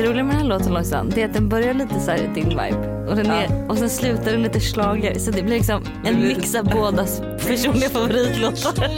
Det 0.00 0.06
roliga 0.06 0.24
med 0.24 0.34
den 0.34 0.42
här 0.42 0.48
låten 0.48 0.74
Lojsan, 0.74 1.10
det 1.14 1.22
är 1.22 1.28
att 1.28 1.34
den 1.34 1.48
börjar 1.48 1.74
lite 1.74 2.00
så 2.00 2.10
här 2.10 2.30
din 2.34 2.48
vibe 2.48 3.06
och, 3.08 3.16
den 3.16 3.26
är, 3.26 3.70
och 3.70 3.78
sen 3.78 3.90
slutar 3.90 4.32
den 4.32 4.42
lite 4.42 4.60
slager 4.60 5.18
så 5.18 5.30
det 5.30 5.42
blir 5.42 5.56
liksom 5.56 5.82
en 6.04 6.28
mix 6.28 6.54
av 6.54 6.64
bådas 6.64 7.20
personliga 7.46 7.88
favoritlåtar. 7.92 8.88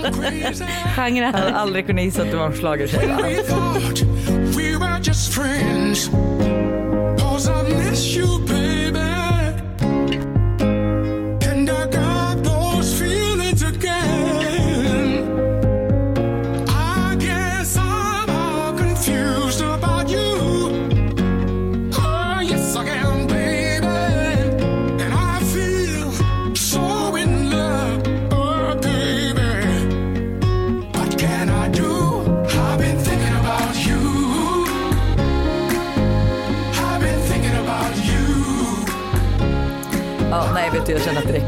Genrer. 0.97 1.23
Jag 1.23 1.33
hade 1.33 1.55
aldrig 1.55 1.87
kunnat 1.87 2.05
gissa 2.05 2.23
att 2.23 2.31
du 2.31 2.37
var 2.37 2.47
en 2.47 2.53
schlagertjej. 2.53 3.09
We 4.57 4.79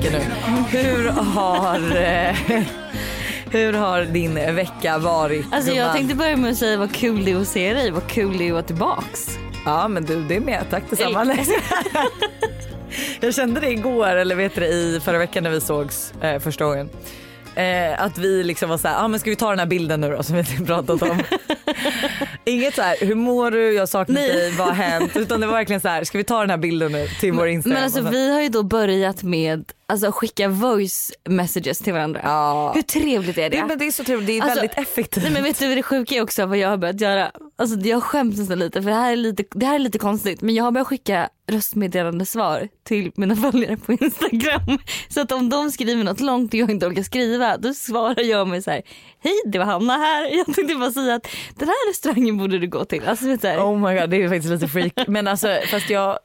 räcker 0.04 0.18
nu. 0.18 0.78
Hur 0.78 1.08
har, 1.08 1.96
eh, 1.96 2.36
hur 3.50 3.72
har 3.72 4.02
din 4.02 4.34
vecka 4.34 4.98
varit? 4.98 5.46
Alltså 5.52 5.70
jag 5.70 5.76
gumman? 5.76 5.96
tänkte 5.96 6.16
börja 6.16 6.36
med 6.36 6.50
att 6.50 6.56
säga 6.56 6.76
vad 6.76 6.94
kul 6.94 7.24
det 7.24 7.30
är 7.30 7.40
att 7.40 7.48
se 7.48 7.74
dig, 7.74 7.90
vad 7.90 8.06
kul 8.06 8.38
det 8.38 8.44
är 8.44 8.48
att 8.48 8.52
vara 8.52 8.62
tillbaks. 8.62 9.38
Ja 9.64 9.88
men 9.88 10.04
du 10.04 10.24
det 10.24 10.36
är 10.36 10.40
med, 10.40 10.64
tack 10.70 10.82
detsamma. 10.90 11.36
Jag 13.20 13.34
kände 13.34 13.60
det 13.60 13.70
igår 13.70 14.16
eller 14.16 14.34
vet 14.34 14.54
du 14.54 14.66
i 14.66 15.00
förra 15.04 15.18
veckan 15.18 15.42
när 15.42 15.50
vi 15.50 15.60
sågs 15.60 16.12
eh, 16.22 16.38
första 16.38 16.64
gången. 16.64 16.90
Eh, 17.54 18.02
att 18.02 18.18
vi 18.18 18.44
liksom 18.44 18.70
var 18.70 18.78
så 18.78 18.88
här, 18.88 19.04
ah, 19.04 19.08
men 19.08 19.20
ska 19.20 19.30
vi 19.30 19.36
ta 19.36 19.50
den 19.50 19.58
här 19.58 19.66
bilden 19.66 20.00
nu 20.00 20.10
då 20.16 20.22
som 20.22 20.36
vi 20.36 20.42
har 20.42 20.66
pratat 20.66 21.02
om. 21.02 21.22
Inget 22.44 22.74
så 22.74 22.82
här, 22.82 22.96
hur 23.00 23.14
mår 23.14 23.50
du, 23.50 23.72
jag 23.72 23.88
saknar 23.88 24.14
Nej. 24.14 24.28
dig, 24.28 24.50
vad 24.58 24.66
har 24.66 24.74
hänt? 24.74 25.16
Utan 25.16 25.40
det 25.40 25.46
var 25.46 25.54
verkligen 25.54 25.80
så 25.80 25.88
här, 25.88 26.04
ska 26.04 26.18
vi 26.18 26.24
ta 26.24 26.40
den 26.40 26.50
här 26.50 26.56
bilden 26.56 26.92
nu 26.92 27.08
till 27.20 27.32
vår 27.32 27.48
Instagram? 27.48 27.74
Men 27.74 27.84
alltså 27.84 28.02
vi 28.02 28.32
har 28.32 28.40
ju 28.40 28.48
då 28.48 28.62
börjat 28.62 29.22
med 29.22 29.64
alltså, 29.86 30.12
skicka 30.12 30.48
voice 30.48 31.12
messages 31.28 31.78
till 31.78 31.92
varandra. 31.92 32.20
Ja. 32.24 32.72
Hur 32.74 32.82
trevligt 32.82 33.38
är 33.38 33.50
det? 33.50 33.56
det, 33.56 33.64
men 33.66 33.78
det 33.78 33.86
är 33.86 33.90
så 33.90 34.04
trevligt, 34.04 34.26
det 34.26 34.38
är 34.38 34.42
Alltså, 34.42 34.60
väldigt 34.60 34.78
effektivt. 34.78 35.22
Nej 35.22 35.32
men 35.32 35.42
vet 35.42 35.58
du 35.58 35.68
vad 35.68 35.76
det 35.76 35.82
sjuka 35.82 36.14
är 36.14 36.22
också 36.22 36.46
vad 36.46 36.58
jag 36.58 36.68
har 36.68 36.76
börjat 36.76 37.00
göra? 37.00 37.30
Alltså 37.56 37.78
jag 37.78 38.02
skäms 38.02 38.38
nästan 38.38 38.58
lite 38.58 38.82
för 38.82 38.90
det 38.90 38.96
här 38.96 39.12
är 39.12 39.16
lite, 39.16 39.44
det 39.50 39.66
här 39.66 39.74
är 39.74 39.78
lite 39.78 39.98
konstigt 39.98 40.40
men 40.42 40.54
jag 40.54 40.64
har 40.64 40.70
börjat 40.70 40.86
skicka 40.86 41.28
röstmeddelande 41.50 42.26
svar 42.26 42.68
till 42.84 43.12
mina 43.16 43.36
följare 43.52 43.76
på 43.76 43.92
Instagram. 43.92 44.78
Så 45.08 45.20
att 45.20 45.32
om 45.32 45.50
de 45.50 45.70
skriver 45.72 46.04
något 46.04 46.20
långt 46.20 46.54
och 46.54 46.60
jag 46.60 46.70
inte 46.70 46.86
orkar 46.86 47.02
skriva 47.02 47.56
då 47.56 47.74
svarar 47.74 48.22
jag 48.22 48.48
med 48.48 48.64
så 48.64 48.70
här 48.70 48.82
Hej 49.20 49.32
det 49.46 49.58
var 49.58 49.66
Hanna 49.66 49.96
här. 49.96 50.36
Jag 50.36 50.46
tänkte 50.54 50.74
bara 50.74 50.92
säga 50.92 51.14
att 51.14 51.28
den 51.56 51.68
här 51.68 51.90
restaurangen 51.90 52.38
borde 52.38 52.58
du 52.58 52.66
gå 52.68 52.84
till. 52.84 53.02
Alltså 53.06 53.26
vet 53.26 53.42
du, 53.42 53.48
Oh 53.48 53.78
my 53.78 54.00
god 54.00 54.10
det 54.10 54.22
är 54.22 54.28
faktiskt 54.28 54.50
lite 54.52 54.68
freak. 54.68 54.92
Men 55.06 55.28
alltså 55.28 55.58
fast 55.70 55.90
jag, 55.90 56.18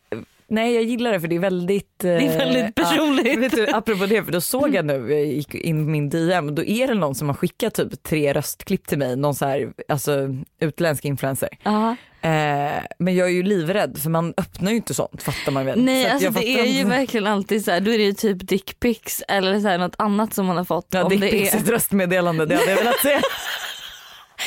nej 0.49 0.75
jag 0.75 0.83
gillar 0.83 1.11
det 1.11 1.19
för 1.19 1.27
det 1.27 1.35
är 1.35 1.39
väldigt. 1.39 1.99
Det 1.99 2.09
är 2.09 2.37
väldigt 2.37 2.75
personligt. 2.75 3.39
vet 3.39 3.51
du, 3.51 3.67
apropå 3.67 4.05
det 4.05 4.23
för 4.23 4.31
då 4.31 4.41
såg 4.41 4.75
jag 4.75 4.85
nu, 4.85 5.13
jag 5.13 5.25
gick 5.25 5.55
in 5.55 5.79
i 5.79 5.89
min 5.89 6.09
DM, 6.09 6.55
då 6.55 6.63
är 6.63 6.87
det 6.87 6.93
någon 6.93 7.15
som 7.15 7.27
har 7.29 7.35
skickat 7.35 7.73
typ 7.73 8.03
tre 8.03 8.33
röstklipp 8.33 8.87
till 8.87 8.97
mig, 8.97 9.15
någon 9.15 9.35
så 9.35 9.45
här, 9.45 9.73
alltså 9.87 10.35
utländsk 10.59 11.05
influencer. 11.05 11.49
ja. 11.63 11.95
Eh, 12.21 12.83
men 12.99 13.15
jag 13.15 13.27
är 13.27 13.31
ju 13.31 13.43
livrädd 13.43 13.97
för 13.97 14.09
man 14.09 14.33
öppnar 14.37 14.71
ju 14.71 14.77
inte 14.77 14.93
sånt 14.93 15.23
fattar 15.23 15.51
man 15.51 15.65
väl. 15.65 15.83
Nej 15.83 16.09
alltså 16.09 16.25
jag 16.25 16.33
det 16.33 16.59
är 16.59 16.65
ju 16.65 16.83
verkligen 16.83 17.27
alltid 17.27 17.65
så 17.65 17.71
här, 17.71 17.79
då 17.79 17.91
är 17.91 17.97
det 17.97 18.03
ju 18.03 18.13
typ 18.13 18.47
dickpics 18.47 19.23
eller 19.27 19.59
så 19.59 19.67
här, 19.67 19.77
något 19.77 19.95
annat 19.97 20.33
som 20.33 20.45
man 20.45 20.57
har 20.57 20.63
fått. 20.63 20.87
Ja, 20.89 21.09
dickpics, 21.09 21.53
är... 21.53 21.57
ett 21.57 21.69
röstmeddelande, 21.69 22.45
det 22.45 22.55
hade 22.55 22.71
jag 22.71 22.77
velat 22.77 22.99
se. 22.99 23.19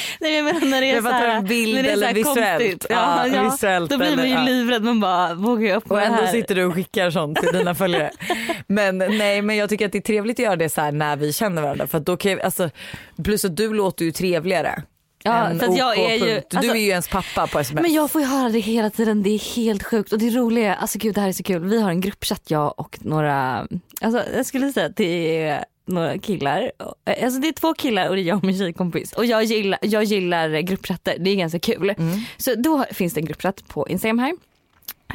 Nej 0.21 0.35
jag 0.35 0.45
menar 0.45 0.67
när 0.67 0.81
det 0.81 0.91
är 0.91 0.95
Jag 0.95 1.05
så 1.05 1.11
här, 1.11 1.29
en 1.37 1.45
bild 1.45 1.75
när 1.75 1.83
det 1.83 1.91
är 1.91 1.97
så 1.97 2.01
här 2.05 2.11
eller 2.11 2.15
visuellt. 2.15 2.61
konstigt. 2.63 2.87
Ja, 2.91 3.27
Ja, 3.27 3.43
visuellt 3.43 3.91
Då 3.91 3.99
blir 3.99 4.17
man 4.17 4.29
ju 4.29 4.35
eller- 4.35 4.45
livrädd 4.45 4.83
man 4.85 5.01
bara 5.01 5.35
vågar 5.35 5.69
jag 5.69 5.77
öppna 5.77 5.95
Och 5.95 6.01
det 6.01 6.07
ändå 6.07 6.23
här? 6.23 6.33
sitter 6.33 6.55
du 6.55 6.65
och 6.65 6.75
skickar 6.75 7.11
sånt 7.11 7.39
till 7.39 7.53
dina 7.53 7.75
följare. 7.75 8.11
Men 8.67 8.99
nej 8.99 9.43
men 9.43 9.57
jag 9.57 9.69
tycker 9.69 9.87
att 9.87 9.93
det 9.93 9.99
är 9.99 10.03
trevligt 10.03 10.39
att 10.39 10.45
göra 10.45 10.57
det 10.57 10.69
så 10.69 10.81
här 10.81 10.93
när 10.93 11.17
vi 11.17 11.33
känner 11.33 11.63
varandra 11.63 11.87
för 11.87 12.01
då 12.01 12.17
kan 12.17 12.31
jag, 12.33 12.41
alltså, 12.41 12.71
plus 13.25 13.45
att 13.45 13.57
du 13.57 13.75
låter 13.75 14.05
ju 14.05 14.13
trevligare. 14.13 14.83
Ja, 15.25 15.51
för 15.61 15.67
att 15.69 15.77
jag 15.77 15.99
är 15.99 16.15
ju- 16.15 16.21
punkt. 16.35 16.47
Du 16.51 16.57
alltså- 16.57 16.75
är 16.75 16.79
ju 16.81 16.89
ens 16.89 17.09
pappa 17.09 17.47
på 17.47 17.59
sms. 17.59 17.83
Men 17.83 17.93
jag 17.93 18.11
får 18.11 18.21
ju 18.21 18.27
höra 18.27 18.49
det 18.49 18.59
hela 18.59 18.91
tiden, 18.91 19.23
det 19.23 19.31
är 19.31 19.57
helt 19.57 19.83
sjukt 19.83 20.13
och 20.13 20.19
det 20.19 20.31
roliga 20.31 20.75
är, 20.75 20.79
alltså 20.79 20.99
gud 20.99 21.15
det 21.15 21.21
här 21.21 21.29
är 21.29 21.33
så 21.33 21.43
kul, 21.43 21.65
vi 21.65 21.81
har 21.83 21.91
en 21.91 22.01
gruppchatt 22.01 22.43
jag 22.51 22.75
och 22.81 22.99
några, 23.01 23.67
alltså 24.01 24.23
jag 24.37 24.47
skulle 24.47 24.73
säga 24.73 24.87
att 24.87 24.97
det 24.97 25.39
är 25.47 25.65
några 25.85 26.19
killar, 26.19 26.73
alltså 27.05 27.41
det 27.41 27.49
är 27.49 27.53
två 27.53 27.75
killar 27.75 28.09
och 28.09 28.17
det 28.17 28.23
är 28.23 28.25
jag 28.25 28.39
och 28.39 28.45
min 28.45 28.59
tjejkompis 28.59 29.13
och 29.13 29.27
jag 29.27 29.45
gillar, 29.45 29.79
jag 29.83 30.05
gillar 30.05 30.61
gruppchatter, 30.61 31.17
det 31.19 31.31
är 31.31 31.37
ganska 31.37 31.59
kul. 31.59 31.95
Så 32.37 32.55
då 32.55 32.85
finns 32.91 33.15
det 33.15 33.21
en 33.21 33.27
gruppchatt 33.27 33.69
på 33.69 33.89
Instagram 33.89 34.19
här 34.19 34.33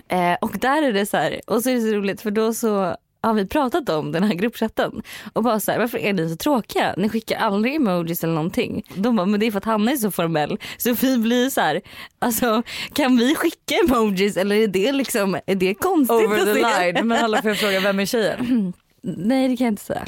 eh, 0.08 0.38
och 0.42 0.52
där 0.60 0.84
är 0.84 0.94
det 0.94 1.06
så 1.06 1.18
här, 1.18 1.42
och 1.48 1.64
så 1.64 1.70
är 1.70 1.76
det 1.76 1.82
så 1.82 1.88
roligt 1.88 2.22
för 2.22 2.32
då 2.32 2.54
så 2.54 2.96
har 3.22 3.34
vi 3.34 3.46
pratat 3.46 3.90
om 3.90 4.12
den 4.12 4.24
här 4.24 4.34
gruppchatten 4.34 5.02
och 5.34 5.44
bara 5.44 5.60
så 5.60 5.72
här, 5.72 5.80
varför 5.80 5.98
är 5.98 6.14
ni 6.14 6.30
så 6.30 6.36
tråkiga? 6.36 6.94
Ni 6.98 7.10
skickar 7.10 7.38
aldrig 7.38 7.76
emojis 7.76 8.24
eller 8.24 8.34
någonting. 8.34 8.84
De 8.96 9.16
bara, 9.16 9.26
men 9.26 9.40
det 9.40 9.48
är 9.48 9.52
för 9.52 9.58
att 9.58 9.66
Hanna 9.66 9.92
är 9.92 9.96
så 9.96 10.12
formell. 10.12 10.58
Så 10.78 10.94
vi 10.94 11.18
blir 11.18 11.50
så 11.50 11.62
här, 11.62 11.82
alltså 12.20 12.64
kan 12.94 13.18
vi 13.18 13.36
skicka 13.36 13.76
emojis 13.88 14.38
eller 14.38 14.56
är 14.56 14.68
det 14.68 14.92
liksom, 14.92 15.40
är 15.46 15.56
det 15.56 15.74
konstigt? 15.74 16.28
Over 16.28 16.54
the 16.54 16.54
line. 16.54 17.08
Men 17.08 17.24
alla 17.24 17.42
får 17.42 17.52
jag 17.52 17.58
fråga, 17.58 17.80
vem 17.80 18.00
är 18.00 18.06
tjejen? 18.06 18.74
Nej 19.02 19.48
det 19.48 19.58
kan 19.58 19.66
jag 19.66 19.72
inte 19.72 19.84
säga. 19.84 20.06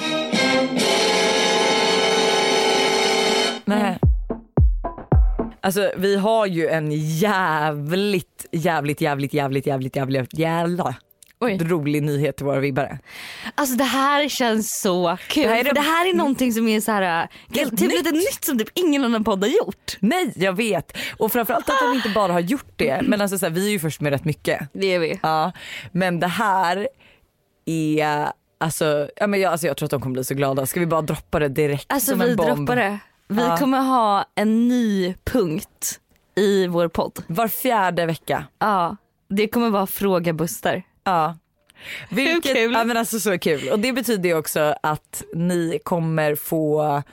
Nej. 3.66 3.98
Alltså 5.62 5.92
vi 5.98 6.16
har 6.16 6.46
ju 6.46 6.68
en 6.68 6.92
jävligt, 6.92 8.46
jävligt, 8.52 9.02
jävligt, 9.02 9.34
jävligt, 9.34 9.66
jävligt, 9.68 9.96
jävligt, 9.96 10.38
jävla 10.40 10.96
Oj. 11.40 11.58
rolig 11.62 12.04
nyhet 12.04 12.38
till 12.38 12.46
våra 12.46 12.60
vibbare. 12.60 13.00
Alltså 13.56 13.76
det 13.76 13.84
här 13.84 14.30
känns 14.30 14.82
så 14.82 15.18
kul. 15.28 15.44
Det 15.44 15.50
här 15.50 15.56
är 15.60 15.64
för 15.64 15.74
det- 15.74 15.82
det 15.82 15.86
här 15.88 16.10
är 16.10 16.14
någonting 16.14 16.54
som 16.54 16.68
är 16.68 16.80
så 16.82 16.92
här, 16.92 17.28
Helt 17.56 17.72
typ 17.72 17.80
nytt. 17.80 17.92
lite 17.92 18.12
nytt 18.12 18.44
som 18.46 18.58
typ 18.60 18.70
ingen 18.74 19.06
annan 19.06 19.24
podd 19.24 19.44
har 19.44 19.50
gjort. 19.50 19.98
Nej 20.00 20.34
jag 20.36 20.54
vet 20.54 20.98
och 21.18 21.32
framförallt 21.32 21.70
att 21.70 21.80
de 21.82 21.96
inte 21.96 22.10
bara 22.10 22.34
har 22.34 22.40
gjort 22.40 22.74
det 22.76 23.02
men 23.04 23.22
alltså 23.22 23.38
så 23.38 23.46
här, 23.46 23.54
vi 23.54 23.68
är 23.68 23.72
ju 23.72 23.80
först 23.80 24.02
med 24.02 24.12
rätt 24.12 24.26
mycket. 24.26 24.70
Det 24.74 24.86
är 24.94 25.00
vi. 25.00 25.20
Ja, 25.24 25.52
men 25.92 26.20
det 26.20 26.28
här 26.28 26.88
är 27.66 28.32
Alltså, 28.62 29.10
ja, 29.16 29.28
men 29.28 29.40
jag, 29.40 29.52
alltså 29.52 29.68
jag 29.68 29.78
tror 29.78 29.88
att 29.88 29.92
de 29.92 30.02
kommer 30.02 30.14
bli 30.14 30.24
så 30.24 30.34
glada. 30.34 30.66
Ska 30.66 30.80
vi 30.80 30.86
bara 30.86 31.02
droppa 31.02 31.40
det 31.40 31.48
direkt 31.48 31.94
Alltså 31.94 32.12
som 32.12 32.20
vi 32.20 32.30
en 32.32 32.36
bomb? 32.36 32.58
droppar 32.58 32.76
det. 32.76 33.00
Vi 33.28 33.42
Ja. 33.42 33.58
kommer 33.58 33.82
ha 33.82 34.26
en 34.36 34.68
ny 34.68 35.16
punkt 35.24 36.00
i 36.36 36.68
vår 36.68 36.88
podd. 36.88 37.24
Var 37.28 37.48
fjärde 37.48 38.06
vecka. 38.06 38.44
Ja, 38.60 38.96
det 39.30 39.48
kommer 39.48 39.70
vara 39.70 39.88
Fråga 39.88 40.34
Buster. 40.34 40.84
Ja. 41.04 41.38
Vilket, 42.10 42.56
kul? 42.56 42.74
Ja, 42.74 42.84
men 42.84 42.98
alltså 42.98 43.20
så 43.20 43.40
kul. 43.40 43.70
Och 43.70 43.80
det 43.80 43.94
betyder 43.94 44.30
ju 44.30 44.36
också 44.38 44.76
att 44.84 45.24
ni 45.34 45.80
kommer 45.84 46.36
få 46.36 47.04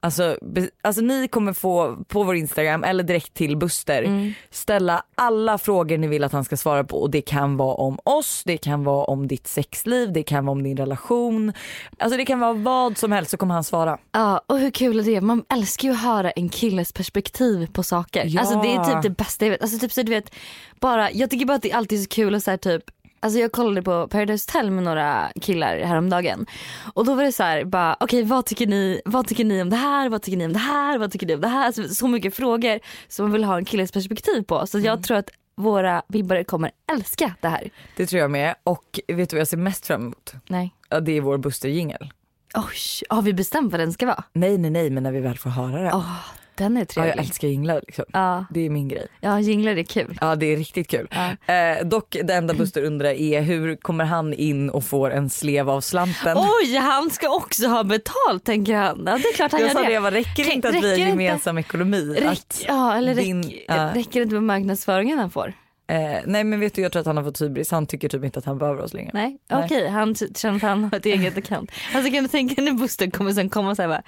Alltså, 0.00 0.36
alltså 0.82 1.02
ni 1.02 1.28
kommer 1.28 1.52
få 1.52 1.96
på 2.08 2.22
vår 2.22 2.36
Instagram 2.36 2.84
eller 2.84 3.04
direkt 3.04 3.34
till 3.34 3.56
Buster 3.56 4.02
Mm. 4.02 4.32
ställa 4.50 5.02
alla 5.14 5.58
frågor 5.58 5.98
ni 5.98 6.06
vill 6.06 6.24
att 6.24 6.32
han 6.32 6.44
ska 6.44 6.56
svara 6.56 6.84
på 6.84 6.96
och 7.02 7.10
det 7.10 7.20
kan 7.20 7.56
vara 7.56 7.74
om 7.74 7.98
oss, 8.04 8.42
det 8.44 8.56
kan 8.56 8.84
vara 8.84 9.04
om 9.04 9.28
ditt 9.28 9.46
sexliv, 9.46 10.12
det 10.12 10.22
kan 10.22 10.44
vara 10.46 10.52
om 10.52 10.62
din 10.62 10.76
relation. 10.76 11.52
Alltså 11.98 12.16
det 12.16 12.24
kan 12.24 12.40
vara 12.40 12.52
vad 12.52 12.98
som 12.98 13.12
helst 13.12 13.30
så 13.30 13.36
kommer 13.36 13.54
han 13.54 13.64
svara. 13.64 13.98
Ja, 14.12 14.40
och 14.46 14.58
hur 14.58 14.70
kul 14.70 14.98
är 14.98 15.02
det? 15.04 15.20
Man 15.20 15.44
älskar 15.52 15.88
ju 15.88 15.94
att 15.94 16.00
höra 16.02 16.30
en 16.30 16.48
killes 16.48 16.92
perspektiv 16.92 17.66
på 17.72 17.82
saker. 17.82 18.24
Ja. 18.26 18.40
Alltså 18.40 18.62
det 18.62 18.68
är 18.74 18.84
typ 18.84 19.02
det 19.02 19.10
bästa 19.10 19.44
jag 19.44 19.50
vet. 19.50 19.62
Alltså 19.62 19.78
typ 19.78 19.92
så 19.92 20.02
du 20.02 20.10
vet, 20.10 20.34
bara, 20.80 21.10
jag 21.12 21.30
tycker 21.30 21.46
bara 21.46 21.54
att 21.56 21.62
det 21.62 21.70
är 21.72 21.76
alltid 21.76 22.02
så 22.02 22.08
kul 22.08 22.34
att 22.34 22.42
så 22.44 22.50
här, 22.50 22.58
typ 22.58 22.82
Alltså 23.20 23.38
jag 23.38 23.52
kollade 23.52 23.82
på 23.82 24.08
Paradise 24.08 24.52
Hotel 24.52 24.70
med 24.70 24.84
några 24.84 25.28
killar 25.40 25.78
häromdagen 25.78 26.46
och 26.94 27.04
då 27.04 27.14
var 27.14 27.24
det 27.24 27.32
så 27.32 27.42
här 27.42 27.64
bara 27.64 27.96
okej 28.00 28.22
vad 28.22 28.46
tycker 28.46 28.66
ni, 28.66 29.00
vad 29.04 29.26
tycker 29.26 29.44
ni 29.44 29.62
om 29.62 29.70
det 29.70 29.76
här, 29.76 30.08
vad 30.08 30.22
tycker 30.22 30.36
ni 30.38 30.44
om 30.44 30.52
det 30.52 30.58
här, 30.58 30.98
vad 30.98 31.12
tycker 31.12 31.26
ni 31.26 31.34
om 31.34 31.40
det 31.40 31.48
här? 31.48 31.66
Alltså, 31.66 31.88
så 31.88 32.08
mycket 32.08 32.34
frågor 32.34 32.80
som 33.08 33.24
man 33.24 33.32
vill 33.32 33.44
ha 33.44 33.56
en 33.56 33.64
killes 33.64 33.92
perspektiv 33.92 34.42
på 34.42 34.66
så 34.66 34.78
jag 34.78 35.02
tror 35.02 35.16
att 35.16 35.30
våra 35.56 36.02
vibbare 36.08 36.44
kommer 36.44 36.70
älska 36.92 37.34
det 37.40 37.48
här. 37.48 37.70
Det 37.96 38.06
tror 38.06 38.20
jag 38.20 38.30
med 38.30 38.54
och 38.64 39.00
vet 39.08 39.30
du 39.30 39.36
vad 39.36 39.40
jag 39.40 39.48
ser 39.48 39.56
mest 39.56 39.86
fram 39.86 40.02
emot? 40.02 40.32
Nej. 40.46 40.74
Ja, 40.88 41.00
det 41.00 41.12
är 41.12 41.20
vår 41.20 41.38
Buster-jingel. 41.38 42.10
Oj, 42.54 43.06
har 43.08 43.22
vi 43.22 43.32
bestämt 43.32 43.72
vad 43.72 43.80
den 43.80 43.92
ska 43.92 44.06
vara? 44.06 44.24
Nej 44.32 44.58
nej 44.58 44.70
nej 44.70 44.90
men 44.90 45.02
när 45.02 45.12
vi 45.12 45.20
väl 45.20 45.38
får 45.38 45.50
höra 45.50 45.82
den. 45.82 45.92
Åh, 45.94 46.16
den 46.56 46.76
är 46.76 46.80
ja, 46.80 46.80
jag 46.80 46.88
trevlig. 46.88 47.18
älskar 47.22 47.48
jinglar 47.48 47.80
liksom. 47.86 48.04
Ja, 48.12 48.44
Det 48.50 48.60
är 48.66 48.70
min 48.70 48.88
grej. 48.88 49.06
ja 49.20 49.40
jinglar 49.40 49.76
är 49.76 49.82
kul. 49.82 50.18
Ja 50.20 50.36
det 50.36 50.46
är 50.46 50.56
riktigt 50.56 50.88
kul. 50.88 51.08
Ja. 51.46 51.54
Eh, 51.54 51.86
dock 51.86 52.16
det 52.24 52.34
enda 52.34 52.54
Buster 52.54 52.82
undrar 52.82 53.08
är 53.10 53.40
hur 53.42 53.76
kommer 53.76 54.04
han 54.04 54.34
in 54.34 54.70
och 54.70 54.84
får 54.84 55.10
en 55.10 55.30
slev 55.30 55.70
av 55.70 55.80
slanten? 55.80 56.36
Oj, 56.62 56.76
han 56.76 57.10
ska 57.10 57.28
också 57.36 57.66
ha 57.66 57.84
betalt 57.84 58.44
tänker 58.44 58.74
han. 58.74 59.02
Ja, 59.06 59.18
det 59.18 59.28
är 59.28 59.32
klart 59.34 59.52
han 59.52 59.60
jag 59.60 59.68
gör 59.68 59.74
sa 59.74 59.88
det, 59.88 60.10
det. 60.10 60.16
räcker 60.16 60.44
det 60.44 60.50
inte 60.52 60.68
att 60.68 60.74
vi 60.74 60.80
har 60.90 60.96
inte- 60.98 61.00
gemensam 61.22 61.58
ekonomi? 61.58 62.14
Räck, 62.18 62.26
Att, 62.28 62.64
ja, 62.68 62.96
eller 62.96 63.14
räck, 63.14 63.24
din- 63.24 63.52
ja. 63.68 63.90
räcker 63.94 64.20
det 64.20 64.22
inte 64.22 64.34
med 64.34 64.42
marknadsföringen 64.42 65.18
han 65.18 65.30
får? 65.30 65.52
Eh, 65.88 65.96
nej 66.26 66.44
men 66.44 66.60
vet 66.60 66.74
du 66.74 66.82
jag 66.82 66.92
tror 66.92 67.00
att 67.00 67.06
han 67.06 67.16
har 67.16 67.24
fått 67.24 67.40
hybris, 67.40 67.70
han 67.70 67.86
tycker 67.86 68.08
typ 68.08 68.24
inte 68.24 68.38
att 68.38 68.44
han 68.44 68.58
behöver 68.58 68.82
oss 68.82 68.94
längre. 68.94 69.10
Nej, 69.14 69.38
okej 69.52 69.88
han 69.88 70.14
t- 70.14 70.26
känner 70.36 70.56
att 70.56 70.62
han 70.62 70.84
har 70.84 70.96
ett 70.96 71.06
eget 71.06 71.38
account. 71.38 71.70
Alltså 71.94 72.12
kan 72.12 72.22
du 72.22 72.28
tänka 72.28 72.54
dig 72.54 72.64
när 72.64 72.72
Buster 72.80 73.10
kommer 73.10 73.32
sen 73.32 73.48
komma 73.48 73.70
och 73.70 73.76
säga 73.76 73.88
bara, 73.88 74.02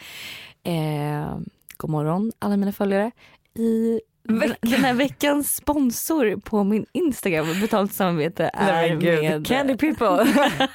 eh, 0.64 1.36
god 1.78 1.90
morgon 1.90 2.32
alla 2.38 2.56
mina 2.56 2.72
följare. 2.72 3.10
I 3.54 4.00
den, 4.22 4.54
den 4.60 4.84
här 4.84 4.94
veckans 4.94 5.54
sponsor 5.56 6.36
på 6.40 6.64
min 6.64 6.86
Instagram, 6.92 7.46
betalt 7.60 7.92
samarbete 7.92 8.50
är 8.54 8.96
Nej 8.96 8.96
med 9.22 9.46
candy 9.46 9.76
people. 9.76 10.26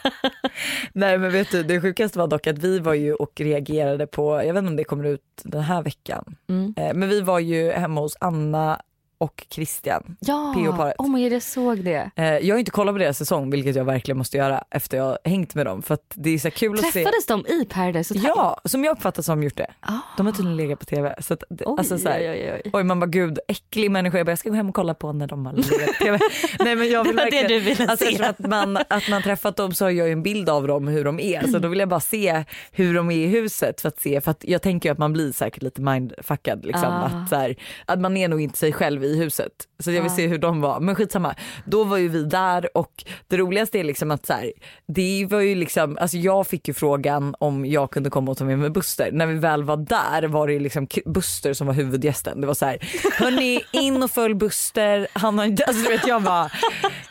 Nej 0.93 1.17
men 1.17 1.31
vet 1.31 1.51
du 1.51 1.63
det 1.63 1.81
sjukaste 1.81 2.19
var 2.19 2.27
dock 2.27 2.47
att 2.47 2.57
vi 2.57 2.79
var 2.79 2.93
ju 2.93 3.13
och 3.13 3.31
reagerade 3.41 4.07
på, 4.07 4.31
jag 4.43 4.53
vet 4.53 4.57
inte 4.61 4.69
om 4.69 4.75
det 4.75 4.83
kommer 4.83 5.03
ut 5.05 5.21
den 5.43 5.61
här 5.61 5.81
veckan, 5.83 6.35
Mm. 6.49 6.73
eh, 6.77 6.93
men 6.93 7.09
vi 7.09 7.21
var 7.21 7.39
ju 7.39 7.71
hemma 7.71 8.01
hos 8.01 8.17
Anna 8.19 8.81
och 9.23 9.45
Christian. 9.49 10.17
Ja, 10.19 10.53
PO-paret. 10.55 10.95
oh 10.97 11.09
my 11.11 11.23
god 11.23 11.31
jag 11.33 11.41
såg 11.41 11.83
det. 11.83 12.11
Eh, 12.15 12.25
jag 12.25 12.55
har 12.55 12.59
inte 12.59 12.71
kollat 12.71 12.93
på 12.95 12.99
deras 12.99 13.17
säsong 13.17 13.49
vilket 13.49 13.75
jag 13.75 13.85
verkligen 13.85 14.17
måste 14.17 14.37
göra 14.37 14.63
efter 14.69 14.97
jag 14.97 15.03
har 15.03 15.17
hängt 15.25 15.55
med 15.55 15.65
dem 15.65 15.81
för 15.81 15.93
att 15.93 16.11
det 16.15 16.29
är 16.29 16.37
så 16.39 16.51
kul 16.51 16.73
att 16.73 16.85
se. 16.85 16.91
Träffades 16.91 17.25
de 17.25 17.45
i 17.47 17.65
Paradise 17.65 18.13
Hotel? 18.13 18.31
Ja, 18.35 18.61
som 18.65 18.83
jag 18.83 18.91
uppfattat 18.91 19.25
som 19.25 19.43
gjort 19.43 19.57
det. 19.57 19.67
Ah. 19.79 19.91
De 20.17 20.25
har 20.25 20.33
tydligen 20.33 20.57
legat 20.57 20.79
på 20.79 20.85
tv. 20.85 21.15
Så 21.19 21.33
att, 21.33 21.43
Oj, 21.49 21.65
alltså, 21.77 21.97
så 21.97 22.09
här, 22.09 22.19
oj, 22.19 22.29
oj, 22.29 22.61
oj. 22.65 22.71
Oj 22.73 22.83
man 22.83 22.99
bara 22.99 23.05
gud 23.05 23.39
äcklig 23.47 23.91
människa. 23.91 24.17
Jag 24.17 24.25
bara 24.25 24.31
jag 24.31 24.39
ska 24.39 24.49
gå 24.49 24.55
hem 24.55 24.69
och 24.69 24.75
kolla 24.75 24.93
på 24.93 25.13
när 25.13 25.27
de 25.27 25.45
har 25.45 25.53
legat 25.53 25.97
på 25.97 26.03
tv. 26.03 26.19
Nej 26.59 26.75
men 26.75 26.89
jag 26.89 27.03
vill 27.03 27.15
Det 27.15 27.23
var 27.23 27.31
det 27.31 27.47
du 27.47 27.59
ville 27.59 27.87
alltså, 27.87 28.05
se. 28.05 28.23
att 28.23 28.39
man, 28.39 28.77
att 28.77 29.09
man 29.09 29.21
träffat 29.21 29.55
dem 29.55 29.73
så 29.73 29.85
har 29.85 29.89
jag 29.89 30.07
ju 30.07 30.13
en 30.13 30.23
bild 30.23 30.49
av 30.49 30.67
dem 30.67 30.87
hur 30.87 31.03
de 31.03 31.19
är. 31.19 31.47
Så 31.47 31.59
då 31.59 31.67
vill 31.67 31.79
jag 31.79 31.89
bara 31.89 31.99
se 31.99 32.43
hur 32.71 32.93
de 32.95 33.11
är 33.11 33.15
i 33.15 33.27
huset 33.27 33.81
för 33.81 33.87
att 33.87 33.99
se. 34.01 34.21
För 34.21 34.31
att 34.31 34.43
jag 34.47 34.61
tänker 34.61 34.89
ju 34.89 34.93
att 34.93 34.97
man 34.99 35.13
blir 35.13 35.31
säkert 35.31 35.63
lite 35.63 35.81
mindfuckad 35.81 36.65
liksom. 36.65 36.85
Ah. 36.93 37.03
Att, 37.03 37.29
så 37.29 37.35
här, 37.35 37.55
att 37.85 37.99
man 37.99 38.17
är 38.17 38.27
nog 38.27 38.41
inte 38.41 38.57
sig 38.57 38.73
själv 38.73 39.03
i 39.03 39.12
huset. 39.15 39.51
Så 39.79 39.91
jag 39.91 40.01
vill 40.01 40.11
se 40.11 40.27
hur 40.27 40.37
de 40.37 40.61
var. 40.61 40.79
Men 40.79 40.95
skitsamma. 40.95 41.35
Då 41.65 41.83
var 41.83 41.97
ju 41.97 42.07
vi 42.07 42.23
där 42.23 42.77
och 42.77 43.03
det 43.27 43.37
roligaste 43.37 43.79
är 43.79 43.83
liksom 43.83 44.11
att 44.11 44.25
så 44.25 44.33
här, 44.33 44.51
det 44.87 45.27
var 45.29 45.39
ju 45.39 45.55
liksom, 45.55 45.97
alltså 46.01 46.17
jag 46.17 46.47
fick 46.47 46.67
ju 46.67 46.73
frågan 46.73 47.35
om 47.39 47.65
jag 47.65 47.91
kunde 47.91 48.09
komma 48.09 48.31
och 48.31 48.37
ta 48.37 48.45
med 48.45 48.59
mig 48.59 48.69
Buster. 48.69 49.09
När 49.11 49.25
vi 49.25 49.33
väl 49.33 49.63
var 49.63 49.77
där 49.77 50.23
var 50.27 50.47
det 50.47 50.59
liksom 50.59 50.87
Buster 51.05 51.53
som 51.53 51.67
var 51.67 51.73
huvudgästen. 51.73 52.41
Det 52.41 52.47
var 52.47 52.53
så 52.53 52.65
här, 52.65 52.77
hörni 53.19 53.61
in 53.71 54.03
och 54.03 54.11
följ 54.11 54.33
Buster. 54.33 55.07
Han 55.13 55.37
har 55.37 55.45
inte, 55.45 55.63
alltså 55.65 55.83
du 55.83 55.89
vet 55.89 56.07
jag 56.07 56.21
bara, 56.23 56.49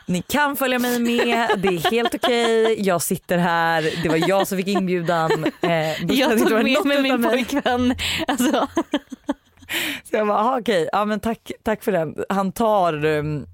ni 0.06 0.22
kan 0.22 0.56
följa 0.56 0.78
mig 0.78 0.98
med, 1.00 1.48
det 1.62 1.68
är 1.68 1.90
helt 1.90 2.14
okej. 2.14 2.76
Jag 2.86 3.02
sitter 3.02 3.38
här, 3.38 3.90
det 4.02 4.08
var 4.08 4.28
jag 4.28 4.46
som 4.46 4.58
fick 4.58 4.68
inbjudan. 4.68 5.44
Eh, 5.60 6.04
Jag 6.04 6.38
tog 6.38 6.50
med 6.52 6.84
mig 6.84 7.02
min 7.02 7.22
pojkvän. 7.22 7.94
Alltså, 8.28 8.68
Så 10.10 10.16
jag 10.16 10.26
bara, 10.26 10.38
aha, 10.38 10.58
okej, 10.60 10.88
ja 10.92 11.04
men 11.04 11.20
tack, 11.20 11.52
tack 11.62 11.84
för 11.84 11.92
den. 11.92 12.14
Han 12.28 12.52
tar, 12.52 13.04
um, 13.04 13.46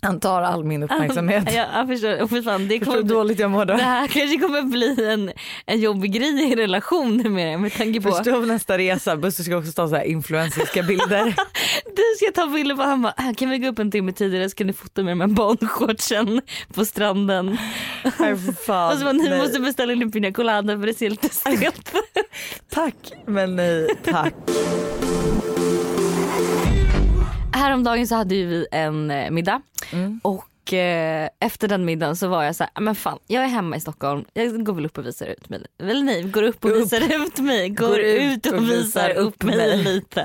han 0.00 0.20
tar 0.20 0.42
all 0.42 0.64
min 0.64 0.82
uppmärksamhet. 0.82 1.44
ja, 1.54 1.66
jag 1.74 1.88
förstår. 1.88 2.22
Och 2.22 2.30
för 2.30 2.42
fan, 2.42 2.68
det, 2.68 2.78
Förstår 2.78 2.92
kommer 2.94 3.08
dåligt 3.08 3.38
jag 3.38 3.50
mår 3.50 3.64
då? 3.64 3.74
det 3.74 3.82
här 3.82 4.06
kanske 4.06 4.38
kommer 4.38 4.62
bli 4.62 5.04
en, 5.12 5.32
en 5.66 5.80
jobbig 5.80 6.12
grej 6.12 6.52
i 6.52 6.56
relationen 6.56 7.32
med 7.34 7.60
med 7.60 7.72
tanke 7.72 8.00
på 8.00 8.10
Förstå 8.12 8.40
nästa 8.40 8.78
resa, 8.78 9.16
Buster 9.16 9.44
ska 9.44 9.56
också 9.56 9.72
ta 9.72 9.88
så 9.88 9.96
här 9.96 10.04
influencerska 10.04 10.82
bilder. 10.82 11.24
du 11.96 12.02
ska 12.16 12.32
ta 12.42 12.46
bilder 12.46 12.76
på 12.76 12.82
han 12.82 13.02
bara, 13.02 13.14
"Ah, 13.16 13.34
kan 13.36 13.50
vi 13.50 13.58
gå 13.58 13.68
upp 13.68 13.78
en 13.78 13.90
timme 13.90 14.12
tidigare 14.12 14.50
så 14.50 14.56
kan 14.56 14.66
du 14.66 14.72
fota 14.72 15.02
med 15.02 15.12
de 15.12 15.20
här 15.20 15.28
barnshortsen 15.28 16.40
på 16.74 16.84
stranden. 16.84 17.58
Nej, 18.18 18.36
för 18.36 18.52
fan, 18.66 18.88
och 18.92 18.98
så 18.98 19.04
bara, 19.04 19.12
ni 19.12 19.28
nej. 19.28 19.38
måste 19.38 19.60
beställa 19.60 19.92
en 19.92 20.10
pina 20.12 20.32
colada 20.32 20.78
för 20.80 20.86
det 20.86 20.94
ser 20.94 21.10
lite 21.10 21.28
stelt 21.28 21.92
Tack 22.70 22.94
men 23.26 23.56
nej 23.56 23.88
tack. 24.04 24.34
Häromdagen 27.68 28.06
så 28.06 28.14
hade 28.14 28.34
vi 28.34 28.66
en 28.72 29.10
eh, 29.10 29.30
middag 29.30 29.62
Mm. 29.92 30.20
och 30.24 30.72
eh, 30.72 31.28
efter 31.40 31.68
den 31.68 31.84
middagen 31.84 32.16
så 32.16 32.28
var 32.28 32.42
jag 32.44 32.56
så 32.56 32.64
här, 32.64 32.70
"Ah, 32.74 32.80
men 32.80 32.94
fan 32.94 33.18
jag 33.26 33.44
är 33.44 33.48
hemma 33.48 33.76
i 33.76 33.80
Stockholm, 33.80 34.24
jag 34.34 34.64
går 34.64 34.72
väl 34.74 34.86
upp 34.86 34.98
och 34.98 35.06
visar 35.06 35.26
ut 35.26 35.48
mig. 35.48 35.66
Eller 35.78 36.02
nej, 36.02 36.22
går 36.22 36.42
upp 36.42 36.64
och 36.64 36.70
Upp. 36.70 36.76
visar 36.76 37.24
ut 37.26 37.38
mig, 37.38 37.68
går, 37.68 37.88
Går 37.88 37.98
ut 38.00 38.46
och 38.46 38.70
visar 38.70 39.10
upp 39.10 39.42
mig, 39.42 39.56
mig. 39.56 39.84
lite. 39.84 40.20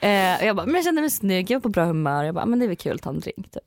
Eh, 0.00 0.36
och 0.40 0.44
jag 0.46 0.56
bara, 0.56 0.66
men 0.66 0.74
jag 0.74 0.84
kände 0.84 1.00
mig 1.00 1.10
snygg, 1.10 1.50
jag 1.50 1.56
var 1.58 1.62
på 1.62 1.68
bra 1.68 1.84
humör, 1.84 2.24
jag 2.24 2.34
bara, 2.34 2.42
"Ah, 2.42 2.46
men 2.46 2.58
det 2.58 2.64
är 2.64 2.68
väl 2.68 2.76
kul 2.76 2.94
att 2.94 3.02
ta 3.02 3.10
en 3.10 3.20
drink 3.20 3.50
typ. 3.50 3.62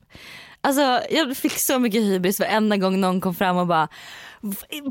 Alltså 0.62 1.00
jag 1.10 1.36
fick 1.36 1.58
så 1.58 1.78
mycket 1.78 2.00
hybris 2.02 2.40
varenda 2.40 2.76
gång 2.76 3.00
någon 3.00 3.20
kom 3.20 3.34
fram 3.34 3.56
och 3.56 3.66
bara 3.66 3.88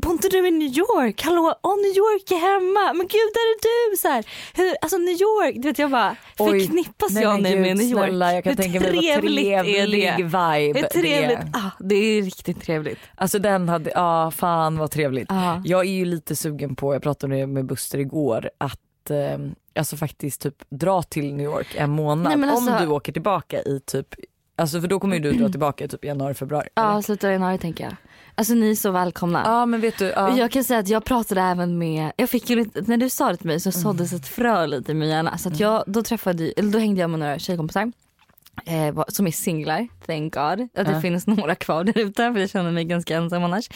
Bor 0.02 0.12
inte 0.12 0.28
du 0.28 0.48
i 0.48 0.50
New 0.50 0.78
York? 0.78 1.22
Hallå, 1.22 1.54
åh 1.62 1.76
New 1.76 1.96
York 1.96 2.30
är 2.30 2.36
hemma, 2.36 2.92
men 2.92 3.06
gud 3.06 3.30
där 3.34 3.46
är 3.50 3.90
du! 3.90 3.96
Så 3.96 4.08
här, 4.08 4.24
hur, 4.54 4.74
alltså 4.82 4.96
New 4.98 5.14
York, 5.20 5.54
du 5.56 5.68
vet 5.68 5.78
jag 5.78 5.90
bara 5.90 6.16
Oj, 6.38 6.60
förknippas 6.60 7.12
nej, 7.12 7.22
jag 7.22 7.36
gud, 7.42 7.60
med 7.60 7.76
New 7.76 7.86
York? 7.86 8.04
Snälla, 8.08 8.32
jag 8.34 8.44
kan 8.44 8.50
Hur 8.50 8.62
tänka 8.62 8.80
mig 8.80 8.90
vad 8.94 9.02
trevlig 9.04 9.46
är 9.52 9.62
det? 9.62 10.22
vibe 10.22 10.80
Det 10.80 10.86
är 10.86 10.88
trevligt, 11.00 11.38
det 11.52 11.58
är. 11.58 11.66
ah, 11.66 11.70
det 11.80 11.94
är 11.94 12.22
riktigt 12.22 12.62
trevligt. 12.62 12.98
Alltså 13.14 13.38
den 13.38 13.68
hade, 13.68 13.90
ja 13.94 14.30
fan 14.30 14.78
vad 14.78 14.90
trevligt. 14.90 15.30
Ah. 15.30 15.62
Jag 15.64 15.80
är 15.80 15.90
ju 15.90 16.04
lite 16.04 16.36
sugen 16.36 16.76
på, 16.76 16.94
jag 16.94 17.02
pratade 17.02 17.30
med- 17.36 17.48
med 17.48 17.66
Buster 17.66 17.98
igår, 17.98 18.50
att 18.58 19.10
eh, 19.10 19.38
alltså 19.78 19.96
faktiskt 19.96 20.40
typ 20.40 20.56
dra 20.70 21.02
till 21.02 21.34
New 21.34 21.44
York 21.46 21.74
en 21.76 21.90
månad 21.90 22.38
Nej, 22.38 22.50
alltså- 22.50 22.70
om 22.72 22.78
du 22.82 22.86
åker 22.88 23.12
tillbaka 23.12 23.62
i 23.62 23.80
typ, 23.86 24.06
alltså 24.60 24.80
för 24.80 24.88
då 24.88 25.00
kommer 25.00 25.16
ju 25.16 25.22
du 25.22 25.32
dra 25.32 25.48
tillbaka 25.48 25.84
i 25.84 25.88
typ 25.88 26.04
januari, 26.04 26.34
februari. 26.34 26.68
eller? 26.76 26.88
Ja, 26.88 27.02
slutet 27.02 27.24
av 27.24 27.30
januari 27.32 27.58
tänker 27.58 27.84
jag. 27.84 27.94
Alltså 28.34 28.54
ni 28.54 28.70
är 28.70 28.74
så 28.74 28.90
välkomna. 28.90 29.42
Ja 29.44 29.66
men 29.66 29.80
vet 29.80 29.98
du, 29.98 30.04
ja. 30.04 30.36
Jag 30.38 30.50
kan 30.50 30.64
säga 30.64 30.78
att 30.80 30.88
jag 30.88 31.04
pratade 31.04 31.40
även 31.40 31.78
med, 31.78 32.12
jag 32.16 32.30
fick 32.30 32.50
ju 32.50 32.66
när 32.86 32.96
du 32.96 33.10
sa 33.10 33.30
det 33.30 33.36
till 33.36 33.46
mig 33.46 33.60
så 33.60 33.72
såddes 33.72 34.12
ett 34.12 34.28
frö 34.28 34.66
lite 34.66 34.92
i 34.92 34.94
min 34.94 35.08
hjärna. 35.08 35.38
Så 35.38 35.48
att 35.48 35.60
jag, 35.60 35.84
då 35.86 36.02
träffade, 36.02 36.52
eller 36.56 36.72
då 36.72 36.78
hängde 36.78 37.00
jag 37.00 37.10
med 37.10 37.20
några 37.20 37.38
tjejkompisar. 37.38 37.92
Eh, 38.66 39.02
som 39.08 39.26
är 39.26 39.30
singlar, 39.30 39.88
thank 40.06 40.34
God. 40.34 40.60
Att 40.74 40.86
det 40.86 40.92
Ja. 40.92 41.00
finns 41.00 41.26
några 41.26 41.54
kvar 41.54 41.84
där 41.84 41.98
ute 41.98 42.32
för 42.32 42.40
jag 42.40 42.50
känner 42.50 42.70
mig 42.70 42.84
ganska 42.84 43.16
ensam 43.16 43.44
annars. 43.44 43.68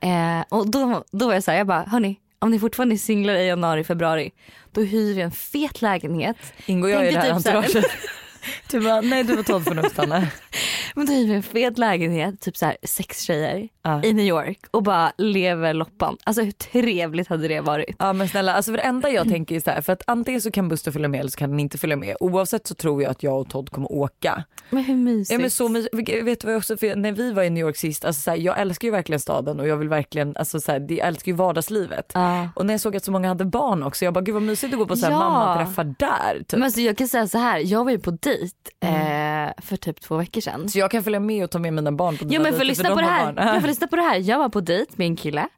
Eh, 0.00 0.44
och 0.48 0.70
då, 0.70 1.04
då 1.10 1.26
var 1.26 1.34
jag 1.34 1.44
såhär, 1.44 1.58
jag 1.58 1.66
bara 1.66 1.82
hörni 1.82 2.16
om 2.38 2.50
ni 2.50 2.58
fortfarande 2.58 2.94
är 2.94 2.96
singlar 2.96 3.34
i 3.34 3.46
januari, 3.46 3.84
februari 3.84 4.30
då 4.72 4.80
hyr 4.82 5.14
vi 5.14 5.20
en 5.20 5.30
fet 5.30 5.82
lägenhet. 5.82 6.36
ingår 6.66 6.90
jag 6.90 7.08
i 7.08 7.10
det 7.10 7.18
här 7.20 7.24
typ 7.26 7.34
entouraget? 7.46 7.84
Du 8.70 8.80
bara, 8.80 9.00
nej 9.00 9.24
du 9.24 9.36
var 9.36 9.42
12 9.42 9.62
förnuft 9.64 9.98
Anna. 9.98 10.26
Men 10.94 11.06
då 11.06 11.12
hyr 11.12 11.34
en 11.34 11.42
fet 11.42 11.78
lägenhet, 11.78 12.40
typ 12.40 12.56
så 12.56 12.66
här 12.66 12.76
sex 12.82 13.22
tjejer 13.22 13.68
Ja. 13.82 14.02
i 14.04 14.12
New 14.12 14.26
York 14.26 14.58
och 14.70 14.82
bara 14.82 15.12
lever 15.18 15.74
loppan. 15.74 16.16
Alltså 16.24 16.42
hur 16.42 16.50
trevligt 16.50 17.28
hade 17.28 17.48
det 17.48 17.60
varit? 17.60 17.96
Ja 17.98 18.12
men 18.12 18.28
snälla, 18.28 18.54
alltså 18.54 18.70
för 18.72 18.76
det 18.76 18.82
enda 18.82 19.10
jag 19.10 19.28
tänker 19.28 19.56
är 19.56 19.60
så 19.60 19.70
här, 19.70 19.80
för 19.80 19.92
att 19.92 20.02
antingen 20.06 20.40
så 20.40 20.50
kan 20.50 20.68
Buster 20.68 20.90
följa 20.92 21.08
med 21.08 21.20
eller 21.20 21.30
så 21.30 21.38
kan 21.38 21.50
han 21.50 21.60
inte 21.60 21.78
följa 21.78 21.96
med. 21.96 22.16
Oavsett 22.20 22.66
så 22.66 22.74
tror 22.74 23.02
jag 23.02 23.10
att 23.10 23.22
jag 23.22 23.40
och 23.40 23.48
Todd 23.48 23.70
kommer 23.70 23.92
åka. 23.92 24.44
Men 24.70 24.84
hur 24.84 24.96
mysigt? 24.96 25.32
Ja 25.32 25.38
men 25.38 25.50
så 25.50 25.68
mys- 25.68 26.22
vet 26.24 26.40
du 26.40 26.46
vad 26.46 26.54
jag 26.54 26.58
också, 26.58 26.76
för 26.76 26.96
när 26.96 27.12
vi 27.12 27.32
var 27.32 27.42
i 27.42 27.50
New 27.50 27.60
York 27.66 27.76
sist, 27.76 28.04
alltså 28.04 28.22
så 28.22 28.30
här, 28.30 28.38
jag 28.38 28.60
älskar 28.60 28.88
ju 28.88 28.92
verkligen 28.92 29.20
staden 29.20 29.60
och 29.60 29.68
jag 29.68 29.76
vill 29.76 29.88
verkligen, 29.88 30.36
alltså 30.36 30.60
så 30.60 30.72
här, 30.72 30.86
jag 30.88 31.08
älskar 31.08 31.32
ju 31.32 31.36
vardagslivet. 31.36 32.10
Ja. 32.14 32.48
Och 32.56 32.66
när 32.66 32.74
jag 32.74 32.80
såg 32.80 32.96
att 32.96 33.04
så 33.04 33.12
många 33.12 33.28
hade 33.28 33.44
barn 33.44 33.82
också, 33.82 34.04
jag 34.04 34.14
bara 34.14 34.20
gud 34.20 34.34
vad 34.34 34.42
mysigt 34.42 34.72
att 34.72 34.78
gå 34.78 34.86
på 34.86 34.96
så 34.96 35.06
här 35.06 35.12
Ja. 35.12 35.18
mammaträffar 35.18 35.94
där. 35.98 36.38
Typ. 36.38 36.52
Men 36.52 36.62
alltså 36.62 36.80
jag 36.80 36.96
kan 36.98 37.08
säga 37.08 37.26
så 37.28 37.38
här, 37.38 37.58
jag 37.58 37.84
var 37.84 37.90
ju 37.90 37.98
på 37.98 38.10
dejt 38.30 38.56
eh, 38.80 39.62
för 39.62 39.76
typ 39.76 40.00
två 40.00 40.16
veckor 40.16 40.40
sedan. 40.40 40.68
Så 40.68 40.78
jag 40.78 40.90
kan 40.90 41.04
följa 41.04 41.20
med 41.20 41.44
och 41.44 41.50
ta 41.50 41.58
med 41.58 41.72
mina 41.72 41.92
barn 41.92 42.16
på 42.16 42.24
Jo 42.24 42.28
dina 42.28 42.42
men 42.42 42.54
för 42.54 42.64
lyssna 42.64 42.88
på 42.88 43.00
det 43.00 43.06
här. 43.06 43.34
Jag 43.36 43.60
får 43.60 43.68
lyssna 43.68 43.86
på 43.86 43.96
det 43.96 44.02
här. 44.02 44.16
Jag 44.18 44.38
var 44.38 44.48
på 44.48 44.60
dejt 44.60 44.92
med 44.96 45.06
en 45.06 45.16
kille. 45.16 45.48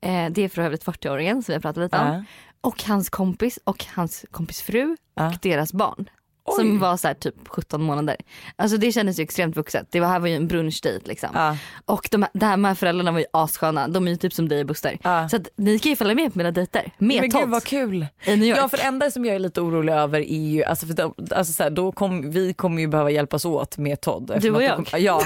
Eh, 0.00 0.26
det 0.30 0.42
är 0.44 0.48
för 0.48 0.62
övrigt 0.62 0.84
40-åringen 0.84 1.32
som 1.34 1.44
vi 1.46 1.52
har 1.52 1.60
pratat 1.60 1.82
lite 1.82 1.98
om. 1.98 2.06
Ja. 2.06 2.24
Och 2.60 2.84
hans 2.84 3.10
kompis 3.10 3.58
och 3.64 3.84
hans 3.94 4.24
kompis 4.30 4.62
fru 4.62 4.96
Ja. 5.14 5.26
och 5.26 5.34
deras 5.42 5.72
barn. 5.72 6.10
Oj. 6.44 6.54
Som 6.56 6.78
var 6.78 6.96
så 6.96 7.06
här 7.08 7.14
typ 7.14 7.34
17 7.48 7.82
månader. 7.82 8.16
Alltså 8.56 8.76
det 8.76 8.92
kändes 8.92 9.18
ju 9.18 9.22
extremt 9.22 9.56
vuxet. 9.56 9.86
Det 9.90 10.00
var, 10.00 10.08
här 10.08 10.18
var 10.18 10.28
ju 10.28 10.34
en 10.36 10.48
brunchdejt 10.48 11.06
liksom. 11.08 11.28
Ja. 11.34 11.56
Och 11.84 12.08
de, 12.10 12.22
här- 12.22 12.30
de 12.34 12.64
här 12.64 12.74
föräldrarna 12.74 13.12
var 13.12 13.18
ju 13.18 13.24
assköna. 13.32 13.88
De 13.88 14.06
är 14.06 14.10
ju 14.10 14.16
typ 14.16 14.32
som 14.32 14.48
dig 14.48 14.60
och 14.60 14.66
Buster. 14.66 14.98
Ja. 15.02 15.28
Så 15.28 15.36
att 15.36 15.48
ni 15.56 15.78
kan 15.78 15.90
ju 15.90 15.96
följa 15.96 16.14
med 16.14 16.32
på 16.32 16.38
mina 16.38 16.50
dejter. 16.50 16.90
Med 16.98 17.20
Men 17.20 17.30
gud 17.30 17.48
vad 17.48 17.64
kul. 17.64 18.06
i 18.24 18.36
New 18.36 18.48
York. 18.48 18.58
Ja 18.58 18.68
för 18.68 18.76
det 18.76 18.82
enda 18.82 19.10
som 19.10 19.24
jag 19.24 19.34
är 19.34 19.38
lite 19.38 19.60
orolig 19.60 19.92
över 19.92 20.20
är 20.20 20.48
ju, 20.50 20.64
alltså 20.64 20.86
för 20.86 20.94
de, 20.94 21.14
alltså 21.30 21.52
så 21.52 21.62
här, 21.62 21.70
då 21.70 21.92
kom, 21.92 22.30
vi 22.30 22.54
kommer 22.54 22.80
ju 22.80 22.88
behöva 22.88 23.10
hjälpas 23.10 23.44
åt 23.44 23.78
med 23.78 24.00
Todd. 24.00 24.30
eftersom 24.30 24.56
och 24.56 24.62
jag? 24.62 24.78
då 24.78 24.84
Kom, 24.84 25.00
ja 25.02 25.20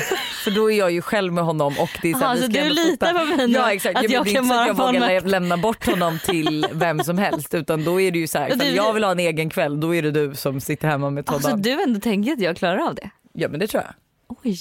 för 0.44 0.50
då 0.50 0.70
är 0.70 0.78
jag 0.78 0.90
ju 0.90 1.02
själv 1.02 1.32
med 1.32 1.44
honom 1.44 1.74
och 1.80 1.90
det 2.02 2.08
är 2.10 2.12
så, 2.12 2.18
här, 2.18 2.26
Aha, 2.26 2.36
så 2.36 2.42
ska 2.42 2.62
du 2.62 2.68
litar 2.70 3.12
på 3.18 3.24
mig 3.36 3.46
nu? 3.48 3.52
Ja 3.54 3.72
exakt, 3.72 3.96
Att 3.98 4.10
jag 4.10 4.24
det 4.24 4.30
är 4.30 4.34
kan 4.34 4.50
att 4.50 4.66
jag 4.66 4.74
vara 4.74 4.92
vågar 4.92 5.00
lä- 5.00 5.20
lämna 5.20 5.56
bort 5.56 5.86
honom 5.86 6.18
till 6.26 6.66
vem 6.72 7.00
som 7.04 7.18
helst 7.18 7.54
utan 7.54 7.84
då 7.84 8.00
är 8.00 8.10
det 8.10 8.18
ju 8.18 8.26
så 8.26 8.38
här, 8.38 8.46
ifall 8.54 8.58
du- 8.58 8.74
jag 8.74 8.92
vill 8.92 9.04
ha 9.04 9.10
en 9.10 9.18
egen 9.20 9.50
kväll 9.50 9.80
då 9.80 9.94
är 9.94 10.02
det 10.02 10.10
du 10.10 10.34
som 10.34 10.60
sitter 10.60 10.88
hemma 10.88 11.05
med 11.10 11.26
Todd. 11.26 11.34
Alltså 11.34 11.56
du 11.56 11.82
ändå 11.82 12.00
tänker 12.00 12.32
att 12.32 12.40
jag 12.40 12.56
klarar 12.56 12.78
av 12.88 12.94
det? 12.94 13.10
Ja 13.32 13.48
men 13.48 13.60
det 13.60 13.66
tror 13.66 13.82
jag. 13.82 13.94
Oj. 14.44 14.56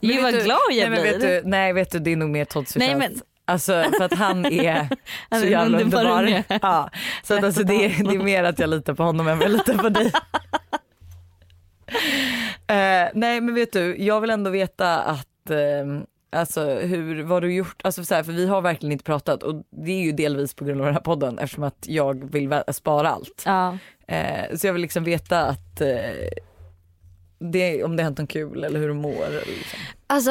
Men 0.00 0.10
Gud 0.10 0.22
vad 0.22 0.34
du- 0.34 0.40
glad 0.44 0.58
jag 0.72 0.90
nej, 0.90 1.00
blir. 1.02 1.12
vet 1.12 1.20
du, 1.44 1.50
nej 1.50 1.72
vet 1.72 1.90
du 1.92 1.98
det 1.98 2.12
är 2.12 2.16
nog 2.16 2.30
mer 2.30 2.44
Todds 2.44 2.72
förtjänst. 2.72 2.98
men- 2.98 3.20
Alltså 3.48 3.84
för 3.98 4.04
att 4.04 4.14
han 4.14 4.46
är 4.46 4.88
Han 5.30 5.40
så 5.40 5.46
jävla 5.46 5.78
underbar. 5.80 6.42
Ja, 6.62 6.90
så 7.22 7.34
att 7.34 7.44
alltså, 7.44 7.62
det, 7.62 7.74
är, 7.84 8.04
det 8.04 8.14
är 8.14 8.18
mer 8.22 8.44
att 8.44 8.58
jag 8.58 8.70
litar 8.70 8.94
på 8.94 9.02
honom 9.02 9.28
än 9.28 9.38
vad 9.38 9.44
jag 9.44 9.52
litar 9.52 9.74
på 9.78 9.88
dig. 9.88 10.12
Eh, 12.68 13.08
nej 13.14 13.40
men 13.40 13.54
vet 13.54 13.72
du, 13.72 13.96
jag 13.98 14.20
vill 14.20 14.30
ändå 14.30 14.50
veta 14.50 14.98
att 15.02 15.50
eh, 15.50 15.56
Alltså 16.36 16.64
hur, 16.64 17.22
vad 17.22 17.42
du 17.42 17.54
gjort, 17.54 17.80
alltså 17.84 18.04
så 18.04 18.14
här, 18.14 18.22
för 18.22 18.32
vi 18.32 18.46
har 18.46 18.60
verkligen 18.60 18.92
inte 18.92 19.04
pratat 19.04 19.42
och 19.42 19.62
det 19.70 19.92
är 19.92 20.02
ju 20.02 20.12
delvis 20.12 20.54
på 20.54 20.64
grund 20.64 20.80
av 20.80 20.84
den 20.84 20.94
här 20.94 21.02
podden 21.02 21.38
eftersom 21.38 21.64
att 21.64 21.84
jag 21.88 22.30
vill 22.30 22.62
spara 22.68 23.10
allt. 23.10 23.42
Ja. 23.46 23.78
Eh, 24.08 24.56
så 24.56 24.66
jag 24.66 24.72
vill 24.72 24.82
liksom 24.82 25.04
veta 25.04 25.46
att, 25.46 25.80
eh, 25.80 25.88
det, 27.38 27.84
om 27.84 27.96
det 27.96 28.02
har 28.02 28.04
hänt 28.04 28.18
något 28.18 28.30
kul 28.30 28.64
eller 28.64 28.80
hur 28.80 28.88
du 28.88 28.94
mår. 28.94 29.46
Liksom. 29.46 29.78
Alltså 30.08 30.30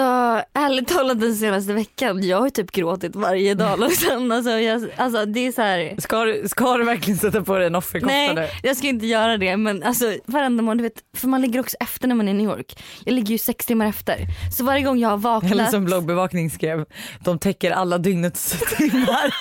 ärligt 0.54 0.88
talat 0.88 1.20
den 1.20 1.36
senaste 1.36 1.74
veckan, 1.74 2.24
jag 2.28 2.38
har 2.38 2.46
ju 2.46 2.50
typ 2.50 2.72
gråtit 2.72 3.16
varje 3.16 3.54
dag 3.54 3.80
liksom. 3.90 4.32
alltså, 4.32 4.52
jag, 4.52 4.90
alltså 4.96 5.26
det 5.26 5.48
är 5.48 5.52
så 5.52 5.62
här. 5.62 5.96
Ska, 5.98 6.24
du, 6.24 6.48
ska 6.50 6.78
du 6.78 6.84
verkligen 6.84 7.18
sätta 7.18 7.44
på 7.44 7.58
dig 7.58 7.68
en 7.68 7.76
offerkofta? 7.76 8.34
Nej 8.34 8.52
jag 8.64 8.78
ska 8.78 8.88
inte 8.88 9.06
göra 9.06 9.38
det 9.38 9.58
men 9.58 9.84
alltså 9.84 10.14
varenda 10.26 10.64
morgon, 10.64 10.78
du 10.78 10.84
vet, 10.84 11.04
för 11.18 11.28
man 11.28 11.42
ligger 11.42 11.60
också 11.60 11.78
efter 11.80 12.08
när 12.08 12.16
man 12.16 12.28
är 12.28 12.32
i 12.32 12.34
New 12.34 12.50
York. 12.50 12.84
Jag 13.06 13.14
ligger 13.14 13.32
ju 13.32 13.38
sex 13.38 13.66
timmar 13.66 13.86
efter. 13.86 14.28
Så 14.58 14.64
varje 14.64 14.84
gång 14.84 15.00
jag 15.00 15.10
har 15.10 15.18
vaknat. 15.18 15.52
Eller 15.52 15.66
som 15.66 15.86
bloggbevakning 15.86 16.50
skrev, 16.50 16.86
de 17.20 17.40
täcker 17.40 17.72
alla 17.72 17.98
dygnets 17.98 18.60
timmar. 18.78 19.36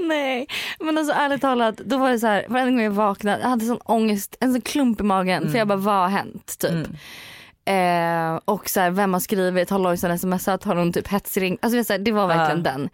Nej 0.00 0.46
men 0.80 0.98
alltså 0.98 1.14
ärligt 1.14 1.40
talat 1.40 1.76
då 1.76 1.98
var 1.98 2.10
det 2.10 2.18
så 2.18 2.26
här 2.26 2.46
varenda 2.48 2.70
gång 2.70 2.80
jag 2.80 2.90
vaknade 2.90 3.42
jag 3.42 3.48
hade 3.48 3.64
sån 3.64 3.80
ångest, 3.84 4.36
en 4.40 4.52
sån 4.52 4.60
klump 4.60 5.00
i 5.00 5.02
magen 5.02 5.50
för 5.50 5.58
jag 5.58 5.68
bara 5.68 5.78
vad 5.78 5.94
har 5.94 6.08
hänt 6.08 6.58
typ. 6.58 6.70
Mm. 6.70 6.96
Eh, 7.66 8.40
och 8.44 8.68
så 8.68 8.80
här, 8.80 8.90
vem 8.90 9.12
har 9.12 9.20
skrivit, 9.20 9.70
har 9.70 9.78
Lojsan 9.78 10.18
smsat, 10.18 10.64
har 10.64 10.76
hon 10.76 10.92
typ 10.92 11.08
hetsring, 11.08 11.58
alltså 11.62 11.94
det, 11.94 12.06
här, 12.06 12.12
var 12.12 12.26
verkligen 12.26 12.64
Ja. 12.64 12.70
den. 12.72 12.88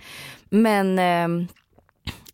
Men 0.51 0.99
ehm, 0.99 1.49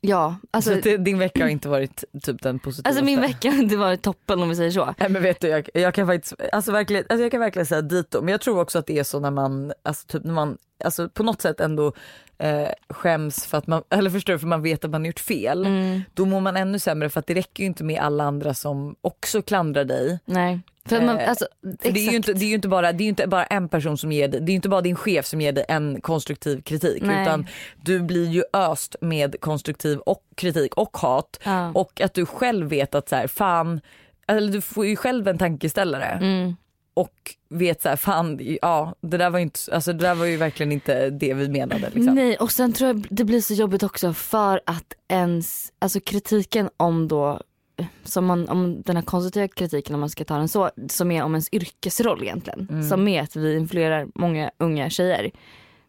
ja, 0.00 0.36
alltså, 0.50 0.74
så 0.74 0.80
det, 0.80 0.96
din 0.96 1.18
vecka 1.18 1.44
har 1.44 1.48
inte 1.48 1.68
varit 1.68 2.04
typ 2.22 2.42
den 2.42 2.58
positiva. 2.58 2.88
alltså 2.88 3.04
min 3.04 3.20
vecka 3.20 3.50
har 3.50 3.58
inte 3.58 3.76
varit 3.76 4.02
toppen 4.02 4.42
om 4.42 4.48
vi 4.48 4.56
säger 4.56 4.70
så. 4.70 4.94
Nej 4.98 5.08
men 5.08 5.22
vet 5.22 5.40
du 5.40 5.48
jag, 5.48 5.68
jag 5.74 5.94
kan 5.94 6.06
faktiskt, 6.06 6.34
alltså 6.52 6.72
verkligen, 6.72 7.04
alltså 7.08 7.22
jag 7.22 7.30
kan 7.30 7.40
verkligen 7.40 7.66
säga 7.66 7.82
dito 7.82 8.20
men 8.22 8.32
jag 8.32 8.40
tror 8.40 8.60
också 8.60 8.78
att 8.78 8.86
det 8.86 8.98
är 8.98 9.04
så 9.04 9.20
när 9.20 9.30
man, 9.30 9.72
alltså 9.82 10.06
typ 10.06 10.24
när 10.24 10.34
man, 10.34 10.58
alltså 10.84 11.08
på 11.08 11.22
något 11.22 11.42
sätt 11.42 11.60
ändå 11.60 11.92
eh, 12.38 12.68
skäms 12.88 13.46
för 13.46 13.58
att 13.58 13.66
man, 13.66 13.82
eller 13.90 14.10
förstår 14.10 14.38
för 14.38 14.46
man 14.46 14.62
vet 14.62 14.84
att 14.84 14.90
man 14.90 15.00
har 15.00 15.06
gjort 15.06 15.20
fel. 15.20 15.66
Mm, 15.66 16.02
Då 16.14 16.24
mår 16.24 16.40
man 16.40 16.56
ännu 16.56 16.78
sämre 16.78 17.08
för 17.10 17.20
att 17.20 17.26
det 17.26 17.34
räcker 17.34 17.62
ju 17.62 17.66
inte 17.66 17.84
med 17.84 18.00
alla 18.00 18.24
andra 18.24 18.54
som 18.54 18.96
också 19.00 19.42
klandrar 19.42 19.84
dig. 19.84 20.18
nej. 20.24 20.60
För 20.88 21.00
man, 21.00 21.18
Eh, 21.18 21.28
alltså, 21.30 21.46
För 21.82 21.92
det 21.92 22.00
är, 22.06 22.10
ju 22.10 22.16
inte, 22.16 22.32
det 22.32 22.44
är 22.44 22.54
inte 22.54 22.68
bara, 22.68 22.92
det 22.92 23.04
är 23.04 23.08
inte 23.08 23.26
bara 23.26 23.44
en 23.44 23.68
person 23.68 23.98
som 23.98 24.12
ger 24.12 24.28
dig, 24.28 24.40
det 24.40 24.52
är 24.52 24.54
inte 24.54 24.68
bara 24.68 24.80
din 24.80 24.96
chef 24.96 25.26
som 25.26 25.40
ger 25.40 25.52
dig 25.52 25.64
en 25.68 26.00
konstruktiv 26.00 26.62
kritik 26.62 27.02
Nej. 27.02 27.22
utan 27.22 27.46
du 27.82 28.00
blir 28.00 28.26
ju 28.28 28.42
öst 28.52 28.96
med 29.00 29.36
konstruktiv 29.40 29.98
och 29.98 30.22
kritik 30.34 30.74
och 30.74 30.96
hat 30.96 31.40
Ja. 31.44 31.72
och 31.74 32.00
att 32.00 32.14
du 32.14 32.26
själv 32.26 32.68
vet 32.68 32.94
att 32.94 33.08
så 33.08 33.16
här, 33.16 33.26
fan, 33.26 33.80
eller 34.28 34.52
du 34.52 34.60
får 34.60 34.86
ju 34.86 34.96
själv 34.96 35.28
en 35.28 35.38
tankeställare 35.38 36.04
Mm. 36.20 36.56
Och 36.96 37.34
vet 37.48 37.82
så 37.82 37.88
här, 37.88 37.96
fan 37.96 38.40
ja 38.62 38.94
det 39.00 39.16
där 39.16 39.30
var 39.30 39.38
inte, 39.38 39.60
alltså 39.72 39.92
det 39.92 39.98
där 39.98 40.14
var 40.14 40.26
ju 40.26 40.36
verkligen 40.36 40.72
inte 40.72 41.10
det 41.10 41.34
vi 41.34 41.48
menade 41.48 41.90
liksom. 41.94 42.14
Nej 42.14 42.36
och 42.36 42.52
sen 42.52 42.72
tror 42.72 42.88
jag 42.88 43.06
det 43.10 43.24
blir 43.24 43.40
så 43.40 43.54
jobbigt 43.54 43.82
också 43.82 44.12
för 44.12 44.60
att 44.66 44.92
ens, 45.08 45.72
alltså 45.78 46.00
kritiken 46.00 46.70
om 46.76 47.08
då 47.08 47.40
som 48.04 48.26
man, 48.26 48.48
om 48.48 48.82
den 48.82 48.96
här 48.96 49.02
konstruktiva 49.02 49.48
kritiken 49.48 49.94
om 49.94 50.00
man 50.00 50.10
ska 50.10 50.24
ta 50.24 50.36
den 50.36 50.48
så, 50.48 50.70
som 50.88 51.10
är 51.10 51.22
om 51.22 51.32
ens 51.34 51.48
yrkesroll 51.52 52.22
egentligen. 52.22 52.68
Mm. 52.70 52.88
Som 52.88 53.08
är 53.08 53.22
att 53.22 53.36
vi 53.36 53.56
influerar 53.56 54.06
många 54.14 54.50
unga 54.58 54.90
tjejer. 54.90 55.30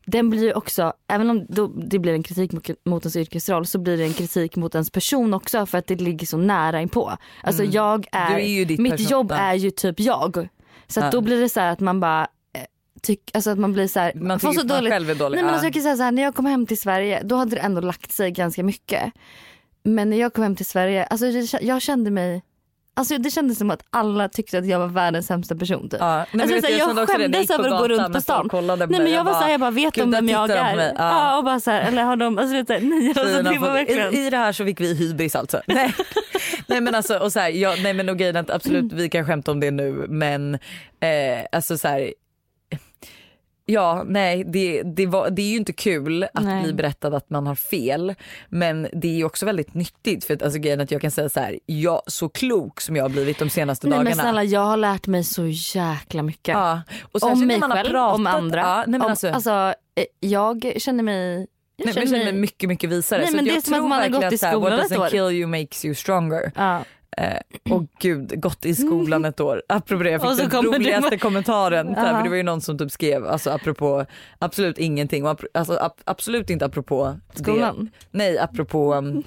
Den 0.05 0.29
blir 0.29 0.43
ju 0.43 0.53
också, 0.53 0.93
även 1.07 1.29
om 1.29 1.45
då 1.49 1.67
det 1.67 1.99
blir 1.99 2.13
en 2.13 2.23
kritik 2.23 2.51
mot, 2.85 3.03
ens 3.03 3.15
yrkesroll 3.15 3.65
så 3.65 3.79
blir 3.79 3.97
det 3.97 4.03
en 4.03 4.13
kritik 4.13 4.55
mot 4.55 4.75
ens 4.75 4.89
person 4.89 5.33
också 5.33 5.65
för 5.65 5.77
att 5.77 5.87
det 5.87 5.95
ligger 6.01 6.27
så 6.27 6.37
nära 6.37 6.81
inpå. 6.81 7.13
Alltså 7.43 7.63
jag 7.63 8.07
är, 8.11 8.27
Mm. 8.27 8.37
Du 8.41 8.61
är 8.61 8.65
ditt 8.65 8.79
mitt 8.79 8.91
person- 8.91 9.07
jobb 9.11 9.27
ja. 9.31 9.35
är 9.37 9.53
ju 9.55 9.71
typ 9.71 9.99
jag. 9.99 10.47
Så 10.87 10.99
Ja. 10.99 11.09
då 11.11 11.21
blir 11.21 11.41
det 11.41 11.49
så 11.49 11.59
här 11.59 11.71
att 11.71 11.79
man 11.79 11.99
bara 11.99 12.21
eh, 12.53 12.61
Tyck, 13.01 13.31
alltså 13.33 13.49
att 13.49 13.59
man 13.59 13.73
blir 13.73 13.87
så 13.87 13.99
här, 13.99 14.11
Man 14.15 14.39
får 14.39 14.53
så 14.53 14.59
man 14.59 14.67
dåligt 14.67 14.91
själv 14.93 15.09
är 15.09 15.15
dålig. 15.15 15.35
Nej 15.35 15.43
men 15.43 15.53
alltså 15.53 15.65
jag 15.65 15.73
kan 15.73 15.83
säga 15.83 15.97
så 15.97 16.03
här, 16.03 16.11
när 16.11 16.23
jag 16.23 16.35
kom 16.35 16.45
hem 16.45 16.65
till 16.65 16.79
Sverige 16.79 17.21
då 17.23 17.35
hade 17.35 17.55
det 17.55 17.61
ändå 17.61 17.81
lagt 17.81 18.11
sig 18.11 18.31
ganska 18.31 18.63
mycket. 18.63 19.13
Men 19.83 20.09
när 20.09 20.17
jag 20.17 20.33
kom 20.33 20.43
hem 20.43 20.55
till 20.55 20.65
Sverige, 20.65 21.05
alltså 21.05 21.27
jag 21.61 21.81
kände 21.81 22.11
mig, 22.11 22.43
alltså 22.97 23.17
det 23.17 23.31
kändes 23.31 23.57
som 23.57 23.71
att 23.71 23.83
alla 23.89 24.29
tyckte 24.29 24.57
att 24.57 24.67
jag 24.67 24.79
var 24.79 24.87
världens 24.87 25.27
sämsta 25.27 25.55
person 25.55 25.89
typ. 25.89 25.99
Ja, 25.99 26.17
nej, 26.17 26.27
men 26.31 26.55
Alltså, 26.55 26.71
jag 26.71 26.95
när 26.95 27.05
skämdes 27.05 27.49
över 27.49 27.69
att 27.69 27.79
gå 27.79 27.87
runt 27.87 28.13
på 28.13 28.21
stan. 28.21 28.49
Nej 28.53 28.87
men 28.87 29.11
jag 29.11 29.23
var 29.23 29.33
såhär, 29.33 29.49
jag 29.49 29.59
bara 29.59 29.71
vet 29.71 29.93
de 29.93 30.11
vem 30.11 30.29
jag 30.29 30.49
är? 30.49 30.77
Ja. 30.77 30.93
Ja. 30.97 31.37
och 31.37 31.43
bara 31.43 31.59
så 31.59 31.71
här, 31.71 31.81
eller 31.81 32.03
har 32.03 32.15
de, 32.15 32.37
alltså 32.37 32.55
vet 32.55 32.69
nej 32.69 33.13
alltså 33.17 33.43
det 33.43 33.59
var 33.59 33.73
verkligen. 33.73 34.13
I, 34.13 34.17
I 34.17 34.29
det 34.29 34.37
här 34.37 34.51
så 34.51 34.65
fick 34.65 34.81
vi 34.81 34.93
hybris 34.93 35.35
alltså. 35.35 35.61
Nej, 35.67 35.93
nej 36.67 36.81
men 36.81 36.95
alltså 36.95 37.17
och 37.17 37.31
så 37.31 37.39
här, 37.39 37.49
ja, 37.49 37.75
nej 37.83 37.93
men 37.93 38.09
och 38.09 38.17
grejen 38.17 38.35
är 38.35 38.39
att 38.39 38.49
absolut 38.49 38.93
vi 38.93 39.09
kan 39.09 39.25
skämta 39.25 39.51
om 39.51 39.59
det 39.59 39.71
nu 39.71 40.05
men 40.09 40.53
eh, 40.99 41.45
alltså 41.51 41.77
så 41.77 41.87
här. 41.87 42.13
Ja, 43.69 44.03
nej 44.07 44.43
det, 44.43 44.83
det, 44.83 45.05
var, 45.05 45.29
det 45.29 45.41
är 45.41 45.49
ju 45.49 45.57
inte 45.57 45.73
kul 45.73 46.23
att 46.23 46.43
Nej. 46.43 46.63
bli 46.63 46.73
berättad 46.73 47.13
att 47.13 47.29
man 47.29 47.47
har 47.47 47.55
fel 47.55 48.15
men 48.49 48.87
det 48.93 49.07
är 49.07 49.15
ju 49.15 49.23
också 49.23 49.45
väldigt 49.45 49.73
nyttigt 49.73 50.25
för 50.25 50.33
att 50.33 50.41
alltså, 50.41 50.59
grejen 50.59 50.81
att 50.81 50.91
jag 50.91 51.01
kan 51.01 51.11
säga 51.11 51.29
så 51.29 51.39
här, 51.39 51.59
jag, 51.65 52.01
så 52.07 52.29
klok 52.29 52.81
som 52.81 52.95
jag 52.95 53.03
har 53.03 53.09
blivit 53.09 53.39
de 53.39 53.49
senaste 53.49 53.87
Nej 53.87 53.97
dagarna. 53.97 54.09
men 54.15 54.19
snälla 54.23 54.43
jag 54.43 54.65
har 54.65 54.77
lärt 54.77 55.07
mig 55.07 55.23
så 55.23 55.45
jäkla 55.47 56.23
mycket. 56.23 56.53
ja. 56.53 56.81
och 57.01 57.23
om 57.23 57.47
mig 57.47 57.61
själv, 57.61 57.89
pratat, 57.89 58.15
om 58.15 58.27
andra. 58.27 58.59
Ja, 58.59 58.75
nej, 58.75 58.85
men 58.87 59.01
om, 59.01 59.09
alltså, 59.09 59.29
alltså, 59.29 59.73
eh, 59.95 60.05
jag 60.19 60.73
känner 60.77 61.03
mig 61.03 61.47
jag 61.77 61.85
nej, 61.85 61.93
men 61.95 62.03
jag 62.03 62.09
känner 62.09 62.31
mig 62.31 62.41
mycket 62.41 62.69
mycket 62.69 62.89
visare. 62.89 63.19
Nej, 63.19 63.27
så 63.27 63.35
men 63.35 63.39
att 63.39 63.45
det 63.45 63.49
jag 63.49 63.57
är 63.57 63.61
som 63.61 63.73
att 63.73 63.89
man 63.89 64.01
har 64.01 64.09
gått 64.21 64.33
i 64.33 64.37
så 64.37 64.47
skolan 64.47 64.79
ett 64.79 64.97
år. 64.97 65.07
kill 65.09 65.37
you 65.37 65.47
makes 65.47 65.85
you 65.85 65.95
stronger. 65.95 66.51
ja. 66.55 66.83
Eh, 67.17 67.73
och 67.73 67.83
gud, 67.99 68.41
gått 68.41 68.65
i 68.65 68.75
skolan 68.75 69.25
ett 69.25 69.39
år. 69.39 69.63
Apropå 69.69 70.03
det, 70.03 70.09
jag 70.11 70.37
fick 70.37 70.51
den 70.51 70.63
roligaste 70.63 71.09
med- 71.09 71.21
kommentaren. 71.21 71.95
Aha. 71.95 72.17
för 72.17 72.23
det 72.23 72.29
var 72.29 72.35
ju 72.35 72.43
någon 72.43 72.61
som 72.61 72.77
typ 72.77 72.91
skrev, 72.91 73.25
alltså 73.27 73.49
apropå 73.49 74.05
absolut 74.39 74.77
ingenting. 74.77 75.25
Och 75.25 75.41
alltså, 75.53 75.73
ap- 75.73 76.01
absolut 76.05 76.49
inte 76.49 76.65
apropå 76.65 77.15
Skolan? 77.33 77.89
Det, 78.11 78.17
nej, 78.17 78.39
apropå 78.39 78.93
um, 78.95 79.23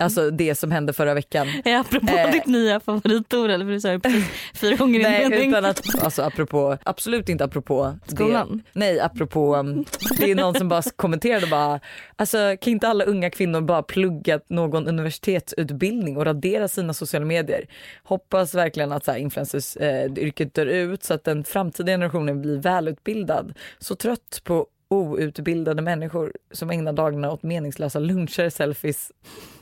alltså, 0.00 0.30
det 0.30 0.54
som 0.54 0.70
hände 0.70 0.92
förra 0.92 1.14
veckan. 1.14 1.48
Eh, 1.64 1.80
Apropå 1.80 2.12
Eh. 2.16 2.32
ditt 2.32 2.46
nya 2.46 2.80
favoritord 2.80 3.50
eller 3.50 3.64
för 3.64 3.72
du 3.72 3.80
sa 3.80 3.88
det 3.88 4.00
precis 4.00 4.24
fyra 4.54 4.76
gånger 4.76 5.02
Nej, 5.02 5.28
mening. 5.28 5.48
utan 5.50 5.64
att, 5.64 6.04
alltså 6.04 6.22
apropå, 6.22 6.78
absolut 6.82 7.28
inte 7.28 7.44
apropå 7.44 7.94
Skolan? 8.06 8.62
Det. 8.72 8.78
Nej, 8.78 9.00
apropå, 9.00 9.56
um, 9.56 9.84
det 10.18 10.30
är 10.30 10.34
någon 10.34 10.54
som 10.54 10.68
bara 10.68 10.82
kommenterade 10.96 11.46
bara, 11.46 11.80
alltså 12.16 12.56
kan 12.60 12.72
inte 12.72 12.88
alla 12.88 13.04
unga 13.04 13.30
kvinnor 13.30 13.60
bara 13.60 13.82
plugga 13.82 14.40
någon 14.48 14.86
universitetsutbildning 14.88 16.16
och 16.16 16.24
radera 16.24 16.68
sina 16.68 16.94
sociala 16.94 17.26
medier? 17.26 17.66
Hoppas 18.02 18.54
verkligen 18.54 18.92
att 18.92 19.04
så 19.04 19.10
här, 19.12 19.18
influencers 19.18 19.76
eh, 19.76 20.12
yrket 20.16 20.54
dör 20.54 20.66
ut 20.66 21.04
så 21.04 21.14
att 21.14 21.24
den 21.24 21.44
framtida 21.44 21.92
generationen 21.92 22.40
blir 22.42 22.58
välutbildad. 22.58 23.54
Så 23.78 23.94
trött 23.94 24.40
på 24.44 24.66
outbildade 24.90 25.82
människor 25.82 26.32
som 26.50 26.70
ägnar 26.70 26.92
dagarna 26.92 27.32
åt 27.32 27.42
meningslösa 27.42 27.98
luncher, 27.98 28.50
selfies 28.50 29.12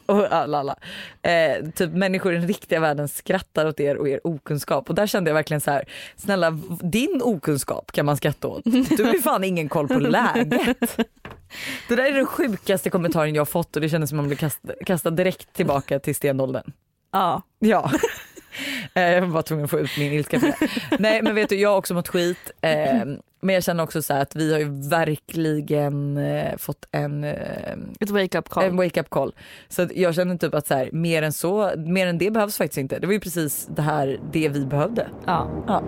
och 0.06 0.32
alla, 0.32 0.58
alla. 0.58 0.76
Eh, 1.22 1.70
typ 1.74 1.92
människor 1.92 2.32
i 2.32 2.36
den 2.36 2.48
riktiga 2.48 2.80
världen 2.80 3.08
skrattar 3.08 3.66
åt 3.66 3.80
er 3.80 3.96
och 3.96 4.08
er 4.08 4.20
okunskap 4.24 4.88
och 4.88 4.94
där 4.94 5.06
kände 5.06 5.30
jag 5.30 5.34
verkligen 5.34 5.60
så 5.60 5.70
här, 5.70 5.84
snälla 6.16 6.50
din 6.82 7.20
okunskap 7.24 7.92
kan 7.92 8.06
man 8.06 8.16
skratta 8.16 8.48
åt. 8.48 8.64
Du 8.96 9.04
har 9.04 9.12
ju 9.12 9.22
fan 9.22 9.44
ingen 9.44 9.68
koll 9.68 9.88
på 9.88 9.98
läget. 9.98 10.96
Det 11.88 11.96
där 11.96 12.04
är 12.04 12.12
den 12.12 12.26
sjukaste 12.26 12.90
kommentaren 12.90 13.34
jag 13.34 13.40
har 13.40 13.46
fått 13.46 13.76
och 13.76 13.82
det 13.82 13.88
kändes 13.88 14.10
som 14.10 14.18
att 14.18 14.22
man 14.22 14.28
blev 14.28 14.36
kastad, 14.38 14.72
kastad 14.86 15.10
direkt 15.10 15.52
tillbaka 15.52 15.98
till 15.98 16.14
stenåldern. 16.14 16.72
Ja. 17.12 17.42
Ja. 17.58 17.90
Eh, 18.98 19.12
Jag 19.14 19.20
var 19.20 19.28
bara 19.28 19.42
tvungen 19.42 19.64
att 19.64 19.70
få 19.70 19.78
ut 19.78 19.90
min 19.98 20.12
ilska 20.12 20.40
för 20.40 20.46
det. 20.46 20.56
Nej 20.98 21.22
men 21.22 21.34
vet 21.34 21.48
du 21.48 21.56
jag 21.60 21.70
har 21.70 21.76
också 21.76 21.94
mått 21.94 22.08
skit. 22.08 22.50
Eh, 22.60 22.70
men 23.40 23.54
jag 23.54 23.64
känner 23.64 23.82
också 23.84 24.02
så 24.02 24.14
att 24.14 24.36
vi 24.36 24.52
har 24.52 24.58
ju 24.58 24.88
verkligen 24.90 26.16
eh, 26.16 26.56
fått 26.56 26.86
en, 26.92 27.24
Ett 27.24 28.10
wake 28.10 28.38
up 28.38 28.48
call. 28.48 28.64
en 28.64 28.76
wake 28.76 29.00
up 29.00 29.10
call. 29.10 29.32
Så 29.68 29.88
jag 29.94 30.14
känner 30.14 30.36
typ 30.36 30.54
att 30.54 30.66
så 30.66 30.74
här, 30.74 30.88
mer 30.92 31.22
än 31.22 31.32
så, 31.32 31.72
mer 31.76 32.06
än 32.06 32.18
det 32.18 32.30
behövs 32.30 32.56
faktiskt 32.56 32.78
inte. 32.78 32.98
Det 32.98 33.06
var 33.06 33.14
ju 33.14 33.20
precis 33.20 33.68
det 33.76 33.82
här 33.82 34.20
det 34.32 34.48
vi 34.48 34.66
behövde. 34.66 35.06
ja. 35.26 35.50
Ja. 35.66 35.82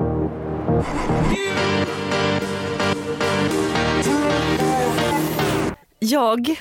Jag, 6.02 6.60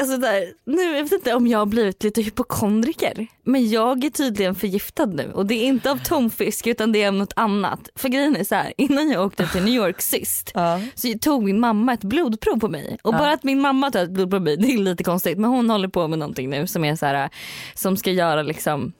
alltså 0.00 0.16
där, 0.16 0.44
nu 0.64 0.82
jag 0.82 1.02
vet 1.02 1.12
inte 1.12 1.34
om 1.34 1.46
jag 1.46 1.58
har 1.58 1.66
blivit 1.66 2.04
lite 2.04 2.22
hypokondriker. 2.22 3.26
Men 3.44 3.70
jag 3.70 4.04
är 4.04 4.10
tydligen 4.10 4.54
förgiftad 4.54 5.06
nu 5.06 5.32
och 5.34 5.46
det 5.46 5.54
är 5.54 5.66
inte 5.66 5.90
av 5.90 5.96
tonfisk 5.96 6.66
utan 6.66 6.92
det 6.92 7.02
är 7.02 7.08
av 7.08 7.14
något 7.14 7.32
annat. 7.36 7.88
För 7.94 8.08
grejen 8.08 8.36
är 8.36 8.44
så 8.44 8.54
här, 8.54 8.72
innan 8.76 9.10
jag 9.10 9.26
åkte 9.26 9.46
till 9.46 9.62
New 9.64 9.74
York 9.74 10.00
sist 10.00 10.50
Ja. 10.54 10.80
så 10.94 11.14
tog 11.20 11.44
min 11.44 11.60
mamma 11.60 11.92
ett 11.92 12.04
blodprov 12.04 12.60
på 12.60 12.68
mig. 12.68 12.98
Och 13.02 13.12
bara 13.12 13.32
att 13.32 13.44
min 13.44 13.60
mamma 13.60 13.90
tar 13.90 14.02
ett 14.02 14.10
blodprov 14.10 14.38
på 14.38 14.44
mig 14.44 14.56
det 14.56 14.74
är 14.74 14.78
lite 14.78 15.04
konstigt 15.04 15.38
men 15.38 15.50
hon 15.50 15.70
håller 15.70 15.88
på 15.88 16.08
med 16.08 16.18
någonting 16.18 16.50
nu 16.50 16.66
som 16.66 16.84
är 16.84 16.96
så 16.96 17.06
här, 17.06 17.30
som 17.74 17.96
ska 17.96 18.10
göra 18.10 18.42
liksom 18.42 18.92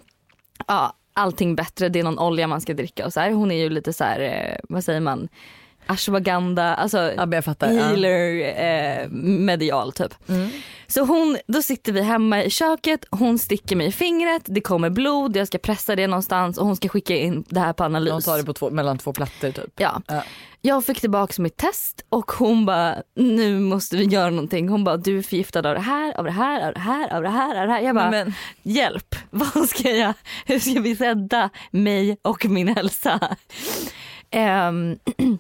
ja, 0.67 0.93
allting 1.13 1.55
bättre. 1.55 1.89
Det 1.89 1.99
är 1.99 2.05
någon 2.05 2.19
olja 2.19 2.47
man 2.47 2.61
ska 2.61 2.75
dricka 2.75 3.07
och 3.07 3.13
så 3.13 3.21
här. 3.21 3.31
Hon 3.31 3.51
är 3.51 3.57
ju 3.57 3.71
lite 3.71 3.93
så 3.93 4.05
här, 4.05 4.21
eh, 4.21 4.59
vad 4.69 4.85
säger 4.85 5.01
man? 5.01 5.29
Ashwagandha, 5.89 6.75
alltså 6.75 6.99
Ja, 6.99 7.29
jag 7.33 7.45
fattar. 7.45 7.73
Ja. 7.73 7.83
healer 7.83 8.41
eh, 9.03 9.09
medial 9.11 9.93
typ. 9.93 10.15
Mm. 10.29 10.51
Så 10.87 11.05
hon, 11.05 11.39
då 11.47 11.63
sitter 11.63 11.93
vi 11.93 12.01
hemma 12.03 12.45
i 12.45 12.51
köket, 12.51 13.05
hon 13.11 13.39
sticker 13.39 13.77
mig 13.77 13.87
i 13.87 13.93
fingret, 13.93 14.43
det 14.45 14.61
kommer 14.61 14.91
blod, 14.91 15.37
jag 15.37 15.47
ska 15.47 15.59
pressa 15.59 15.97
det 15.97 16.07
någonstans 16.07 16.59
och 16.59 16.67
hon 16.67 16.77
ska 16.77 16.89
skicka 16.89 17.17
in 17.17 17.45
det 17.49 17.61
här 17.61 17.73
på 17.73 17.85
analys. 17.85 18.11
De 18.11 18.23
tar 18.23 18.39
det 18.39 18.45
på 18.45 18.53
två, 18.53 18.71
mellan 18.71 18.99
två 18.99 19.13
plattor 19.13 19.51
typ. 19.51 19.73
Ja. 19.77 20.03
Ja. 20.07 20.23
Jag 20.61 20.85
fick 20.85 21.01
tillbaka 21.01 21.43
mitt 21.43 21.57
test 21.57 22.05
och 22.09 22.31
hon 22.31 22.67
bara 22.67 22.97
nu 23.15 23.61
måste 23.61 23.97
vi 23.97 24.05
göra 24.05 24.31
någonting. 24.31 24.69
Hon 24.69 24.85
bara 24.85 24.97
du 24.97 25.19
är 25.19 25.23
förgiftad 25.23 25.59
av 25.59 25.75
det 25.75 25.81
här, 25.81 26.19
av 26.19 26.25
det 26.25 26.31
här, 26.31 26.67
av 26.67 26.73
det 26.75 26.81
här, 26.81 27.17
av 27.17 27.23
det 27.23 27.29
här, 27.29 27.61
av 27.61 27.67
det 27.67 27.73
här. 27.73 27.81
Jag 27.81 27.95
bara 27.95 28.11
Men, 28.11 28.35
hjälp, 28.63 29.15
vad 29.31 29.69
ska 29.69 29.91
jag, 29.91 30.15
hur 30.47 30.59
ska 30.59 30.81
vi 30.81 30.95
rädda 30.95 31.51
mig 31.71 32.17
och 32.23 32.45
min 32.47 32.69
hälsa? 32.69 33.37
Ehm, 34.31 34.99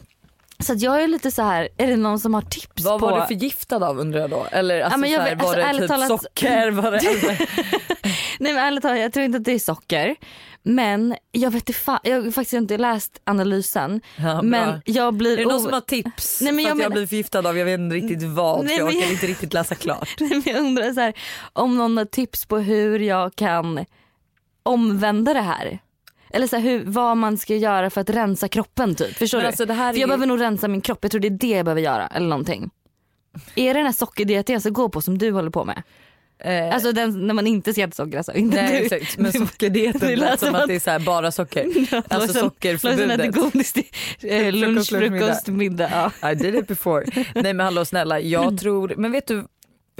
så 0.64 0.74
jag 0.76 1.02
är 1.02 1.08
lite 1.08 1.30
så 1.30 1.42
här, 1.42 1.68
är 1.76 1.86
det 1.86 1.96
någon 1.96 2.18
som 2.20 2.34
har 2.34 2.42
tips 2.42 2.84
vad 2.84 3.00
på 3.00 3.06
var 3.06 3.20
du 3.20 3.26
förgiftad 3.26 3.76
av 3.88 3.98
undrar 4.00 4.20
jag 4.20 4.30
då? 4.30 4.46
Eller 4.52 4.80
alltså, 4.80 4.98
men 4.98 5.10
jag 5.10 5.18
så 5.18 5.22
här, 5.28 5.34
vet- 5.36 5.44
var 5.44 5.56
alltså, 5.56 5.72
det 5.72 5.88
typ 5.88 5.88
talat- 5.90 6.08
socker? 6.08 6.70
Var 6.70 6.90
det, 6.90 6.96
alltså, 7.08 7.26
Nej 8.40 8.52
men 8.52 8.64
ärligt 8.64 8.82
talat 8.82 8.98
jag 8.98 9.12
tror 9.12 9.24
inte 9.24 9.38
att 9.38 9.44
det 9.44 9.52
är 9.52 9.58
socker. 9.58 10.16
Men 10.62 11.16
jag 11.32 11.50
vet 11.50 11.68
inte 11.68 12.00
jag 12.04 12.22
har 12.22 12.30
faktiskt 12.30 12.52
inte 12.52 12.78
läst 12.78 13.20
analysen. 13.24 14.00
ja, 14.16 14.42
men 14.42 14.82
jag 14.84 15.14
blir 15.14 15.32
är 15.32 15.36
det 15.36 15.44
någon 15.44 15.60
som 15.60 15.72
har 15.72 15.80
tips? 15.80 16.40
Nej, 16.40 16.52
men 16.52 16.64
jag 16.64 16.72
att 16.72 16.78
jag 16.82 16.88
men- 16.88 16.92
blir 16.96 17.06
förgiftad 17.06 17.38
av, 17.48 17.58
jag 17.58 17.64
vet 17.64 17.78
inte 17.80 17.96
riktigt 17.96 18.22
vad, 18.22 18.64
Nej, 18.64 18.76
jag 18.76 18.86
orkar 18.86 18.98
jag- 19.00 19.10
inte 19.12 19.26
riktigt 19.26 19.52
läsa 19.54 19.74
klart. 19.74 20.08
Nej, 20.20 20.30
men 20.30 20.42
jag 20.54 20.56
undrar 20.56 20.92
så 20.92 21.00
här, 21.00 21.12
om 21.52 21.76
någon 21.76 21.96
har 21.96 22.04
tips 22.04 22.46
på 22.46 22.58
hur 22.58 22.98
jag 22.98 23.34
kan 23.36 23.84
omvända 24.62 25.34
det 25.34 25.40
här. 25.40 25.78
Eller 26.30 26.46
så 26.46 26.56
här, 26.56 26.62
hur, 26.62 26.84
vad 26.84 27.16
man 27.16 27.38
ska 27.38 27.56
göra 27.56 27.90
för 27.90 28.00
att 28.00 28.10
rensa 28.10 28.48
kroppen 28.48 28.94
typ. 28.94 29.16
Förstår 29.16 29.38
Men 29.38 29.42
du? 29.42 29.46
alltså, 29.46 29.64
det 29.66 29.74
här 29.74 29.92
för 29.92 29.96
är 29.96 30.00
jag 30.00 30.08
behöver 30.08 30.26
nog 30.26 30.40
rensa 30.40 30.68
min 30.68 30.80
kropp, 30.80 30.98
jag 31.02 31.10
tror 31.10 31.20
det 31.20 31.28
är 31.28 31.30
det 31.30 31.46
jag 31.56 31.64
behöver 31.64 31.82
göra 31.82 32.06
eller 32.06 32.28
någonting. 32.28 32.70
Är 33.54 33.74
det 33.74 33.78
den 33.78 33.86
här 33.86 33.92
sockerdieten 33.92 34.52
jag 34.52 34.62
ska 34.62 34.70
gå 34.70 34.88
på 34.88 35.00
som 35.00 35.18
du 35.18 35.30
håller 35.30 35.50
på 35.50 35.64
med? 35.64 35.82
Eh, 36.40 36.74
Alltså 36.74 36.92
den 36.92 37.26
när 37.26 37.34
man 37.34 37.46
inte 37.46 37.72
ska 37.72 37.82
äta 37.82 37.90
socker 37.92 38.16
alltså. 38.16 38.32
Inte 38.34 38.62
nej 38.62 38.88
du. 38.88 38.96
exakt, 38.96 39.18
men 39.18 39.32
sockerdieten 39.32 40.00
det 40.08 40.16
lät 40.16 40.40
som 40.40 40.46
som 40.46 40.54
att 40.54 40.62
att- 40.62 40.68
det 40.68 40.74
är 40.74 40.80
så 40.80 40.90
här 40.90 40.98
bara 40.98 41.32
socker. 41.32 41.64
Alltså 41.96 42.18
Lojsan 42.18 42.34
sockerförbudet. 42.34 43.20
äter 43.20 43.32
godis 43.32 43.72
till 43.72 43.84
eh, 44.22 44.52
lunch, 44.52 44.88
Frukost, 44.88 45.46
middag. 45.46 46.10
Ja. 46.20 46.30
I 46.30 46.34
did 46.34 46.54
it 46.54 46.66
before. 46.68 47.04
Nej 47.34 47.54
men 47.54 47.60
hallå 47.60 47.84
snälla, 47.84 48.20
jag 48.20 48.58
tror, 48.60 48.94
men 48.96 49.12
vet 49.12 49.26
du, 49.26 49.44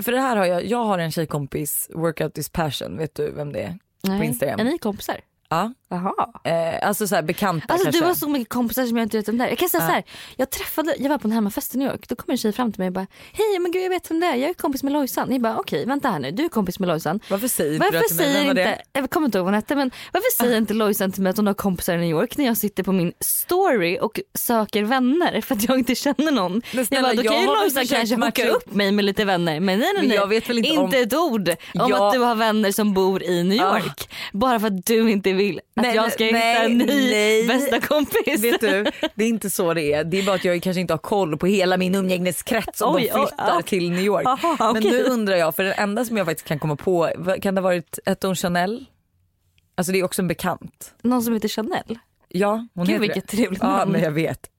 för 0.03 0.13
det 0.13 0.21
här 0.21 0.37
har 0.37 0.47
jag, 0.47 0.65
jag 0.67 0.85
har 0.85 0.99
en 0.99 1.11
tjejkompis, 1.13 1.91
workout 1.95 2.39
is 2.39 2.49
passion, 2.49 2.97
vet 2.99 3.15
du 3.15 3.31
vem 3.31 3.53
det 3.53 3.61
är? 3.63 3.79
Nej. 4.03 4.27
Instagram. 4.27 4.61
Är 4.61 4.65
ni 4.65 4.79
kompisar? 4.79 5.21
Ja, 5.51 5.73
Jaha. 5.91 6.13
eh, 6.45 6.89
alltså 6.89 7.07
så 7.09 7.15
här 7.15 7.23
bekanta 7.23 7.65
Alltså 7.73 7.85
kanske. 7.85 8.01
du 8.03 8.07
har 8.07 8.15
så 8.15 8.29
mycket 8.29 8.49
kompisar 8.49 8.87
som 8.87 8.97
jag 8.97 9.05
inte 9.05 9.17
vet 9.17 9.29
vem 9.29 9.39
det 9.39 9.45
är. 9.45 9.49
Jag 9.49 9.59
kan 9.59 9.69
säga 9.69 9.83
Ja. 9.83 9.87
så 9.89 9.93
här, 9.93 10.05
jag 10.37 10.51
träffade, 10.51 10.95
jag 10.99 11.09
var 11.09 11.19
på 11.19 11.29
en 11.29 11.33
hemmafest 11.33 11.75
i 11.75 11.79
New 11.79 11.89
York, 11.93 12.09
då 12.09 12.17
kom 12.17 12.31
en 12.31 12.37
tjej 12.39 12.53
fram 12.53 12.73
till 12.73 12.81
mig 12.81 12.87
och 12.87 12.93
bara 12.93 13.07
Hej 13.33 13.59
men 13.61 13.73
gud 13.73 13.83
jag 13.85 13.91
vet 13.91 14.11
vem 14.11 14.21
det 14.21 14.27
är, 14.27 14.35
jag 14.37 14.51
är 14.51 14.55
kompis 14.55 14.83
med 14.83 14.93
Lojsan. 14.93 15.33
Jag 15.33 15.41
bara 15.41 15.57
okej 15.59 15.87
vänta 15.87 16.11
här 16.11 16.19
nu, 16.19 16.31
du 16.31 16.45
är 16.45 16.49
kompis 16.49 16.79
med 16.79 16.87
Lojsan. 16.89 17.21
Varför 17.31 17.49
säger 17.49 17.73
inte 17.75 17.87
du 17.87 17.93
Varför 17.93 18.09
till 18.09 18.17
mig, 18.17 18.25
säger 18.27 18.39
vem 18.39 18.57
var 18.57 18.63
inte, 18.63 18.83
det? 18.93 19.01
jag 19.01 19.11
kommer 19.11 19.25
inte 19.27 19.39
ihåg 19.39 19.45
vad 19.45 19.53
hon 19.53 19.55
hette 19.63 19.77
men 19.77 19.91
varför 20.13 20.37
säger 20.45 20.57
inte 20.59 20.75
Lojsan 20.75 21.13
till 21.13 21.23
mig 21.23 21.31
att 21.31 21.37
hon 21.37 21.47
har 21.47 21.55
kompisar 21.55 21.95
i 21.95 21.97
New 21.97 22.11
York 22.11 22.37
när 22.37 22.45
jag 22.47 22.57
sitter 22.57 22.83
på 22.83 22.93
min 22.93 23.13
story 23.21 23.99
och 24.01 24.21
söker 24.39 24.83
vänner 24.83 25.41
för 25.41 25.55
att 25.55 25.69
jag 25.69 25.79
inte 25.79 25.95
känner 25.95 26.33
någon. 26.33 26.53
Men 26.53 26.63
Jag 26.73 26.87
snälla, 26.87 27.09
bara, 27.09 27.15
då 27.15 27.23
jag 27.25 27.33
kan 27.33 27.41
ju 27.43 27.47
Lojsan 27.47 27.87
kanske 27.87 28.17
hooka 28.17 28.49
upp- 28.49 28.75
mig 28.75 28.93
med 28.93 29.05
lite 29.05 29.25
vänner 29.25 29.61
men 29.61 29.79
nej 29.79 29.89
nej 29.89 29.93
Men 30.03 30.09
nej. 30.09 30.17
jag 30.17 30.27
vet 30.27 30.49
väl 30.51 30.59
inte 30.59 30.79
om- 30.81 30.93
ett 30.95 31.15
ord 31.15 31.49
om 31.49 31.55
Ja. 31.91 32.07
att 32.09 32.13
du 32.15 32.19
har 32.21 32.35
vänner 32.35 32.73
som 32.73 32.95
bor 32.95 33.23
i 33.23 33.43
New 33.45 33.67
Ah. 33.67 33.79
York. 33.79 34.11
Bara 34.33 34.61
för 34.61 34.67
att 34.67 34.87
du 34.87 35.11
inte 35.11 35.33
vill 35.39 35.59
att 35.59 35.83
Nej, 35.83 35.95
jag 35.95 36.03
nej, 36.03 36.11
ska 36.11 36.25
hitta 36.25 36.39
nej, 36.39 36.65
en 36.65 36.79
ny 36.79 37.11
nej. 37.11 37.47
bästa 37.47 37.81
kompis. 37.81 38.45
Vet 38.45 38.61
du, 38.61 38.87
det 39.15 39.25
är 39.25 39.29
inte 39.29 39.51
så 39.51 39.75
det 39.75 39.93
är. 39.93 40.05
Det 40.05 40.19
är 40.19 40.23
bara 40.27 40.37
att 40.37 40.45
jag 40.45 40.63
kanske 40.63 40.81
inte 40.81 40.93
har 40.93 40.99
koll 40.99 41.37
på 41.39 41.47
hela 41.47 41.77
min 41.77 41.95
umgängeskrets 41.95 42.81
om 42.81 42.95
Oj, 42.95 43.11
de 43.13 43.21
oj, 43.21 43.27
flyttar 43.27 43.49
ja. 43.55 43.63
till 43.63 43.91
New 43.91 44.01
York. 44.05 44.27
Aha, 44.27 44.57
Men 44.59 44.71
okej. 44.77 44.91
nu 44.91 45.03
undrar 45.05 45.37
jag, 45.37 45.57
för 45.57 45.65
det 45.65 45.73
enda 45.73 46.05
som 46.05 46.17
jag 46.17 46.27
faktiskt 46.27 46.49
kan 46.49 46.59
komma 46.59 46.77
på, 46.77 47.11
kan 47.43 47.55
det 47.55 47.61
ha 47.61 47.69
varit, 47.69 47.99
hette 48.07 48.27
hon 48.27 48.37
Chanel? 48.37 48.85
Alltså 49.75 49.93
det 49.93 49.99
är 49.99 50.05
också 50.05 50.23
en 50.23 50.29
bekant. 50.29 50.95
Någon 51.03 51.23
som 51.23 51.35
heter 51.35 51.49
Chanel. 51.49 51.99
Ja, 52.29 52.67
hon 52.75 52.85
Gud 52.87 52.93
heter 52.95 53.01
vilket 53.01 53.29
det. 53.29 53.37
trevligt 53.37 53.63
Ja 53.63 53.69
namn. 53.77 53.93
men 53.93 54.03
jag 54.03 54.11
vet. 54.11 54.51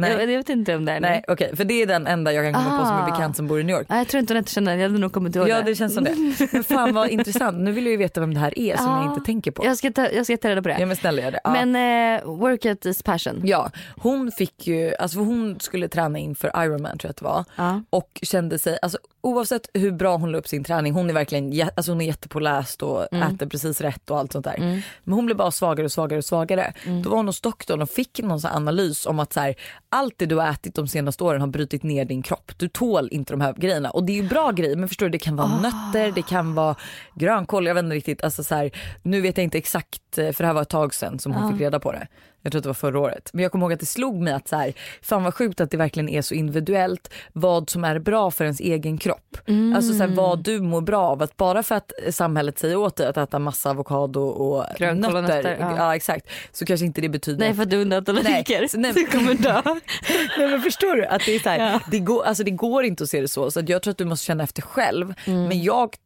Nej, 0.00 0.10
Jag, 0.12 0.22
jag 0.22 0.26
vet 0.38 0.48
inte 0.48 0.76
om 0.76 0.84
det 0.84 0.92
är 0.92 1.00
nej 1.00 1.24
okej 1.28 1.56
för 1.56 1.64
det 1.64 1.82
är 1.82 1.86
den 1.86 2.06
enda 2.06 2.32
jag 2.32 2.44
kan 2.44 2.64
komma 2.64 2.78
på 2.78 2.84
som 2.86 2.96
är 2.96 3.02
Ah. 3.02 3.10
bekant 3.10 3.36
som 3.36 3.46
bor 3.46 3.60
i 3.60 3.64
New 3.64 3.76
York. 3.76 3.86
Nej, 3.88 3.98
jag 3.98 4.08
tror 4.08 4.20
inte 4.20 4.32
hon 4.34 4.36
heter 4.36 4.52
Chanel, 4.52 4.78
jag 4.78 4.88
hade 4.88 4.98
nog 5.00 5.12
kommit 5.12 5.36
ihåg 5.36 5.48
Ja 5.48 5.56
det. 5.56 5.62
det 5.62 5.74
känns 5.74 5.94
som 5.94 6.04
det. 6.04 6.14
Men 6.52 6.64
fan 6.64 6.94
vad 6.94 7.08
intressant, 7.08 7.58
nu 7.58 7.72
vill 7.72 7.84
jag 7.84 7.90
ju 7.90 7.96
veta 7.96 8.20
vem 8.20 8.34
det 8.34 8.40
här 8.40 8.58
är 8.58 8.76
som 8.76 8.86
Ja. 8.86 9.04
jag 9.04 9.12
inte 9.14 9.26
tänker 9.26 9.50
på. 9.50 9.64
Jag 9.64 9.76
ska 9.78 9.90
ta, 9.90 10.10
jag 10.10 10.26
ska 10.26 10.36
ta 10.36 10.48
reda 10.48 10.62
på 10.62 10.68
det. 10.68 10.76
Ja 10.80 10.86
men 10.86 10.96
snälla 10.96 11.22
gör 11.22 11.30
det. 11.30 11.40
Ja. 11.44 11.50
Men 11.64 11.76
eh, 12.16 12.24
workout 12.24 12.86
is 12.86 13.02
passion. 13.02 13.40
Ja, 13.44 13.70
hon 13.96 14.32
fick 14.32 14.66
ju, 14.66 14.94
alltså 14.98 15.18
hon 15.18 15.60
skulle 15.60 15.88
träna 15.88 16.18
inför 16.18 16.64
Ironman 16.64 16.98
tror 16.98 17.08
jag 17.08 17.10
att 17.10 17.16
det 17.16 17.24
var 17.24 17.44
Ja. 17.56 17.82
och 17.90 18.18
kände 18.22 18.58
sig, 18.58 18.78
alltså 18.82 18.98
oavsett 19.22 19.68
hur 19.74 19.90
bra 19.92 20.16
hon 20.16 20.32
la 20.32 20.38
upp 20.38 20.48
sin 20.48 20.64
träning, 20.64 20.92
hon 20.92 21.10
är 21.10 21.14
verkligen 21.14 21.68
alltså 21.74 21.92
hon 21.92 22.00
är 22.00 22.06
jättepåläst 22.06 22.82
och 22.82 23.06
Mm. 23.12 23.34
äter 23.34 23.46
precis 23.46 23.80
rätt 23.80 24.10
och 24.10 24.18
allt 24.18 24.32
sånt 24.32 24.44
där. 24.44 24.82
Men 25.04 25.12
hon 25.14 25.26
blev 25.26 25.36
bara 25.36 25.50
svagare 25.50 25.84
och 25.84 25.92
svagare 25.92 26.18
och 26.18 26.24
svagare. 26.24 26.72
Mm. 26.86 27.02
Då 27.02 27.10
var 27.10 27.16
hon 27.16 27.26
hos 27.26 27.40
doktorn 27.40 27.82
och 27.82 27.90
fick 27.90 28.20
någon 28.22 28.40
analys 28.46 29.06
om 29.06 29.18
att 29.18 29.32
så 29.32 29.40
här, 29.40 29.54
allt 29.92 30.14
det 30.18 30.26
du 30.26 30.36
har 30.36 30.48
ätit 30.50 30.74
de 30.74 30.88
senaste 30.88 31.24
åren 31.24 31.40
har 31.40 31.48
brutit 31.48 31.82
ner 31.82 32.04
din 32.04 32.22
kropp. 32.22 32.52
Du 32.56 32.68
tål 32.68 33.08
inte 33.12 33.32
de 33.32 33.40
här 33.40 33.52
grejerna 33.52 33.90
och 33.90 34.04
det 34.04 34.12
är 34.12 34.22
ju 34.22 34.28
bra 34.28 34.50
grejer 34.50 34.76
men 34.76 34.88
förstår 34.88 35.06
du 35.06 35.10
det 35.10 35.18
kan 35.18 35.36
vara 35.36 35.48
Ah. 35.48 35.60
nötter, 35.60 36.12
det 36.14 36.22
kan 36.22 36.54
vara 36.54 36.74
grönkål, 37.14 37.66
jag 37.66 37.74
vet 37.74 37.84
inte 37.84 37.96
riktigt, 37.96 38.24
alltså 38.24 38.44
så 38.44 38.54
här, 38.54 38.70
nu 39.02 39.20
vet 39.20 39.36
jag 39.36 39.44
inte 39.44 39.58
exakt 39.58 40.18
eh, 40.18 40.32
för 40.32 40.42
det 40.44 40.46
här 40.46 40.54
var 40.54 40.62
ett 40.62 40.68
tag 40.68 40.94
sedan 40.94 41.18
som 41.18 41.32
hon 41.32 41.44
Ah. 41.44 41.52
fick 41.52 41.60
reda 41.60 41.80
på 41.80 41.92
det. 41.92 42.06
Jag 42.42 42.52
tror 42.52 42.58
att 42.58 42.62
det 42.62 42.68
var 42.68 42.74
förra 42.74 43.00
året. 43.00 43.30
Men 43.32 43.42
jag 43.42 43.52
kommer 43.52 43.64
ihåg 43.66 43.72
att 43.72 43.80
det 43.80 43.86
slog 43.86 44.20
mig 44.22 44.32
att 44.32 44.48
så 44.48 44.56
här, 44.56 44.72
fan 45.02 45.24
vad 45.24 45.34
sjukt 45.34 45.60
att 45.60 45.70
det 45.70 45.76
verkligen 45.76 46.08
är 46.08 46.22
så 46.22 46.34
individuellt 46.34 47.10
vad 47.32 47.70
som 47.70 47.84
är 47.84 47.98
bra 47.98 48.30
för 48.30 48.44
ens 48.44 48.60
egen 48.60 48.98
kropp. 48.98 49.36
Mm. 49.46 49.76
Alltså 49.76 49.92
så 49.92 49.98
här, 49.98 50.06
vad 50.08 50.44
du 50.44 50.60
mår 50.60 50.80
bra 50.80 51.00
av. 51.00 51.22
Att 51.22 51.36
bara 51.36 51.62
för 51.62 51.74
att 51.74 51.92
samhället 52.10 52.58
säger 52.58 52.76
åt 52.76 52.96
dig 52.96 53.06
att 53.06 53.16
äta 53.16 53.38
massa 53.38 53.70
avokado 53.70 54.20
och 54.20 54.64
Grönkål 54.78 55.12
nötter, 55.22 55.36
nötter, 55.36 55.56
ja. 55.60 55.76
ja. 55.76 55.96
exakt, 55.96 56.26
så 56.52 56.64
kanske 56.64 56.86
inte 56.86 57.00
det 57.00 57.08
betyder 57.08 57.38
Nej 57.38 57.54
för 57.54 57.62
att 57.62 57.70
du 57.70 57.84
du 57.84 58.12
Nej, 58.12 58.44
nej- 58.74 58.92
Du 58.92 59.06
kommer 59.06 59.34
dö. 59.34 59.62
Nej 60.38 60.48
men 60.48 60.62
förstår 60.62 60.96
du 60.96 61.06
att 61.06 61.22
det 61.26 61.34
är 61.34 61.38
så 61.38 61.48
här, 61.48 61.58
Ja. 61.72 61.80
det, 61.90 61.98
går, 61.98 62.24
alltså 62.24 62.44
det 62.44 62.50
går 62.50 62.84
inte 62.84 63.02
att 63.02 63.10
se 63.10 63.20
det 63.20 63.28
så 63.28 63.50
så 63.50 63.60
att 63.60 63.68
jag 63.68 63.82
tror 63.82 63.90
att 63.90 63.98
du 63.98 64.04
måste 64.04 64.26
känna 64.26 64.44
efter 64.44 64.62
själv. 64.62 65.14
Mm. 65.26 65.44
Men 65.48 65.62
jag 65.62 65.96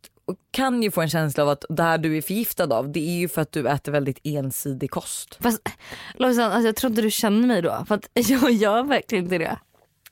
kan 0.50 0.82
ju 0.82 0.90
få 0.90 1.00
en 1.00 1.08
känsla 1.08 1.42
av 1.42 1.48
att 1.48 1.64
det 1.68 1.82
här 1.82 1.98
du 1.98 2.16
är 2.16 2.22
förgiftad 2.22 2.74
av 2.74 2.92
det 2.92 3.00
är 3.00 3.18
ju 3.18 3.28
för 3.28 3.42
att 3.42 3.52
du 3.52 3.68
äter 3.68 3.92
väldigt 3.92 4.18
ensidig 4.24 4.90
kost. 4.90 5.38
Fast 5.40 5.68
Lojsan, 6.14 6.52
alltså, 6.52 6.66
jag 6.66 6.76
tror 6.76 6.90
inte 6.90 7.02
du 7.02 7.10
känner 7.10 7.46
mig 7.46 7.62
då. 7.62 7.84
För 7.88 7.94
att 7.94 8.08
jag 8.28 8.50
gör 8.50 8.82
verkligen 8.82 9.24
inte 9.24 9.38
det. 9.38 9.58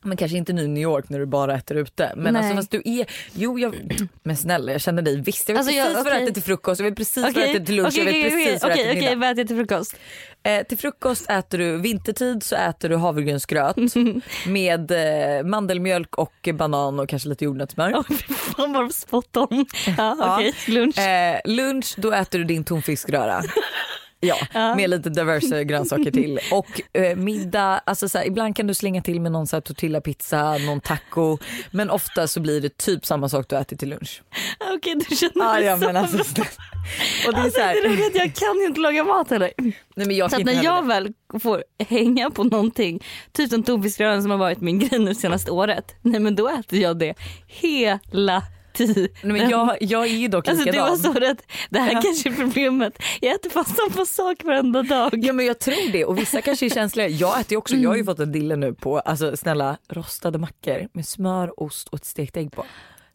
Men 0.04 0.16
kanske 0.16 0.36
inte 0.36 0.52
nu 0.52 0.62
i 0.62 0.68
New 0.68 0.82
York 0.82 1.08
när 1.08 1.18
du 1.18 1.26
bara 1.26 1.54
äter 1.54 1.76
ute. 1.76 2.12
Men 2.16 2.32
Nej. 2.34 2.40
alltså 2.42 2.56
fast 2.56 2.70
du 2.70 2.82
är, 2.84 3.06
jo 3.34 3.58
jag, 3.58 3.74
men 4.22 4.36
snälla 4.36 4.72
jag 4.72 4.80
känner 4.80 5.02
dig 5.02 5.20
visst. 5.20 5.48
Jag 5.48 5.54
vet 5.54 5.58
Alltså, 5.60 5.74
jag- 5.74 5.86
precis 5.86 5.96
vad 6.04 6.06
du 6.06 6.10
okej. 6.16 6.22
äter 6.24 6.34
till 6.34 6.42
frukost, 6.42 6.80
jag 6.80 6.84
vet 6.90 6.96
precis 6.96 7.22
vad 7.22 7.34
du 7.34 7.40
Okej, 7.40 7.50
äter 7.56 7.64
till 7.66 7.76
lunch, 7.76 7.88
okej, 7.88 8.04
jag 8.04 8.12
vet 8.12 8.32
okej, 8.32 8.44
precis 8.46 8.62
vad 8.62 8.70
du 8.70 8.74
okej, 8.74 8.82
äter 8.84 8.92
till 8.92 9.00
okej, 9.02 9.16
middag. 9.16 9.26
vad 9.26 9.30
äter 9.30 9.38
jag 9.40 9.48
till 9.48 9.56
frukost? 9.56 9.96
Eh, 10.42 10.62
till 10.66 10.78
frukost 10.78 11.30
äter 11.30 11.58
du, 11.58 11.76
vintertid 11.78 12.42
så 12.42 12.56
äter 12.56 12.88
du 12.88 12.96
havregrynsgröt 12.96 13.76
med 14.46 14.90
eh, 14.90 15.44
mandelmjölk 15.44 16.18
och 16.18 16.48
banan 16.54 17.00
och 17.00 17.08
kanske 17.08 17.28
lite 17.28 17.44
jordnötssmör. 17.44 18.02
Fy 18.08 18.34
fan 18.34 18.72
vad 18.72 18.94
spot 18.94 19.36
on. 19.36 19.48
Ja, 19.86 19.92
Ja. 20.18 20.36
okej, 20.38 20.54
lunch. 20.68 20.98
Eh, 20.98 21.40
lunch 21.44 21.94
då 21.96 22.12
äter 22.12 22.38
du 22.38 22.44
din 22.44 22.64
tonfiskröra. 22.64 23.42
Ja, 24.24 24.36
Ja. 24.54 24.74
med 24.74 24.90
lite 24.90 25.10
diverse 25.10 25.64
grönsaker 25.64 26.10
till. 26.10 26.38
Och 26.52 26.96
eh, 27.00 27.16
middag, 27.16 27.78
alltså 27.86 28.08
så 28.08 28.18
här, 28.18 28.24
ibland 28.26 28.56
kan 28.56 28.66
du 28.66 28.74
slänga 28.74 29.02
till 29.02 29.20
med 29.20 29.32
någon 29.32 29.46
så 29.46 29.56
här 29.56 29.60
tortillapizza, 29.60 30.58
någon 30.58 30.80
taco. 30.80 31.38
Men 31.70 31.90
ofta 31.90 32.26
så 32.28 32.40
blir 32.40 32.60
det 32.60 32.76
typ 32.76 33.06
samma 33.06 33.28
sak 33.28 33.46
du 33.48 33.56
äter 33.56 33.76
till 33.76 33.88
lunch. 33.88 34.22
Okej 34.76 34.94
du 35.08 35.16
känner 35.16 35.52
mig 35.54 35.64
ja, 35.64 35.78
så 35.78 35.84
men 35.86 35.96
alltså, 35.96 36.16
bra. 36.34 36.44
och 37.26 37.32
det 37.34 37.38
är 37.40 37.44
Alltså, 37.44 37.58
så 37.60 37.64
här, 37.66 37.74
det 37.96 38.02
är 38.02 38.06
att 38.06 38.14
jag 38.14 38.34
kan 38.34 38.60
ju 38.60 38.66
inte 38.66 38.80
laga 38.80 39.04
mat 39.04 39.30
heller. 39.30 39.52
nej 39.56 40.06
men 40.06 40.16
jag 40.16 40.30
Så 40.30 40.38
när 40.38 40.64
jag 40.64 40.86
väl 40.86 41.12
får 41.42 41.64
hänga 41.88 42.30
på 42.30 42.44
någonting, 42.44 43.02
typ 43.32 43.50
som 43.50 43.62
tonfiskröran 43.62 44.22
som 44.22 44.30
har 44.30 44.38
varit 44.38 44.60
min 44.60 44.78
grej 44.78 44.98
nu 45.00 45.14
senaste 45.14 45.50
året, 45.50 45.94
nej 46.02 46.20
men 46.20 46.34
då 46.36 46.48
äter 46.48 46.78
jag 46.78 46.98
det 46.98 47.14
hela 47.46 48.42
tiden. 48.74 49.08
Nej, 49.22 49.32
men 49.40 49.50
jag, 49.50 49.76
jag 49.80 50.02
är 50.02 50.16
ju 50.16 50.28
dock 50.28 50.48
Alltså 50.48 50.64
det 50.64 50.78
var 50.80 50.90
likadan. 50.96 51.14
så 51.14 51.20
rätt, 51.20 51.42
det 51.70 51.78
här 51.78 51.92
Ja. 51.92 52.00
kanske 52.02 52.28
är 52.28 52.32
problemet, 52.32 53.02
jag 53.20 53.34
äter 53.34 53.50
fast 53.50 53.76
samma 53.76 54.06
sak 54.06 54.44
varenda 54.44 54.82
dag. 54.82 55.10
Ja 55.24 55.32
men 55.32 55.46
jag 55.46 55.58
tror 55.58 55.92
det 55.92 56.04
och 56.04 56.18
vissa 56.18 56.40
kanske 56.40 56.66
är 56.66 56.70
känsliga. 56.70 57.08
Jag 57.08 57.40
äter 57.40 57.52
ju 57.52 57.56
också, 57.56 57.76
jag 57.76 57.90
har 57.90 57.96
ju 57.96 58.04
fått 58.04 58.18
en 58.18 58.32
dille 58.32 58.56
nu 58.56 58.74
på 58.74 58.98
alltså 58.98 59.36
snälla 59.36 59.76
rostade 59.88 60.38
mackor 60.38 60.88
med 60.92 61.08
smör, 61.08 61.62
ost 61.62 61.88
och 61.88 61.98
ett 61.98 62.04
stekt 62.04 62.36
ägg 62.36 62.52
på. 62.52 62.64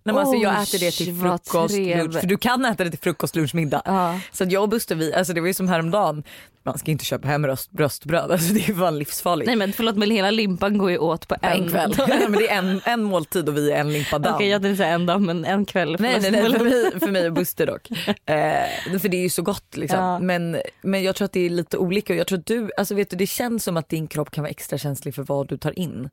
Nej, 0.07 0.15
men 0.15 0.27
alltså, 0.27 0.43
jag 0.43 0.63
äter 0.63 0.79
det 0.79 0.91
till 0.91 1.21
frukost, 1.21 1.77
lunch. 1.77 2.19
För 2.19 2.27
du 2.27 2.37
kan 2.37 2.65
äta 2.65 2.83
det 2.83 2.89
till 2.89 2.99
frukost, 2.99 3.35
lunch, 3.35 3.55
middag. 3.55 3.81
Ja. 3.85 4.19
Så 4.31 4.43
att 4.43 4.51
jag 4.51 4.63
och 4.63 4.69
Buster, 4.69 4.95
vi, 4.95 5.13
alltså 5.13 5.33
det 5.33 5.41
var 5.41 5.47
ju 5.47 5.53
som 5.53 5.67
häromdagen. 5.67 6.23
Man 6.63 6.77
ska 6.77 6.91
inte 6.91 7.05
köpa 7.05 7.27
hem 7.27 7.47
röst, 7.47 7.71
bröstbröd, 7.71 8.31
alltså 8.31 8.53
det 8.53 8.69
är 8.69 8.73
fan 8.73 8.99
livsfarligt. 8.99 9.47
Nej 9.47 9.55
men 9.55 9.73
förlåt 9.73 9.95
men 9.95 10.11
hela 10.11 10.31
limpan 10.31 10.77
går 10.77 10.91
ju 10.91 10.97
åt 10.97 11.27
på 11.27 11.35
På 11.35 11.47
en 11.47 11.69
kväll. 11.69 11.95
men 12.07 12.31
det 12.31 12.49
är 12.49 12.57
en, 12.57 12.81
en 12.85 13.03
måltid 13.03 13.49
och 13.49 13.57
vi 13.57 13.71
är 13.71 13.79
en 13.79 13.93
limpa 13.93 14.19
down. 14.19 14.35
Okej 14.35 14.47
jag 14.47 14.61
tänkte 14.61 14.77
säga 14.77 14.93
en 14.93 15.05
dag 15.05 15.21
men 15.21 15.45
en 15.45 15.65
kväll. 15.65 15.95
Nej, 15.99 16.19
nej, 16.21 16.31
nej 16.31 16.51
för, 16.51 16.63
mig, 16.63 16.99
för 16.99 17.11
mig 17.11 17.27
och 17.27 17.33
Buster 17.33 17.65
dock. 17.65 17.89
Eh, 18.25 18.99
för 18.99 19.09
det 19.09 19.17
är 19.17 19.21
ju 19.21 19.29
så 19.29 19.41
gott 19.41 19.77
liksom. 19.77 19.99
Ja. 19.99 20.19
Men, 20.19 20.57
men 20.81 21.03
jag 21.03 21.15
tror 21.15 21.25
att 21.25 21.31
det 21.31 21.45
är 21.45 21.49
lite 21.49 21.77
olika. 21.77 22.15
Jag 22.15 22.27
tror 22.27 22.39
att 22.39 22.45
du, 22.45 22.69
alltså 22.77 22.95
vet 22.95 23.09
du, 23.09 23.15
det 23.15 23.27
känns 23.27 23.63
som 23.63 23.77
att 23.77 23.89
din 23.89 24.07
kropp 24.07 24.31
kan 24.31 24.41
vara 24.41 24.49
extra 24.49 24.77
känslig 24.77 25.15
för 25.15 25.23
vad 25.23 25.47
du 25.47 25.57
tar 25.57 25.79
in 25.79 26.09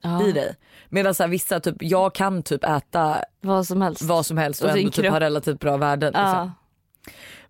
ja, 0.00 0.26
i 0.26 0.32
dig. 0.32 0.54
Medan 0.88 1.14
så 1.14 1.22
här, 1.22 1.30
vissa, 1.30 1.60
typ, 1.60 1.76
jag 1.80 2.14
kan 2.14 2.42
typ 2.42 2.64
äta 2.64 3.24
Vad 3.40 3.66
som 3.66 3.82
helst. 3.82 4.02
vad 4.02 4.26
som 4.26 4.38
helst 4.38 4.62
och 4.62 4.70
Och 4.70 4.78
ändå 4.78 4.90
typ 4.90 5.10
ha 5.10 5.20
relativt 5.20 5.60
bra 5.60 5.76
värden. 5.76 6.12
Liksom. 6.12 6.24
ja. 6.24 6.50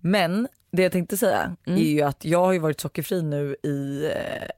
Men 0.01 0.49
det 0.73 0.83
jag 0.83 0.93
tänkte 0.93 1.17
säga 1.17 1.57
Mm. 1.67 1.79
är 1.81 1.85
ju 1.85 2.03
att 2.03 2.25
jag 2.25 2.45
har 2.45 2.53
ju 2.53 2.59
varit 2.59 2.81
sockerfri 2.81 3.23
nu 3.23 3.57
i 3.63 4.05
eh, 4.15 4.49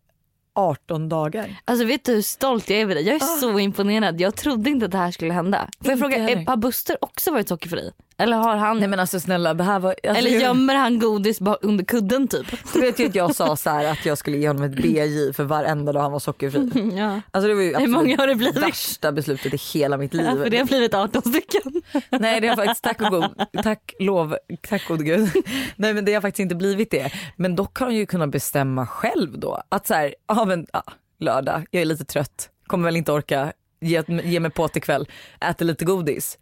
18 0.54 1.08
dagar. 1.08 1.60
Alltså 1.64 1.84
vet 1.84 2.04
du 2.04 2.12
hur 2.14 2.22
stolt 2.22 2.70
jag 2.70 2.78
är 2.78 2.82
över 2.82 2.94
dig? 2.94 3.06
Jag 3.06 3.14
är 3.16 3.20
så 3.40 3.58
imponerad. 3.58 4.20
Jag 4.20 4.34
trodde 4.36 4.70
inte 4.70 4.86
att 4.86 4.92
det 4.92 4.98
här 4.98 5.10
skulle 5.10 5.32
hända. 5.32 5.68
Får 5.80 5.90
jag 5.90 5.98
fråga, 5.98 6.44
har 6.46 6.56
Buster 6.56 6.96
också 7.00 7.30
varit 7.30 7.48
sockerfri? 7.48 7.90
Eller 8.20 8.36
har 8.36 8.56
han 8.56 8.78
Nej 8.78 8.88
men 8.88 9.00
alltså 9.00 9.20
snälla 9.20 9.54
det 9.54 9.64
här 9.64 9.78
var... 9.78 9.90
Alltså, 9.90 10.18
Eller 10.18 10.30
gömmer 10.40 10.74
han 10.74 10.98
godis 10.98 11.38
under 11.62 11.84
kudden 11.84 12.28
typ? 12.28 12.72
Du 12.72 12.80
vet 12.80 12.98
ju 12.98 13.06
att 13.06 13.14
jag 13.14 13.34
sa 13.34 13.56
så 13.56 13.70
här 13.70 13.84
att 13.92 14.06
jag 14.06 14.18
skulle 14.18 14.36
ge 14.36 14.48
honom 14.48 14.62
ett 14.62 14.76
BJ 14.76 15.32
för 15.32 15.44
varenda 15.44 15.92
dag 15.92 16.00
han 16.00 16.12
var 16.12 16.18
sockerfri. 16.18 16.92
Ja. 16.98 17.20
Alltså 17.30 17.48
det 17.48 17.54
var 17.54 17.62
ju 17.62 17.76
Hur 17.76 17.86
många 17.86 18.16
har 18.16 18.26
det 18.26 18.34
blivit? 18.34 18.56
värsta 18.56 19.12
beslutet 19.12 19.54
i 19.54 19.56
hela 19.78 19.96
mitt 19.96 20.14
liv. 20.14 20.26
Ja, 20.26 20.36
för 20.36 20.50
det 20.50 20.58
har 20.58 20.64
blivit 20.64 20.94
18 20.94 21.22
stycken. 21.22 21.82
Nej 22.20 22.40
det 22.40 22.48
har 22.48 22.56
faktiskt, 22.56 22.84
tack 22.84 23.00
och 23.00 23.10
god, 23.10 23.44
tack 23.62 23.94
lov, 23.98 24.36
tack 24.68 24.88
gode 24.88 25.04
gud. 25.04 25.30
Nej 25.76 25.94
men 25.94 26.04
det 26.04 26.14
har 26.14 26.20
faktiskt 26.20 26.40
inte 26.40 26.54
blivit 26.54 26.90
det. 26.90 27.12
Men 27.36 27.56
dock 27.56 27.78
har 27.78 27.86
han 27.86 27.94
ju 27.94 28.06
kunnat 28.06 28.30
bestämma 28.30 28.86
själv 28.86 29.38
då. 29.38 29.62
Att 29.68 29.86
så 29.86 29.94
här, 29.94 30.14
ja 30.28 30.44
men 30.44 30.66
ja, 30.72 30.82
lördag, 31.20 31.66
jag 31.70 31.80
är 31.80 31.86
lite 31.86 32.04
trött, 32.04 32.50
kommer 32.66 32.84
väl 32.84 32.96
inte 32.96 33.12
orka 33.12 33.52
ge, 33.80 34.02
ge 34.24 34.40
mig 34.40 34.50
på 34.50 34.68
till 34.68 34.82
kväll, 34.82 35.08
äter 35.40 35.66
lite 35.66 35.84
godis. 35.84 36.38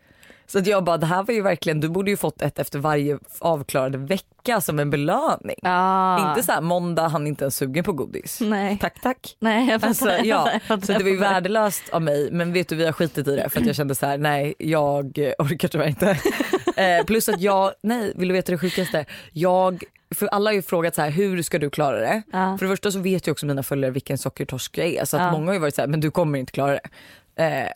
Så 0.46 0.58
att 0.58 0.66
jag 0.66 0.84
bara, 0.84 0.96
det 0.96 1.06
här 1.06 1.22
var 1.22 1.34
ju 1.34 1.42
verkligen, 1.42 1.80
du 1.80 1.88
borde 1.88 2.10
ju 2.10 2.16
fått 2.16 2.42
ett 2.42 2.58
efter 2.58 2.78
varje 2.78 3.18
avklarade 3.38 3.98
vecka 3.98 4.60
som 4.60 4.78
en 4.78 4.90
belöning. 4.90 5.56
Ja. 5.62 6.28
Inte 6.30 6.42
så 6.42 6.52
här 6.52 6.60
måndag, 6.60 7.08
han 7.08 7.22
är 7.22 7.28
inte 7.28 7.44
ens 7.44 7.56
sugen 7.56 7.84
på 7.84 7.92
godis. 7.92 8.38
Nej. 8.40 8.78
Tack 8.80 9.00
tack. 9.02 9.36
Nej 9.40 9.68
jag 9.70 9.80
fattar. 9.80 9.88
Alltså, 9.88 10.10
jag 10.10 10.26
ja, 10.26 10.50
jag 10.52 10.62
fattar, 10.62 10.86
så 10.86 10.92
det 10.92 11.04
var 11.04 11.10
ju 11.10 11.16
värdelöst 11.16 11.88
av 11.88 12.02
mig 12.02 12.28
men 12.32 12.52
vet 12.52 12.68
du 12.68 12.76
vi 12.76 12.84
har 12.84 12.92
skitit 12.92 13.28
i 13.28 13.36
det 13.36 13.48
för 13.50 13.60
att 13.60 13.66
jag 13.66 13.76
kände 13.76 13.94
så 13.94 14.06
här: 14.06 14.18
nej 14.18 14.54
jag 14.58 15.18
orkar 15.38 15.68
tyvärr 15.68 15.88
inte. 15.88 16.10
eh, 16.76 17.04
plus 17.06 17.28
att 17.28 17.40
jag, 17.40 17.72
nej 17.82 18.12
vill 18.16 18.28
du 18.28 18.34
veta 18.34 18.52
det 18.52 18.58
sjukaste? 18.58 19.04
Jag, 19.32 19.84
för 20.14 20.26
alla 20.26 20.50
har 20.50 20.54
ju 20.54 20.62
frågat 20.62 20.94
så 20.94 21.02
här: 21.02 21.10
hur 21.10 21.42
ska 21.42 21.58
du 21.58 21.70
klara 21.70 21.98
det? 22.00 22.22
Ja. 22.32 22.58
För 22.58 22.66
det 22.66 22.72
första 22.72 22.90
så 22.90 22.98
vet 22.98 23.28
ju 23.28 23.32
också 23.32 23.46
mina 23.46 23.62
följare 23.62 23.90
vilken 23.92 24.18
sockertorsk 24.18 24.78
jag 24.78 24.86
är 24.86 25.04
så 25.04 25.16
att 25.16 25.22
Ja. 25.22 25.32
många 25.32 25.46
har 25.46 25.52
ju 25.52 25.60
varit 25.60 25.74
så 25.74 25.82
här, 25.82 25.88
men 25.88 26.00
du 26.00 26.10
kommer 26.10 26.38
inte 26.38 26.52
klara 26.52 26.72
det. 26.72 27.44
Eh, 27.44 27.68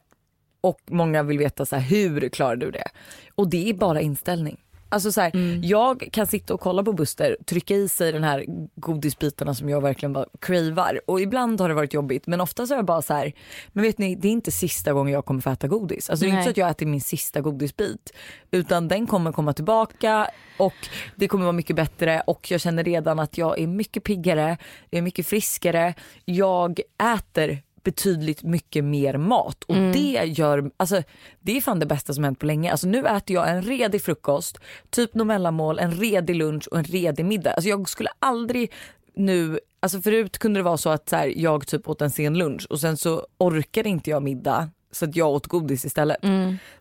och 0.61 0.81
många 0.91 1.23
vill 1.23 1.39
veta 1.39 1.67
så 1.67 1.77
här, 1.77 1.83
hur 1.83 2.29
klarar 2.29 2.57
du 2.57 2.71
det? 2.71 2.89
Och 3.35 3.51
det 3.51 3.71
är 3.71 3.75
bara 3.75 4.01
inställning. 4.01 4.57
Alltså 4.93 5.13
så 5.13 5.21
här, 5.21 5.31
Mm. 5.35 5.61
Jag 5.63 6.09
kan 6.13 6.27
sitta 6.27 6.55
och 6.55 6.61
kolla 6.61 6.83
på 6.83 6.93
Buster, 6.93 7.37
trycka 7.47 7.75
i 7.75 7.89
sig 7.89 8.13
den 8.13 8.25
här 8.25 8.45
godisbitarna 8.77 9.55
som 9.55 9.69
jag 9.69 9.81
verkligen 9.81 10.13
bara 10.13 10.27
cravar 10.41 11.01
och 11.07 11.21
ibland 11.21 11.61
har 11.61 11.69
det 11.69 11.75
varit 11.75 11.95
jobbigt 11.95 12.27
men 12.27 12.41
ofta 12.41 12.67
så 12.67 12.75
är 12.75 12.79
jag 12.79 12.85
bara 12.85 13.03
så 13.03 13.15
här, 13.15 13.33
men 13.73 13.85
vet 13.85 13.99
ni 13.99 14.15
det 14.15 14.29
är 14.29 14.33
inte 14.33 14.51
sista 14.51 14.93
gången 14.93 15.13
jag 15.13 15.25
kommer 15.25 15.41
få 15.41 15.51
äta 15.51 15.69
godis. 15.69 16.11
Alltså 16.11 16.25
det 16.25 16.31
är 16.31 16.33
inte 16.33 16.45
så 16.45 16.51
att 16.51 16.57
jag 16.57 16.71
äter 16.71 16.87
min 16.87 17.01
sista 17.01 17.41
godisbit 17.41 18.13
utan 18.51 18.89
den 18.89 19.07
kommer 19.07 19.33
komma 19.33 19.53
tillbaka 19.53 20.31
och 20.59 20.89
det 21.17 21.29
kommer 21.29 21.45
vara 21.45 21.53
mycket 21.53 21.77
bättre 21.77 22.23
och 22.27 22.51
jag 22.51 22.61
känner 22.61 22.85
redan 22.85 23.19
att 23.19 23.39
jag 23.39 23.59
är 23.59 23.67
mycket 23.67 24.05
piggare, 24.05 24.59
jag 24.91 24.99
är 24.99 25.03
mycket 25.03 25.27
friskare, 25.27 25.95
jag 26.25 26.81
äter 27.17 27.63
betydligt 27.83 28.43
mycket 28.43 28.85
mer 28.85 29.17
mat 29.17 29.65
och 29.65 29.75
det 29.77 30.23
gör, 30.27 30.71
alltså 30.77 31.03
det 31.41 31.57
är 31.57 31.61
fan 31.61 31.79
det 31.81 31.87
bästa 31.87 32.13
som 32.15 32.25
hänt 32.25 32.39
på 32.39 32.47
länge. 32.47 32.71
Alltså 32.71 32.87
nu 32.89 33.07
äter 33.07 33.35
jag 33.35 33.51
en 33.51 33.63
redig 33.63 34.03
frukost, 34.03 34.59
typ 34.91 35.15
något 35.15 35.27
mellanmål, 35.27 35.79
en 35.79 35.93
redig 35.93 36.37
lunch 36.37 36.69
och 36.69 36.79
en 36.79 36.85
redig 36.85 37.25
middag. 37.25 37.53
Alltså 37.53 37.69
jag 37.69 37.89
skulle 37.89 38.11
aldrig 38.19 38.73
nu, 39.15 39.59
alltså 39.81 40.01
förut 40.01 40.39
kunde 40.39 40.61
det 40.61 40.65
vara 40.65 40.77
så 40.77 40.91
att 40.91 41.09
så 41.09 41.17
här, 41.17 41.33
jag 41.37 41.67
typ 41.67 41.89
åt 41.89 42.03
en 42.03 42.11
sen 42.11 42.39
lunch 42.39 42.67
och 42.71 42.81
sen 42.81 42.97
så 42.97 43.27
orkade 43.39 43.89
inte 43.89 44.11
jag 44.11 44.23
middag 44.23 44.71
så 44.93 45.05
att 45.05 45.17
jag 45.17 45.29
åt 45.31 45.47
godis 45.47 45.85
istället. 45.85 46.17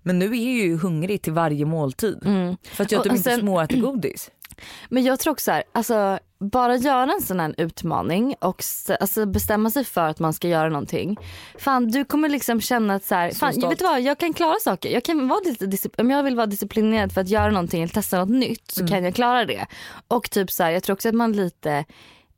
Men 0.01 0.19
nu 0.19 0.25
är 0.25 0.29
jag 0.29 0.65
ju 0.67 0.77
hungrig 0.77 1.21
till 1.21 1.33
varje 1.33 1.65
måltid 1.65 2.17
för 2.63 2.83
att 2.83 2.91
jag 2.91 2.99
Och- 2.99 3.03
typ 3.03 3.11
och 3.11 3.17
inte 3.17 3.29
sen- 3.29 3.39
småäter 3.39 3.77
godis. 3.77 4.31
Men 4.89 5.03
jag 5.03 5.19
tror 5.19 5.33
också 5.33 5.43
så 5.43 5.51
här, 5.51 5.63
alltså 5.71 6.19
bara 6.39 6.75
göra 6.75 7.11
en 7.11 7.21
sån 7.21 7.39
här 7.39 7.55
utmaning 7.57 8.35
och 8.39 8.63
alltså, 8.99 9.25
bestämma 9.25 9.69
sig 9.71 9.85
för 9.85 10.07
att 10.07 10.19
man 10.19 10.33
ska 10.33 10.47
göra 10.47 10.69
någonting. 10.69 11.17
Fan 11.57 11.87
du 11.87 12.05
kommer 12.05 12.29
liksom 12.29 12.61
känna 12.61 12.95
att 12.95 13.03
så 13.03 13.15
här, 13.15 13.31
fan, 13.31 13.53
stolt. 13.53 13.71
vet 13.71 13.79
du 13.79 13.85
vad, 13.85 14.01
jag 14.01 14.17
kan 14.17 14.33
klara 14.33 14.55
saker. 14.63 14.89
Jag 14.89 15.03
kan 15.03 15.27
vara 15.27 15.39
lite 15.45 15.89
om 15.97 16.09
jag 16.11 16.23
vill 16.23 16.35
vara 16.35 16.45
disciplinerad 16.47 17.11
för 17.11 17.21
att 17.21 17.29
göra 17.29 17.51
någonting 17.51 17.81
eller 17.83 17.93
testa 17.93 18.19
något 18.19 18.29
nytt 18.29 18.77
Mm. 18.77 18.87
så 18.87 18.93
kan 18.93 19.03
jag 19.03 19.15
klara 19.15 19.45
det. 19.45 19.65
Och 20.07 20.29
typ 20.31 20.51
så 20.51 20.63
här, 20.63 20.71
jag 20.71 20.83
tror 20.83 20.93
också 20.93 21.09
att 21.09 21.15
man 21.15 21.31
lite 21.31 21.85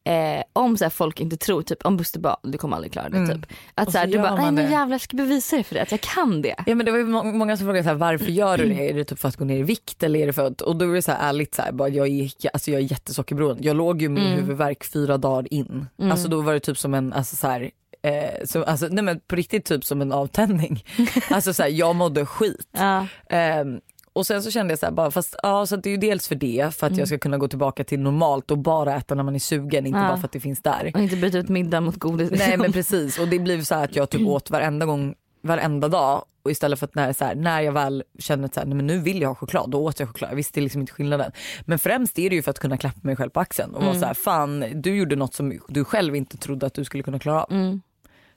Eh, 0.03 0.43
om 0.53 0.77
så 0.77 0.89
folk 0.89 1.19
inte 1.19 1.37
tror, 1.37 1.61
typ 1.61 1.85
om 1.85 1.97
Buster 1.97 2.19
bara 2.19 2.37
du 2.43 2.57
kommer 2.57 2.75
aldrig 2.75 2.93
klara 2.93 3.09
det. 3.09 3.27
Typ. 3.27 3.45
Att 3.75 3.91
så 3.91 3.97
här, 3.97 4.07
du 4.07 4.17
bara, 4.17 4.35
nej 4.35 4.51
men 4.51 4.71
jävlar 4.71 4.93
jag 4.93 5.01
ska 5.01 5.17
bevisa 5.17 5.57
det 5.57 5.63
för 5.63 5.75
dig 5.75 5.83
att 5.83 5.91
jag 5.91 6.01
kan 6.01 6.41
det. 6.41 6.55
Ja 6.65 6.75
men 6.75 6.85
det 6.85 6.91
var 6.91 6.97
ju 6.99 7.05
må- 7.05 7.23
många 7.23 7.57
som 7.57 7.65
frågade 7.65 7.83
så 7.83 7.89
här, 7.89 7.95
varför 7.95 8.25
gör 8.31 8.57
du 8.57 8.65
det? 8.69 8.89
Är 8.89 8.93
det 8.93 9.03
typ 9.05 9.19
för 9.19 9.27
att 9.27 9.35
gå 9.35 9.45
ner 9.45 9.57
i 9.57 9.63
vikt 9.63 10.03
eller 10.03 10.19
är 10.19 10.27
det 10.27 10.33
för 10.33 10.45
att, 10.47 10.61
och 10.61 10.75
då 10.75 10.89
är 10.91 10.95
det 10.95 11.01
så 11.01 11.11
här 11.11 11.29
ärligt 11.29 11.55
så 11.55 11.61
här, 11.61 11.71
bara, 11.71 11.89
jag, 11.89 12.07
är, 12.07 12.31
alltså, 12.53 12.71
jag 12.71 12.81
är 12.81 12.85
jättesockerberoende. 12.91 13.63
Jag 13.67 13.75
låg 13.75 14.01
ju 14.01 14.09
med 14.09 14.23
Mm. 14.25 14.37
huvudvärk 14.37 14.83
fyra 14.83 15.17
dagar 15.17 15.53
in. 15.53 15.87
Alltså 16.01 16.27
då 16.27 16.41
var 16.41 16.53
det 16.53 16.59
typ 16.59 16.77
som 16.77 16.93
en, 16.93 17.13
alltså 17.13 17.35
så 17.35 17.47
här, 17.47 17.71
eh, 18.03 18.45
så, 18.45 18.63
alltså, 18.63 18.87
nej 18.91 19.03
men 19.03 19.19
på 19.27 19.35
riktigt 19.35 19.65
typ 19.65 19.85
som 19.85 20.01
en 20.01 20.11
avtändning. 20.11 20.83
alltså 21.29 21.53
så 21.53 21.63
här, 21.63 21.69
jag 21.69 21.95
mådde 21.95 22.25
skit. 22.25 22.67
Ja. 22.71 23.07
Ehm, 23.29 23.79
och 24.13 24.27
sen 24.27 24.43
så 24.43 24.51
kände 24.51 24.71
jag 24.71 24.79
så 24.79 24.85
här, 24.85 24.93
bara, 24.93 25.11
fast 25.11 25.35
ja, 25.43 25.65
så 25.65 25.75
det 25.75 25.89
är 25.89 25.91
ju 25.91 25.97
dels 25.97 26.27
för 26.27 26.35
det, 26.35 26.75
för 26.75 26.87
att 26.87 26.97
jag 26.97 27.07
ska 27.07 27.17
kunna 27.17 27.37
gå 27.37 27.47
tillbaka 27.47 27.83
till 27.83 27.99
normalt 27.99 28.51
och 28.51 28.57
bara 28.57 28.95
äta 28.95 29.15
när 29.15 29.23
man 29.23 29.35
är 29.35 29.39
sugen, 29.39 29.85
inte 29.85 29.99
Ja. 29.99 30.07
bara 30.07 30.17
för 30.17 30.25
att 30.25 30.31
det 30.31 30.39
finns 30.39 30.61
där. 30.61 30.91
Och 30.93 31.01
inte 31.01 31.15
byta 31.15 31.37
ut 31.37 31.49
middag 31.49 31.81
mot 31.81 31.95
godis. 31.95 32.31
Nej 32.31 32.39
liksom. 32.39 32.61
men 32.61 32.71
precis 32.73 33.19
och 33.19 33.27
det 33.27 33.39
blev 33.39 33.63
så 33.63 33.75
här 33.75 33.83
att 33.83 33.95
jag 33.95 34.09
typ 34.09 34.27
åt 34.27 34.49
varenda 34.49 34.85
gång, 34.85 35.15
varenda 35.43 35.87
dag 35.87 36.25
och 36.43 36.51
istället 36.51 36.79
för 36.79 36.85
att 36.85 36.95
när, 36.95 37.13
så 37.13 37.25
här, 37.25 37.35
när 37.35 37.61
jag 37.61 37.71
väl 37.71 38.03
känner 38.19 38.45
att 38.45 38.53
så 38.53 38.59
här, 38.59 38.67
nej, 38.67 38.75
men 38.75 38.87
nu 38.87 38.99
vill 38.99 39.21
jag 39.21 39.29
ha 39.29 39.35
choklad, 39.35 39.69
då 39.69 39.83
åt 39.85 39.99
jag 39.99 40.09
choklad. 40.09 40.31
Jag 40.31 40.35
visste 40.35 40.61
liksom 40.61 40.81
inte 40.81 40.93
skillnaden. 40.93 41.31
Men 41.65 41.79
främst 41.79 42.19
är 42.19 42.29
det 42.29 42.35
ju 42.35 42.41
för 42.41 42.51
att 42.51 42.59
kunna 42.59 42.77
klappa 42.77 42.99
mig 43.01 43.15
själv 43.15 43.29
på 43.29 43.39
axeln 43.39 43.75
och 43.75 43.83
vara 43.83 43.95
så 43.95 44.05
här, 44.05 44.13
fan 44.13 44.65
du 44.75 44.95
gjorde 44.95 45.15
något 45.15 45.33
som 45.33 45.59
du 45.67 45.83
själv 45.83 46.15
inte 46.15 46.37
trodde 46.37 46.65
att 46.65 46.73
du 46.73 46.85
skulle 46.85 47.03
kunna 47.03 47.19
klara 47.19 47.43
av. 47.43 47.51
Mm. 47.51 47.81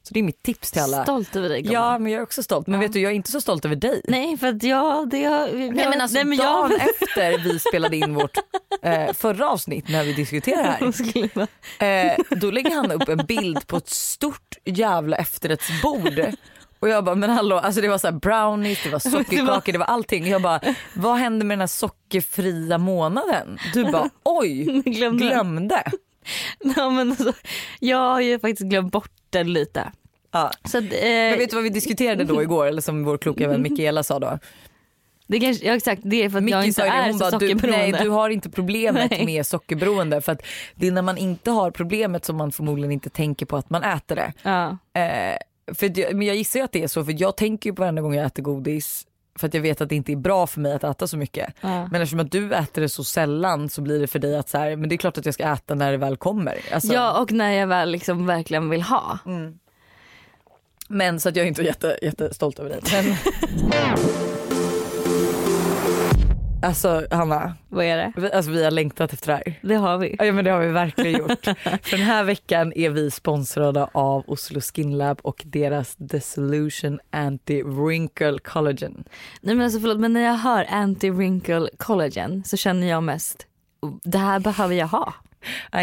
Så 0.09 0.15
det 0.15 0.21
är 0.21 0.25
mitt 0.25 0.43
tips 0.43 0.71
till 0.71 0.83
alla. 0.83 1.03
Stolt 1.03 1.37
över 1.37 1.49
dig 1.49 1.63
gumman. 1.63 1.83
Ja 1.83 1.99
men 1.99 2.13
jag 2.13 2.19
är 2.19 2.23
också 2.23 2.43
stolt 2.43 2.67
men 2.67 2.81
vet 2.81 2.93
du 2.93 3.01
jag 3.01 3.13
är 3.13 3.17
inte 3.17 3.31
så 3.31 3.41
stolt 3.41 3.65
över 3.65 3.77
dig. 3.77 4.01
Nej 4.05 4.37
för 4.37 4.47
att 4.47 4.63
jag, 4.63 5.11
det 5.11 5.25
har, 5.25 5.49
Nej 5.53 5.71
men 5.71 6.01
alltså 6.01 6.15
nej, 6.15 6.25
men 6.25 6.39
dagen 6.39 6.71
jag, 6.71 6.89
efter 6.89 7.39
vi 7.39 7.59
spelade 7.59 7.97
in 7.97 8.15
vårt 8.15 8.37
eh, 8.83 9.13
förra 9.13 9.49
avsnitt 9.49 9.89
när 9.89 10.05
vi 10.05 10.13
diskuterade 10.13 10.93
det 10.93 11.49
här. 11.79 12.09
Eh, 12.13 12.17
då 12.31 12.51
lägger 12.51 12.71
han 12.71 12.93
upp 12.93 13.09
en 13.09 13.27
bild 13.27 13.67
på 13.67 13.77
ett 13.77 13.89
stort 13.89 14.59
jävla 14.65 15.17
efterrättsbord. 15.17 16.21
Och 16.81 16.89
jag 16.89 17.05
bara, 17.05 17.15
men 17.15 17.31
hallå, 17.31 17.59
alltså 17.59 17.81
det 17.81 17.89
var 17.89 17.99
så 17.99 18.07
här 18.07 18.15
brownies, 18.15 18.83
det 18.85 18.91
var 18.91 18.99
sockerkakor, 19.11 19.73
det 19.73 19.79
var 19.79 19.87
allting. 19.87 20.27
Jag 20.29 20.43
bara, 20.43 20.61
vad 20.95 21.17
hände 21.19 21.45
med 21.45 21.55
den 21.55 21.61
här 21.61 21.67
sockerfria 21.67 22.79
månaden? 22.79 23.59
Du 23.73 23.85
bara, 23.85 24.11
oj, 24.23 24.83
glömde. 24.85 25.27
glömde. 25.27 25.83
Ja, 26.77 26.91
men 26.91 27.11
alltså, 27.11 27.33
jag 27.81 27.99
har 27.99 28.21
ju 28.21 28.39
faktiskt 28.39 28.71
glömt 28.71 28.93
bort 28.93 29.11
den 29.39 29.53
lite. 29.53 29.93
Ja. 30.33 30.51
Så 30.65 30.79
eh, 30.79 30.85
Men 30.91 31.39
vet 31.39 31.51
du 31.51 31.57
vad 31.57 31.63
vi 31.63 31.71
diskuterade 31.71 32.25
då 32.25 32.43
igår, 32.43 32.67
eller 32.67 32.83
som 32.83 33.05
vår 33.05 33.19
kloka 33.19 33.49
vän 33.49 33.63
Mikaela 33.63 34.03
sa 34.03 34.19
då? 34.19 34.39
det 35.27 35.41
kanske, 35.41 35.67
ja, 35.67 35.75
exakt, 35.75 36.03
det 36.05 36.25
är 36.25 36.31
för 36.31 36.39
att 36.39 36.51
jag 36.51 36.59
Micke 36.59 36.67
inte 36.67 36.83
är 36.83 37.13
så 37.13 37.19
bara, 37.19 37.31
du, 37.31 37.49
sockerberoende. 37.49 37.91
nej 37.93 38.03
du 38.03 38.09
har 38.09 38.31
inte 38.31 38.51
problemet 38.51 39.11
Nej. 39.11 39.27
med 39.27 39.47
sockerberoende 39.47 40.21
för 40.21 40.33
att 40.33 40.43
det 40.75 40.87
är 40.87 40.93
när 40.93 41.03
man 41.03 41.19
inte 41.19 41.51
har 41.51 41.71
problemet 41.71 42.25
som 42.25 42.37
man 42.37 42.53
förmodligen 42.53 42.93
inte 42.93 43.11
tänker 43.11 43.47
på 43.47 43.57
att 43.57 43.71
man 43.71 43.83
äter 43.83 44.17
det. 44.17 44.33
ja. 44.43 44.79
Eh, 45.01 45.37
för 45.75 46.01
jag, 46.01 46.15
men 46.15 46.27
jag 46.27 46.37
gissar 46.37 46.61
ju 46.61 46.65
att 46.65 46.73
det 46.73 46.83
är 46.83 46.89
så 46.89 47.05
för 47.05 47.15
jag 47.19 47.37
tänker 47.37 47.71
ju 47.71 47.75
på 47.75 47.83
varenda 47.83 48.03
gång 48.03 48.15
jag 48.15 48.27
äter 48.27 48.43
godis 48.43 49.07
för 49.37 49.47
att 49.47 49.55
jag 49.55 49.61
vet 49.61 49.81
att 49.81 49.89
det 49.89 49.95
inte 49.95 50.13
är 50.13 50.17
bra 50.17 50.47
för 50.47 50.61
mig 50.61 50.73
att 50.73 50.85
äta 50.85 51.07
så 51.07 51.17
mycket. 51.17 51.55
Ja. 51.61 51.89
Men 51.91 52.03
eftersom 52.03 52.21
att 52.21 52.33
du 52.33 52.55
äter 52.55 52.83
det 52.83 52.89
så 52.89 53.05
sällan 53.05 53.69
så 53.69 53.83
blir 53.83 54.01
det 54.01 54.07
för 54.07 54.19
dig 54.19 54.37
att 54.37 54.49
så 54.49 54.59
här, 54.59 54.77
men 54.77 54.89
det 54.89 54.95
är 54.95 54.97
klart 54.97 55.19
att 55.19 55.25
jag 55.25 55.35
ska 55.35 55.53
äta 55.53 55.75
när 55.75 55.91
det 55.93 55.99
väl 55.99 56.17
kommer. 56.17 56.59
Alltså, 56.73 56.93
ja 56.93 57.21
och 57.21 57.33
när 57.33 57.53
jag 57.53 57.67
väl 57.67 57.91
liksom 57.91 58.27
verkligen 58.27 58.71
vill 58.71 58.83
ha. 58.83 59.19
Men 60.89 61.21
så 61.21 61.29
att 61.29 61.37
jag 61.37 61.45
är 61.45 61.49
inte 61.49 61.63
jätte, 61.63 61.99
jättestolt 62.03 62.59
över 62.59 62.71
dig. 62.71 62.81
Men... 63.71 63.97
Alltså 66.65 67.07
Hanna, 67.11 67.55
Vad 67.69 67.85
är 67.85 67.97
det? 67.97 68.13
vi, 68.17 68.33
alltså, 68.33 68.51
vi 68.51 68.65
har 68.65 68.71
längtat 68.71 69.13
efter 69.13 69.27
det 69.27 69.35
här. 69.35 69.59
Det 69.63 69.75
har 69.75 69.99
vi. 69.99 70.17
Ja 70.19 70.33
men 70.33 70.45
det 70.45 70.51
har 70.51 70.61
vi 70.61 70.69
verkligen 70.73 71.19
gjort. 71.19 71.45
För 71.83 71.97
den 71.97 72.07
här 72.07 72.25
veckan 72.25 72.73
är 72.77 72.91
vi 72.91 73.11
sponsrade 73.11 73.89
av 73.93 74.25
Oslo 74.27 74.61
Skin 74.61 74.99
Lab 74.99 75.19
och 75.23 75.43
deras 75.47 75.97
The 76.11 76.21
Solution 76.21 77.01
Anti-Wrinkle 77.11 78.39
Collagen. 78.39 79.05
Nej 79.41 79.55
men 79.55 79.65
alltså 79.65 79.81
förlåt 79.81 79.99
men 79.99 80.13
när 80.13 80.21
jag 80.21 80.35
hör 80.35 80.65
anti-wrinkle 80.65 81.69
collagen 81.79 82.45
så 82.45 82.57
känner 82.57 82.87
jag 82.87 83.03
mest 83.03 83.47
det 84.03 84.19
här 84.19 84.41
behöver 84.41 84.75
jag 84.75 84.87
ha. 84.87 85.15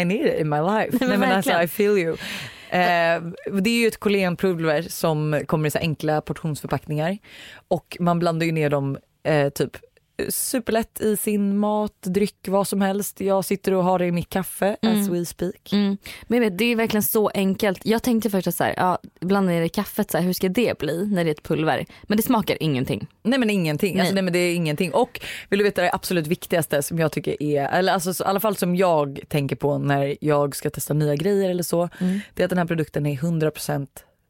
I 0.00 0.04
need 0.04 0.26
it 0.26 0.40
in 0.40 0.48
my 0.48 0.60
life. 0.60 0.96
men 1.00 1.08
Nej, 1.08 1.18
men 1.18 1.32
alltså. 1.32 1.62
I 1.62 1.68
feel 1.68 1.98
you. 1.98 2.16
Eh, 2.70 3.22
det 3.60 3.70
är 3.70 3.80
ju 3.80 3.86
ett 3.86 4.00
kollagenpulver 4.00 4.82
som 4.82 5.42
kommer 5.46 5.66
i 5.66 5.70
så 5.70 5.78
enkla 5.78 6.20
portionsförpackningar 6.20 7.18
och 7.68 7.96
man 8.00 8.18
blandar 8.18 8.46
ju 8.46 8.52
ner 8.52 8.70
dem 8.70 8.98
eh, 9.22 9.48
typ 9.48 9.76
superlätt 10.30 11.00
i 11.00 11.16
sin 11.16 11.58
mat, 11.58 12.02
dryck, 12.02 12.36
vad 12.48 12.68
som 12.68 12.80
helst. 12.80 13.20
Jag 13.20 13.44
sitter 13.44 13.72
och 13.74 13.84
har 13.84 13.98
det 13.98 14.06
i 14.06 14.12
mitt 14.12 14.28
kaffe 14.28 14.76
as 14.82 15.08
we 15.08 15.24
speak. 15.24 15.72
Mm. 15.72 15.96
Men 16.22 16.40
vet, 16.40 16.58
det 16.58 16.64
är 16.64 16.76
verkligen 16.76 17.02
så 17.02 17.28
enkelt. 17.28 17.80
Jag 17.86 18.02
tänkte 18.02 18.30
först 18.30 18.46
att 18.46 18.54
så 18.54 18.64
här, 18.64 18.74
ja, 18.76 18.98
blanda 19.20 19.52
ner 19.52 19.60
det 19.60 19.66
i 19.66 19.68
kaffet, 19.68 20.10
så 20.10 20.18
här, 20.18 20.24
hur 20.24 20.32
ska 20.32 20.48
det 20.48 20.78
bli 20.78 21.06
när 21.06 21.24
det 21.24 21.30
är 21.30 21.32
ett 21.32 21.42
pulver? 21.42 21.86
Men 22.02 22.16
det 22.16 22.22
smakar 22.22 22.56
ingenting. 22.60 23.06
Nej 23.22 23.38
men 23.38 23.50
ingenting. 23.50 24.00
Alltså, 24.00 24.04
Nej. 24.04 24.14
nej 24.14 24.22
men 24.22 24.32
det 24.32 24.38
är 24.38 24.54
ingenting. 24.54 24.92
Och 24.94 25.20
vill 25.48 25.58
du 25.58 25.64
veta 25.64 25.82
det 25.82 25.92
absolut 25.92 26.26
viktigaste 26.26 26.82
som 26.82 26.98
jag 26.98 27.12
tycker 27.12 27.42
är, 27.42 27.68
eller 27.68 27.92
alltså 27.92 28.14
så- 28.14 28.24
i 28.24 28.26
alla 28.26 28.40
fall 28.40 28.56
som 28.56 28.76
jag 28.76 29.20
tänker 29.28 29.56
på 29.56 29.78
när 29.78 30.16
jag 30.20 30.56
ska 30.56 30.70
testa 30.70 30.94
nya 30.94 31.14
grejer 31.16 31.50
eller 31.50 31.62
så. 31.62 31.88
Det 32.34 32.42
är 32.42 32.44
att 32.44 32.50
den 32.50 32.58
här 32.58 32.66
produkten 32.66 33.06
är 33.06 33.16
100% 33.16 33.86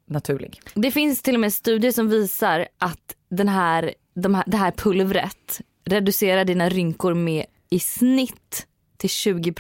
naturlig. 0.09 0.61
Det 0.75 0.91
finns 0.91 1.23
till 1.23 1.35
och 1.35 1.41
med 1.41 1.53
studier 1.53 1.93
som 1.93 2.09
visar 2.09 2.67
att 2.79 2.99
den 3.31 3.49
här, 3.49 3.95
de 4.15 4.35
här, 4.35 4.45
det 4.47 4.57
här 4.57 4.71
pulvret 4.71 5.61
reducerar 5.85 6.45
dina 6.45 6.69
rynkor 6.69 7.15
med 7.15 7.47
i 7.71 7.79
snitt 7.79 8.67
till 8.97 9.11
20 9.11 9.55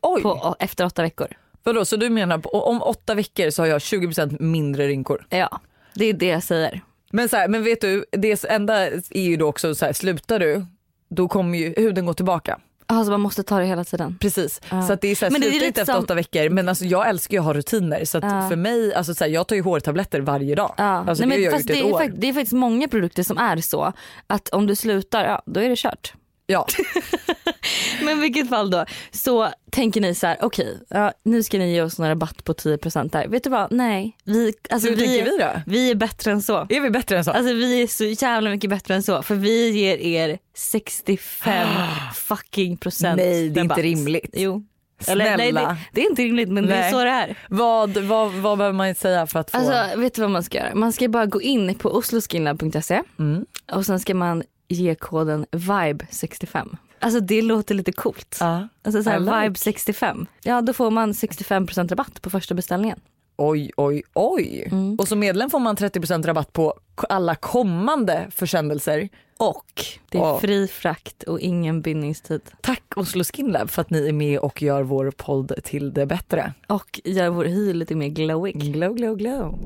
Oj! 0.00 0.22
på, 0.22 0.56
efter 0.58 0.84
åtta 0.84 1.02
veckor. 1.02 1.28
Vadå 1.62 1.84
så 1.84 1.96
du 1.96 2.10
menar 2.10 2.38
på, 2.38 2.48
om 2.48 2.82
åtta 2.82 3.14
veckor 3.14 3.50
så 3.50 3.62
har 3.62 3.66
jag 3.66 3.78
20% 3.78 4.42
mindre 4.42 4.86
rynkor? 4.86 5.26
Ja, 5.28 5.60
det 5.94 6.04
är 6.04 6.12
det 6.12 6.26
jag 6.26 6.42
säger. 6.42 6.80
Men, 7.10 7.28
så 7.28 7.36
här, 7.36 7.48
men 7.48 7.64
vet 7.64 7.80
du, 7.80 8.04
det 8.10 8.44
enda 8.44 8.86
är 8.90 9.20
ju 9.20 9.36
då 9.36 9.46
också 9.46 9.74
så 9.74 9.84
här, 9.84 9.92
slutar 9.92 10.38
du 10.38 10.66
då 11.08 11.28
kommer 11.28 11.58
ju 11.58 11.74
huden 11.76 12.06
gå 12.06 12.14
tillbaka. 12.14 12.60
Alltså 12.98 13.10
man 13.10 13.20
måste 13.20 13.42
ta 13.42 13.58
det 13.58 13.64
hela 13.64 13.84
tiden. 13.84 14.18
Precis. 14.20 14.60
Ja. 14.70 14.82
Så 14.86 14.92
att 14.92 15.00
det 15.00 15.08
är 15.08 15.14
så 15.14 15.24
här, 15.24 15.32
Men 15.32 15.40
det 15.40 15.46
är 15.46 15.52
lite 15.52 15.80
efter 15.80 15.92
som- 15.92 16.02
åtta 16.04 16.14
veckor 16.14 16.48
men 16.48 16.68
alltså, 16.68 16.84
jag 16.84 17.08
älskar 17.08 17.32
ju 17.34 17.38
att 17.38 17.44
ha 17.44 17.54
rutiner 17.54 18.04
så 18.04 18.18
Ja. 18.22 18.48
för 18.48 18.56
mig, 18.56 18.94
alltså, 18.94 19.14
så 19.14 19.24
här, 19.24 19.30
jag 19.30 19.46
tar 19.46 19.56
ju 19.56 19.62
hårtabletter 19.62 20.20
varje 20.20 20.54
dag. 20.54 20.74
Ja. 20.76 20.84
Alltså, 20.84 21.04
Nej, 21.06 21.16
det 21.16 21.26
men 21.26 21.30
har 21.30 21.52
jag 21.52 21.60
gjort 21.60 21.66
det, 21.68 21.72
ett 21.78 21.84
är 21.84 21.92
år. 21.94 21.98
fakt- 21.98 22.14
det 22.20 22.28
är 22.28 22.32
faktiskt 22.32 22.52
många 22.52 22.88
produkter 22.88 23.22
som 23.22 23.38
är 23.38 23.56
så 23.56 23.92
att 24.26 24.48
om 24.48 24.66
du 24.66 24.76
slutar, 24.76 25.24
ja 25.24 25.42
då 25.46 25.60
är 25.60 25.68
det 25.68 25.76
kört. 25.78 26.14
Ja. 26.46 26.66
Men 28.04 28.18
i 28.18 28.20
vilket 28.20 28.48
fall 28.48 28.70
då 28.70 28.84
så 29.10 29.48
tänker 29.70 30.00
ni 30.00 30.14
så 30.14 30.26
här, 30.26 30.36
okej 30.40 30.78
ja, 30.90 31.12
nu 31.22 31.42
ska 31.42 31.58
ni 31.58 31.72
ge 31.72 31.82
oss 31.82 31.98
några 31.98 32.10
rabatt 32.10 32.44
på 32.44 32.52
10% 32.52 33.10
där. 33.10 33.28
Vet 33.28 33.44
du 33.44 33.50
vad, 33.50 33.72
nej. 33.72 34.16
Vi, 34.24 34.52
alltså, 34.70 34.88
Hur 34.88 34.96
vi, 34.96 35.06
tänker 35.06 35.24
vi 35.24 35.38
då? 35.38 35.50
vi 35.66 35.90
är 35.90 35.94
bättre 35.94 36.32
än 36.32 36.42
så. 36.42 36.66
Är 36.68 36.80
vi 36.80 36.90
bättre 36.90 37.16
än 37.18 37.24
så? 37.24 37.30
Alltså 37.30 37.52
vi 37.54 37.82
är 37.82 37.86
så 37.86 38.04
jävla 38.24 38.50
mycket 38.50 38.70
bättre 38.70 38.94
än 38.94 39.02
så 39.02 39.22
för 39.22 39.34
vi 39.34 39.70
ger 39.70 39.96
er 39.98 40.38
65 40.56 41.68
fucking 42.14 42.76
procent 42.76 43.16
Nej, 43.16 43.26
det 43.26 43.36
är 43.36 43.46
inte 43.46 43.60
rabatt. 43.60 43.78
rimligt. 43.78 44.30
Jo. 44.32 44.64
Snälla. 45.00 45.36
nej, 45.36 45.52
det, 45.52 45.76
det 45.92 46.00
är 46.00 46.10
inte 46.10 46.22
rimligt 46.22 46.48
men 46.48 46.66
det 46.66 46.74
är 46.74 46.80
Nej. 46.80 46.92
så 46.92 47.04
det 47.04 47.10
är. 47.10 47.38
Vad, 47.48 47.96
vad, 47.96 48.32
vad 48.32 48.58
behöver 48.58 48.76
man 48.76 48.94
säga 48.94 49.26
för 49.26 49.38
att 49.40 49.50
få? 49.50 49.56
Alltså 49.58 49.98
vet 50.00 50.14
du 50.14 50.22
vad 50.22 50.30
man 50.30 50.42
ska 50.42 50.58
göra? 50.58 50.74
Man 50.74 50.92
ska 50.92 51.08
bara 51.08 51.26
gå 51.26 51.42
in 51.42 51.74
på 51.74 51.90
osloskinlab.se 51.90 53.02
Mm. 53.18 53.44
och 53.72 53.86
sen 53.86 54.00
ska 54.00 54.14
man 54.14 54.42
ge 54.68 54.94
koden 54.94 55.46
VIBE65. 55.52 56.76
Alltså 56.98 57.20
det 57.20 57.42
låter 57.42 57.74
lite 57.74 57.92
coolt. 57.92 58.36
Ja. 58.40 58.68
Alltså 58.82 59.02
så 59.02 59.10
I 59.10 59.12
här, 59.12 59.20
like. 59.20 59.40
Vibe 59.42 59.58
65. 59.58 60.26
Ja 60.42 60.60
då 60.62 60.72
får 60.72 60.90
man 60.90 61.12
65% 61.12 61.88
rabatt 61.88 62.22
på 62.22 62.30
första 62.30 62.54
beställningen. 62.54 63.00
Oj, 63.36 63.70
oj, 63.76 64.02
oj. 64.14 64.68
Mm. 64.72 64.94
Och 64.96 65.08
som 65.08 65.18
medlem 65.18 65.50
får 65.50 65.58
man 65.60 65.76
30% 65.76 66.26
rabatt 66.26 66.52
på 66.52 66.74
alla 67.08 67.34
kommande 67.34 68.26
försändelser. 68.30 69.08
Och 69.36 69.84
det 70.10 70.18
är 70.18 70.22
Ja. 70.22 70.38
fri 70.40 70.68
frakt 70.68 71.22
och 71.22 71.40
ingen 71.40 71.80
bindningstid. 71.82 72.40
Tack 72.60 72.82
Oslo 72.96 73.24
Skin 73.24 73.46
Lab 73.52 73.70
för 73.70 73.82
att 73.82 73.90
ni 73.90 74.08
är 74.08 74.12
med 74.12 74.38
och 74.38 74.62
gör 74.62 74.82
vår 74.82 75.10
podd 75.10 75.52
till 75.64 75.92
det 75.94 76.06
bättre. 76.06 76.52
Och 76.66 77.00
gör 77.04 77.28
vår 77.30 77.44
hy 77.44 77.72
lite 77.72 77.94
mer 77.94 78.08
glowing. 78.08 78.58
Glow, 78.72 78.94
glow, 78.94 79.16
glow. 79.16 79.58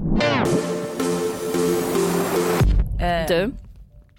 Eh, 3.01 3.27
Du, 3.29 3.53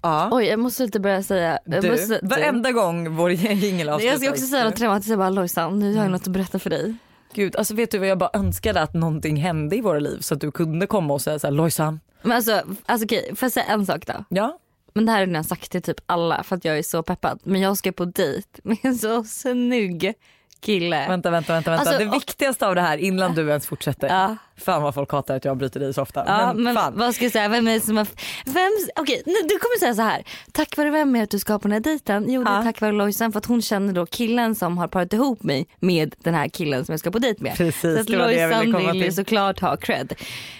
ja. 0.02 0.28
oj 0.32 0.44
jag 0.44 0.58
måste 0.58 0.84
inte 0.84 1.00
börja 1.00 1.22
säga. 1.22 1.58
Jag, 1.64 1.82
Du, 1.82 1.90
måste, 1.90 2.20
varenda 2.22 2.72
gång 2.72 3.16
vår 3.16 3.30
jingel 3.32 3.88
avslutas. 3.88 4.12
jag 4.12 4.20
ska 4.20 4.30
också 4.30 4.46
säga 4.46 4.64
något 4.64 4.76
traumatiskt. 4.76 5.10
Jag 5.10 5.18
bara 5.18 5.30
Lojsan 5.30 5.78
nu 5.78 5.94
har 5.94 6.02
jag 6.02 6.12
något 6.12 6.22
att 6.22 6.32
berätta 6.32 6.58
för 6.58 6.70
dig. 6.70 6.94
Gud, 7.34 7.56
alltså 7.56 7.74
vet 7.74 7.90
du 7.90 7.98
vad 7.98 8.08
jag 8.08 8.18
bara 8.18 8.30
önskade 8.32 8.80
att 8.82 8.94
någonting 8.94 9.36
hände 9.36 9.76
i 9.76 9.80
våra 9.80 9.98
liv 9.98 10.18
så 10.20 10.34
att 10.34 10.40
du 10.40 10.50
kunde 10.52 10.86
komma 10.86 11.14
och 11.14 11.20
säga 11.22 11.38
så 11.38 11.46
här, 11.46 11.52
Lojsan. 11.54 12.00
Men 12.22 12.32
alltså, 12.32 12.62
alltså 12.86 13.04
okej, 13.04 13.32
får 13.36 13.46
jag 13.46 13.52
säga 13.52 13.66
en 13.66 13.86
sak 13.86 14.06
då? 14.06 14.24
Ja. 14.28 14.58
Men 14.94 15.06
det 15.06 15.12
här 15.12 15.26
har 15.26 15.34
jag 15.34 15.46
sagt 15.46 15.70
till 15.72 15.82
typ 15.82 16.00
alla 16.06 16.42
för 16.42 16.56
att 16.56 16.64
jag 16.64 16.78
är 16.78 16.82
så 16.82 17.02
peppad. 17.02 17.40
Men 17.42 17.60
jag 17.60 17.76
ska 17.76 17.92
på 17.92 18.04
dejt 18.04 18.48
med 18.62 18.78
en 18.82 18.94
så 18.94 19.24
snygg 19.24 20.14
kille. 20.60 21.08
Vänta, 21.08 21.30
vänta, 21.30 21.52
vänta. 21.52 21.70
vänta. 21.70 21.90
Alltså, 21.90 22.04
det 22.04 22.10
viktigaste 22.10 22.66
av 22.66 22.74
det 22.74 22.80
här 22.80 22.98
innan 22.98 23.34
du 23.34 23.48
ens 23.48 23.66
fortsätter. 23.66 24.08
Ja. 24.08 24.36
Fan 24.56 24.82
vad 24.82 24.94
folk 24.94 25.12
hatar 25.12 25.36
att 25.36 25.44
jag 25.44 25.56
bryter 25.56 25.80
dig 25.80 25.94
så 25.94 26.02
ofta. 26.02 26.24
Ja, 26.26 26.52
men, 26.52 26.74
fan. 26.74 26.92
vad 26.96 27.14
ska 27.14 27.24
jag 27.24 27.32
säga? 27.32 27.48
Vem 27.48 27.68
är 27.68 27.72
det 27.74 27.80
som 27.80 27.96
har... 27.96 28.06
Vem... 28.44 28.70
Okej, 28.96 29.22
nu- 29.26 29.32
du 29.48 29.58
kommer 29.58 29.78
säga 29.78 29.94
så 29.94 30.02
här. 30.02 30.22
Tack 30.52 30.76
vare 30.76 30.90
vem 30.90 31.16
är 31.16 31.22
att 31.22 31.30
du 31.30 31.38
ska 31.38 31.58
på 31.58 31.68
den 31.68 31.72
här 31.72 31.80
dejten? 31.80 32.24
Jo, 32.28 32.44
det 32.44 32.50
är 32.50 32.56
Ja. 32.56 32.62
tack 32.62 32.80
vare 32.80 32.92
Lojsan 32.92 33.32
för 33.32 33.38
att 33.38 33.46
hon 33.46 33.62
känner 33.62 33.92
då 33.92 34.06
killen 34.06 34.54
som 34.54 34.78
har 34.78 34.88
parat 34.88 35.12
ihop 35.12 35.42
mig 35.42 35.66
med 35.78 36.14
den 36.18 36.34
här 36.34 36.48
killen 36.48 36.84
som 36.84 36.92
jag 36.92 37.00
ska 37.00 37.10
på 37.10 37.18
dejt 37.18 37.42
med. 37.42 37.56
Precis, 37.56 37.80
så 37.80 38.00
att 38.00 38.06
det 38.06 38.16
Lojsan 38.16 38.76
vill 38.76 38.94
ju 38.96 39.02
till. 39.02 39.14
såklart 39.14 39.60
ha 39.60 39.76
cred. 39.76 40.12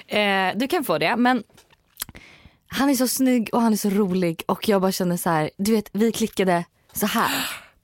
Eh, 0.07 0.19
du 0.55 0.69
kan 0.69 0.85
få 0.85 0.99
det, 0.99 1.17
men 1.17 1.43
han 2.69 2.91
är 2.91 2.95
så 2.95 3.09
snygg 3.09 3.51
och 3.53 3.63
han 3.63 3.73
är 3.73 3.77
så 3.77 3.91
rolig 3.91 4.43
och 4.47 4.69
jag 4.69 4.81
bara 4.81 4.93
känner 4.93 5.17
så 5.17 5.31
här, 5.31 5.51
du 5.57 5.73
vet 5.73 5.89
vi 5.93 6.13
klickade 6.13 6.65
så 6.93 7.07
här. 7.07 7.31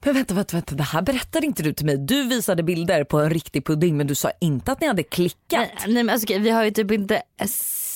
Men 0.07 0.15
vänta, 0.15 0.35
vänta, 0.35 0.57
vänta, 0.57 0.75
det 0.75 0.83
här 0.83 1.03
berättade 1.03 1.47
inte 1.47 1.63
du 1.63 1.73
till 1.73 1.87
mig. 1.87 1.97
Du 1.99 2.23
visade 2.23 2.63
bilder 2.63 3.05
på 3.05 3.21
en 3.21 3.31
riktig 3.31 3.67
pudding 3.67 3.97
men 3.97 4.07
du 4.07 4.15
sa 4.15 4.31
inte 4.41 4.73
att 4.73 4.81
ni 4.81 4.87
hade 4.87 5.03
klickat. 5.03 5.39
Nej, 5.51 5.75
nej 5.87 5.95
men 5.95 6.11
alltså, 6.11 6.27
okej, 6.27 6.39
vi 6.39 6.51
har 6.51 6.65
ju 6.65 6.71
typ 6.71 6.91
inte 6.91 7.23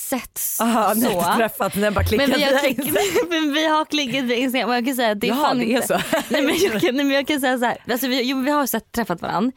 sett 0.09 0.37
så. 0.37 0.63
Aha, 0.63 0.93
ni 0.93 1.13
har 1.13 1.37
träffat, 1.37 1.75
ni 1.75 1.83
har 1.83 1.91
bara 1.91 2.05
klickat 2.05 2.29
Men 2.29 2.37
vi, 2.37 2.43
har 2.43 2.67
Instagram. 2.67 2.95
men 3.29 3.53
vi 3.53 3.67
har 3.67 3.85
klickat 3.85 4.23
via 4.23 4.37
Instagram 4.37 4.69
och 4.69 4.75
jag 4.75 4.85
kan 4.85 4.95
säga 4.95 5.11
att 5.11 5.19
det 5.19 5.27
Jaha, 5.27 5.37
fan 5.37 5.57
det 5.57 5.73
är 5.73 5.81
så. 5.81 5.93
Nej, 6.29 6.41
men 6.41 6.55
jag, 6.57 6.81
kan, 6.81 6.95
nej, 6.95 7.05
men 7.05 7.15
jag 7.15 7.27
kan 7.27 7.41
säga 7.41 7.59
så 7.59 7.65
här. 7.65 7.77
Alltså, 7.91 8.07
vi, 8.07 8.29
jo, 8.29 8.41
vi 8.41 8.51
har 8.51 8.65
sett, 8.65 8.91
träffat 8.91 9.21
varandra. 9.21 9.51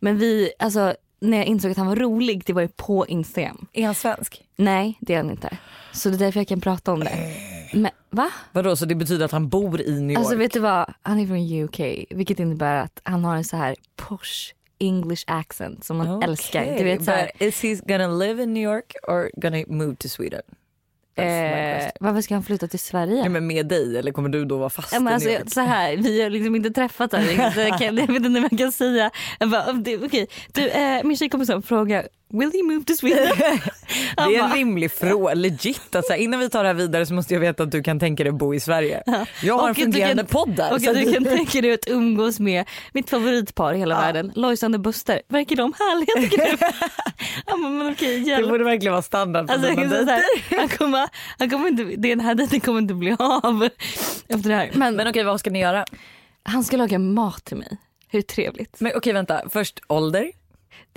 Men 0.00 0.18
vi, 0.18 0.52
alltså, 0.58 0.94
när 1.20 1.36
jag 1.36 1.46
insåg 1.46 1.70
att 1.70 1.76
han 1.76 1.86
var 1.86 1.96
rolig 1.96 2.42
det 2.46 2.52
var 2.52 2.62
ju 2.62 2.68
på 2.68 3.06
Instagram. 3.06 3.66
Är 3.72 3.86
han 3.86 3.94
svensk? 3.94 4.42
Nej 4.56 4.98
det 5.00 5.14
är 5.14 5.16
han 5.16 5.30
inte. 5.30 5.58
Så 5.92 6.08
det 6.08 6.16
är 6.16 6.18
därför 6.18 6.40
jag 6.40 6.48
kan 6.48 6.60
prata 6.60 6.92
om 6.92 7.00
det. 7.00 7.55
Men 7.72 7.90
va? 8.10 8.30
Vadå 8.52 8.76
så 8.76 8.84
det 8.84 8.94
betyder 8.94 9.24
att 9.24 9.32
han 9.32 9.48
bor 9.48 9.80
i 9.80 10.00
New 10.00 10.10
York? 10.10 10.18
Alltså 10.18 10.36
vet 10.36 10.52
du 10.52 10.60
vad? 10.60 10.94
Han 11.02 11.18
är 11.20 11.26
från 11.26 11.64
UK 11.64 12.06
vilket 12.10 12.40
innebär 12.40 12.76
att 12.76 13.00
han 13.04 13.24
har 13.24 13.36
en 13.36 13.44
så 13.44 13.56
här 13.56 13.76
posh 13.96 14.52
English 14.78 15.24
accent 15.26 15.84
som 15.84 15.96
man 15.96 16.22
älskar. 16.22 16.78
Du 16.78 16.84
vet 16.84 17.04
så 17.04 17.10
här, 17.10 17.30
But 17.38 17.42
is 17.48 17.62
he 17.62 17.74
gonna 17.74 18.08
live 18.08 18.42
in 18.42 18.54
New 18.54 18.62
York 18.62 18.92
or 19.08 19.30
gonna 19.40 19.64
move 19.68 19.96
to 19.96 20.08
Sweden? 20.08 20.42
Eh, 21.18 21.88
varför 22.00 22.20
ska 22.20 22.34
han 22.34 22.42
flytta 22.42 22.68
till 22.68 22.78
Sverige? 22.78 23.16
Ja, 23.22 23.28
men 23.28 23.46
med 23.46 23.66
dig 23.66 23.98
eller 23.98 24.12
kommer 24.12 24.28
du 24.28 24.44
då 24.44 24.56
vara 24.58 24.70
fast 24.70 24.92
Ja, 24.92 25.00
men 25.00 25.10
i 25.10 25.14
alltså, 25.14 25.28
New 25.28 25.38
York? 25.38 25.52
så 25.52 25.60
här, 25.60 25.96
vi 25.96 26.22
har 26.22 26.30
liksom 26.30 26.56
inte 26.56 26.70
träffats 26.70 27.14
än. 27.14 27.24
Jag, 27.56 27.78
kan, 27.78 27.96
jag 27.96 28.06
vet 28.06 28.10
inte 28.24 28.40
vad 28.40 28.52
jag 28.52 28.58
kan 28.58 28.72
säga. 28.72 29.10
Jag 29.38 29.50
bara, 29.50 29.72
det- 29.72 29.96
okej. 29.98 30.26
Du, 30.52 30.68
eh, 30.68 31.04
min 31.04 31.16
tjejkompis 31.16 31.46
som 31.48 31.62
frågar, 31.62 32.08
will 32.32 32.50
you 32.54 32.66
move 32.72 32.84
to 32.84 32.94
Sweden? 32.94 33.26
Det 34.16 34.22
är 34.36 34.44
en 34.44 34.52
rimlig 34.52 34.90
fråga, 34.92 35.34
legit. 35.34 35.96
Alltså, 35.96 36.14
innan 36.14 36.40
vi 36.40 36.50
tar 36.50 36.62
det 36.62 36.68
här 36.68 36.74
vidare 36.74 37.06
så 37.06 37.14
måste 37.14 37.34
jag 37.34 37.40
veta 37.40 37.62
att 37.62 37.70
du 37.70 37.82
kan 37.82 38.00
tänka 38.00 38.24
dig 38.24 38.30
att 38.30 38.38
bo 38.38 38.54
i 38.54 38.60
Sverige. 38.60 39.02
Jag 39.42 39.54
har 39.54 39.62
Och 39.62 39.68
en 39.68 39.74
fungerande 39.74 40.22
kan- 40.22 40.26
podd 40.26 40.56
där. 40.56 40.70
Och 40.70 40.76
att 40.76 40.94
du 40.94 41.12
kan 41.12 41.24
tänka 41.24 41.60
dig 41.60 41.72
att 41.72 41.88
umgås 41.88 42.40
med 42.40 42.64
mitt 42.92 43.10
favoritpar 43.10 43.74
i 43.74 43.78
hela 43.78 44.00
världen, 44.00 44.32
Lojsan 44.34 44.74
och 44.74 44.80
Buster. 44.80 45.22
Verkar 45.28 45.56
de 45.56 45.72
härliga 45.78 46.30
tycker 46.30 46.46
du? 46.46 46.56
ja, 47.46 47.56
men, 47.56 47.92
okej, 47.92 48.20
det 48.20 48.42
borde 48.48 48.64
verkligen 48.64 48.92
vara 48.92 49.02
standard 49.02 49.46
på 49.46 49.52
Alltså, 49.52 49.68
dina 49.70 49.82
dejter. 49.88 50.22
han 50.58 50.68
kommer, 50.68 51.08
han 51.38 51.50
kommer 51.50 51.68
inte, 51.68 51.84
den 51.84 52.20
här 52.20 52.34
dejten 52.34 52.60
kommer 52.60 52.78
inte 52.80 52.94
bli 52.94 53.16
av 53.18 53.68
efter 54.28 54.48
det 54.48 54.54
här. 54.56 54.70
Men, 54.74 54.96
Men 54.96 55.08
okej 55.08 55.24
vad 55.24 55.40
ska 55.40 55.50
ni 55.50 55.60
göra? 55.60 55.84
han 56.42 56.64
ska 56.64 56.76
laga 56.76 56.98
mat 56.98 57.44
till 57.44 57.56
mig. 57.56 57.78
Hur 58.08 58.22
trevligt? 58.22 58.80
Men 58.80 58.92
okej 58.96 59.12
vänta, 59.12 59.42
först 59.50 59.80
ålder? 59.88 60.30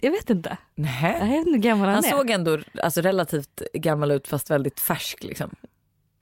Jag 0.02 0.12
vet 0.12 0.30
inte. 0.30 0.58
Nej. 0.76 1.18
Jag 1.20 1.28
vet 1.28 1.38
inte 1.38 1.50
hur 1.52 1.58
gammal 1.58 1.86
han, 1.88 1.96
Han 1.96 2.06
är. 2.06 2.10
såg 2.10 2.30
ändå 2.30 2.58
alltså, 2.84 3.02
relativt 3.02 3.62
gammal 3.74 4.12
ut 4.12 4.28
fast 4.28 4.50
väldigt 4.52 4.80
färsk 4.80 5.24
liksom. 5.24 5.56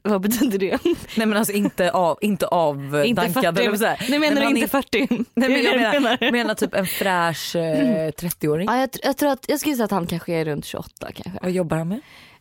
Vad 0.03 0.21
betyder 0.21 0.59
det? 0.59 0.79
Nej 1.17 1.27
men 1.27 1.33
alltså 1.33 1.53
inte 1.53 1.91
av, 1.91 2.17
inte 2.21 2.47
av 2.47 2.77
inte 3.05 3.21
dankad 3.21 3.43
40. 3.43 3.59
eller 3.59 3.69
vad 3.69 3.79
säger. 3.79 4.05
Nej 4.09 4.19
menar 4.19 4.41
men 4.41 4.53
du 4.53 4.59
inte 4.59 4.77
är- 4.77 4.81
40? 4.81 5.07
Nej 5.35 5.49
men 5.49 5.63
jag 5.63 5.79
menar, 6.01 6.31
menar 6.31 6.53
typ 6.55 6.73
en 6.73 6.85
fräsch 6.85 7.55
eh, 7.55 8.07
30-åring. 8.11 8.67
Ja, 8.67 8.79
jag, 8.79 8.89
jag 9.03 9.17
tror 9.17 9.29
att 9.29 9.45
jag 9.49 9.59
skulle 9.59 9.75
säga 9.75 9.85
att 9.85 9.91
han 9.91 10.07
kanske 10.07 10.33
är 10.33 10.45
runt 10.45 10.65
28 10.65 11.07
kanske. 11.13 11.39
Vad 11.41 11.51
jobbar 11.51 11.77
han 11.77 11.87
med? 11.87 11.99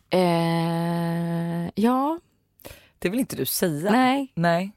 Eh, 0.09 1.71
ja, 1.75 2.19
Det 2.99 3.09
vill 3.09 3.19
inte 3.19 3.35
du 3.35 3.45
säga? 3.45 3.91
nej. 3.91 4.31
Nej. 4.35 4.71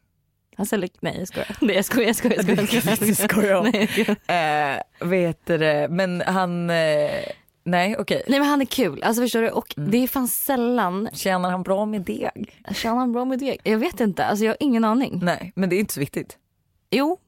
Alltså 0.56 0.74
eller- 0.74 0.88
nej 1.00 1.16
jag 1.18 1.28
skojar. 1.28 1.56
Nej 1.60 1.76
jag 1.76 1.84
skojar, 1.84 2.06
jag 2.06 2.16
skojar. 2.16 2.34
Jag 2.36 2.44
skojar, 2.68 2.82
jag 2.86 2.96
skojar. 3.16 3.28
Skojar. 3.28 3.62
Nej, 3.72 3.90
jag 3.96 4.16
skojar. 4.26 4.76
Eh, 5.00 5.08
vet 5.08 5.46
det, 5.46 5.88
men 5.90 6.20
han, 6.26 6.70
eh, 6.70 7.10
nej 7.64 7.96
okej. 7.98 8.22
nej 8.28 8.38
men 8.40 8.48
han 8.48 8.60
är 8.60 8.64
kul, 8.64 9.02
alltså 9.02 9.22
förstår 9.22 9.42
du? 9.42 9.50
Och 9.50 9.74
Mm. 9.78 9.90
det 9.90 9.98
är 9.98 10.08
fan 10.08 10.28
sällan, 10.28 11.08
Tjänar 11.12 11.50
han 11.50 11.62
bra 11.62 11.86
med 11.86 12.00
deg? 12.00 12.62
tjänar 12.74 12.96
han 12.98 13.12
bra 13.12 13.24
med 13.24 13.38
det? 13.38 13.56
Jag 13.62 13.78
vet 13.78 14.00
inte, 14.00 14.24
alltså 14.24 14.44
jag 14.44 14.50
har 14.52 14.56
ingen 14.60 14.84
aning. 14.84 15.20
Nej 15.22 15.52
men 15.56 15.68
det 15.68 15.76
är 15.76 15.80
inte 15.80 15.94
så 15.94 16.00
viktigt. 16.00 16.36
Jo, 16.90 17.18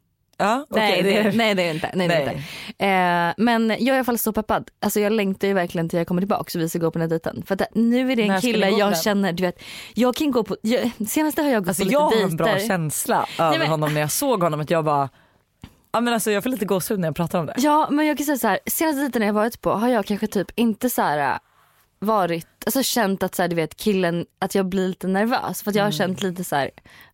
Ja, 0.42 0.66
nej, 0.70 1.02
det 1.02 1.22
det, 1.22 1.36
nej 1.36 1.54
det 1.54 1.62
är 1.62 1.74
inte. 1.74 1.90
Nej, 1.94 2.08
det 2.08 2.14
är 2.14 2.26
Nej. 2.26 2.34
inte. 2.34 2.84
Eh, 2.86 3.44
men 3.44 3.68
jag 3.70 3.80
är 3.80 3.92
i 3.92 3.96
alla 3.96 4.04
fall 4.04 4.18
så 4.18 4.32
peppad. 4.32 4.70
Alltså 4.80 5.00
jag 5.00 5.12
längtar 5.12 5.48
ju 5.48 5.54
verkligen 5.54 5.88
till 5.88 5.96
jag 5.98 6.06
kommer 6.06 6.20
tillbaka 6.22 6.50
så 6.50 6.58
vi 6.58 6.68
ska 6.68 6.78
gå 6.78 6.90
på 6.90 6.98
den 6.98 7.02
här 7.02 7.08
dejten. 7.08 7.42
För 7.46 7.54
att 7.54 7.62
nu 7.74 8.12
är 8.12 8.16
det 8.16 8.22
en 8.22 8.40
kille 8.40 8.68
jag 8.70 8.92
den? 8.92 8.94
känner, 9.02 9.32
du 9.32 9.42
vet, 9.42 9.62
jag 9.94 10.14
kan 10.14 10.30
gå 10.30 10.44
på, 10.44 10.56
jag, 10.62 10.90
senaste 11.08 11.42
har 11.42 11.50
jag 11.50 11.62
gått 11.64 11.68
Alltså 11.68 11.82
på 11.82 11.84
lite 11.84 11.94
jag 11.94 12.00
har 12.00 12.10
dejter. 12.10 12.28
en 12.30 12.36
bra 12.36 12.58
känsla 12.58 13.26
över 13.38 13.58
men- 13.58 13.68
honom 13.68 13.94
när 13.94 14.00
jag 14.00 14.10
såg 14.12 14.42
honom 14.42 14.60
att 14.60 14.70
jag 14.70 14.84
bara, 14.84 15.08
ja 15.92 16.00
men 16.00 16.14
alltså 16.14 16.30
jag 16.30 16.42
får 16.42 16.50
lite 16.50 16.64
gåshud 16.64 16.98
när 17.00 17.08
jag 17.08 17.16
pratar 17.16 17.38
om 17.38 17.46
det. 17.46 17.54
Ja 17.56 17.88
men 17.90 18.06
jag 18.06 18.16
kan 18.16 18.26
säga 18.26 18.38
så 18.38 18.48
här, 18.48 18.58
senaste 18.66 19.00
dejten 19.00 19.22
jag 19.22 19.32
varit 19.32 19.60
på 19.60 19.70
har 19.72 19.88
jag 19.88 20.06
kanske 20.06 20.26
typ 20.26 20.50
inte 20.54 20.90
så 20.90 21.02
här 21.02 21.38
varit, 21.98 22.46
alltså 22.66 22.82
känt 22.82 23.22
att 23.22 23.34
så 23.34 23.42
här, 23.42 23.48
du 23.48 23.56
vet 23.56 23.76
killen, 23.76 24.26
att 24.38 24.54
jag 24.54 24.66
blir 24.66 24.88
lite 24.88 25.06
nervös 25.06 25.62
för 25.62 25.70
att 25.70 25.74
jag 25.76 25.82
har 25.82 25.88
Mm. 25.90 25.98
känt 25.98 26.22
lite 26.22 26.44
så 26.44 26.56
här, 26.56 26.70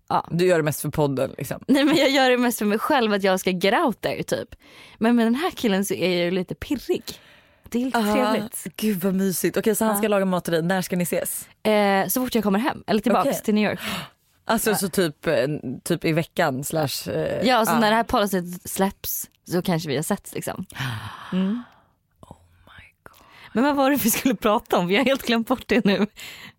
ja. 0.09 0.27
Du 0.31 0.47
gör 0.47 0.57
det 0.57 0.63
mest 0.63 0.81
för 0.81 0.89
podden 0.89 1.35
liksom. 1.39 1.65
Nej 1.69 1.85
men 1.85 1.97
jag 1.97 2.11
gör 2.11 2.31
det 2.31 2.39
mest 2.39 2.59
för 2.59 2.65
mig 2.67 2.79
själv 2.79 3.13
att 3.13 3.23
jag 3.23 3.41
ska 3.41 3.51
get 3.51 3.75
out 3.85 4.01
there 4.01 4.23
typ. 4.23 4.49
Men 4.99 5.17
med 5.17 5.27
den 5.27 5.35
här 5.35 5.51
killen 5.51 5.85
så 5.85 5.95
är 5.95 6.09
jag 6.17 6.25
ju 6.25 6.31
lite 6.31 6.55
pirrig. 6.55 7.03
Det 7.69 7.81
är 7.81 7.85
lite 7.85 8.03
trevligt. 8.03 8.67
Gud 8.77 9.01
vad 9.05 9.15
mysigt. 9.15 9.57
Okej 9.57 9.75
så 9.75 9.85
han 9.85 9.99
ska 9.99 10.09
laga 10.09 10.25
mat 10.25 10.45
till 10.45 10.53
dig, 10.53 10.63
när 10.63 10.83
ska 10.83 10.97
ni 10.97 11.03
ses? 11.03 11.49
Eh, 11.63 12.07
så 12.09 12.25
fort 12.25 12.35
jag 12.35 12.45
kommer 12.45 12.59
hem 12.59 12.85
eller 12.87 13.01
tillbaks 13.01 13.29
Okej. 13.29 13.41
till 13.45 13.55
New 13.55 13.71
York. 13.71 13.81
Alltså 14.45 14.75
så 14.75 14.89
typ, 14.89 15.27
eh, 15.27 15.35
typ 15.85 16.05
i 16.05 16.13
veckan 16.13 16.65
slash... 16.65 17.09
eh, 17.13 17.47
Ja 17.47 17.67
så 17.67 17.79
när 17.79 17.91
det 17.91 17.97
här 17.97 18.05
policet 18.05 18.71
släpps 18.71 19.31
så 19.45 19.63
kanske 19.63 19.89
vi 19.89 19.97
har 19.97 20.03
setts 20.03 20.35
liksom. 20.35 20.67
Mm. 21.33 21.63
Men 23.53 23.65
vad 23.65 23.77
var 23.77 23.91
det 23.91 23.97
vi 23.97 24.11
skulle 24.11 24.35
prata 24.35 24.79
om? 24.79 24.87
Vi 24.87 24.97
har 24.97 25.05
helt 25.05 25.27
glömt 25.27 25.49
bort 25.49 25.65
det 25.67 25.85
nu. 25.85 26.07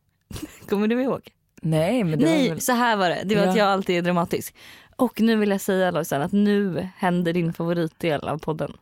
Kommer 0.69 0.88
du 0.88 1.01
ihåg? 1.01 1.29
Nej 1.61 2.03
men 2.03 2.19
det 2.19 2.25
var 2.25 2.31
Nej 2.31 2.49
väl... 2.49 2.61
så 2.61 2.71
här 2.71 2.95
var 2.97 3.09
det. 3.09 3.21
Det 3.25 3.35
var 3.35 3.43
Ja. 3.43 3.49
att 3.49 3.57
jag 3.57 3.67
alltid 3.67 3.97
är 3.97 4.01
dramatisk. 4.01 4.55
Och 4.95 5.21
nu 5.21 5.35
vill 5.35 5.49
jag 5.49 5.61
säga 5.61 5.91
Lojsan 5.91 6.21
att 6.21 6.31
nu 6.31 6.87
händer 6.97 7.33
din 7.33 7.53
favoritdel 7.53 8.27
av 8.27 8.37
podden. 8.37 8.73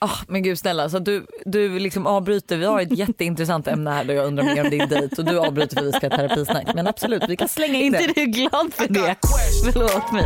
Ah, 0.00 0.16
men 0.28 0.42
gud 0.42 0.58
snälla, 0.58 0.88
så 0.88 0.98
du, 0.98 1.26
du 1.44 1.78
liksom 1.78 2.06
avbryter. 2.06 2.56
Vi 2.56 2.64
har 2.64 2.80
ett 2.80 2.92
jätteintressant 2.98 3.68
ämne 3.68 3.90
här 3.90 4.04
där 4.04 4.14
jag 4.14 4.26
undrar 4.26 4.44
mer 4.44 4.64
om 4.64 4.70
din 4.70 4.88
dejt 4.88 5.16
och 5.18 5.24
du 5.24 5.38
avbryter 5.38 5.76
för 5.76 5.82
att 5.88 5.94
vi 5.94 5.98
ska 5.98 6.08
ha 6.08 6.16
terapisnack. 6.16 6.74
Men 6.74 6.86
absolut, 6.86 7.22
vi 7.28 7.36
kan 7.36 7.48
slänga 7.48 7.78
in 7.78 7.84
inte 7.94 7.98
det. 8.06 8.12
du 8.14 8.26
glad 8.26 8.74
för 8.74 8.88
det? 8.88 9.16
Förlåt 9.72 10.12
mig. 10.12 10.24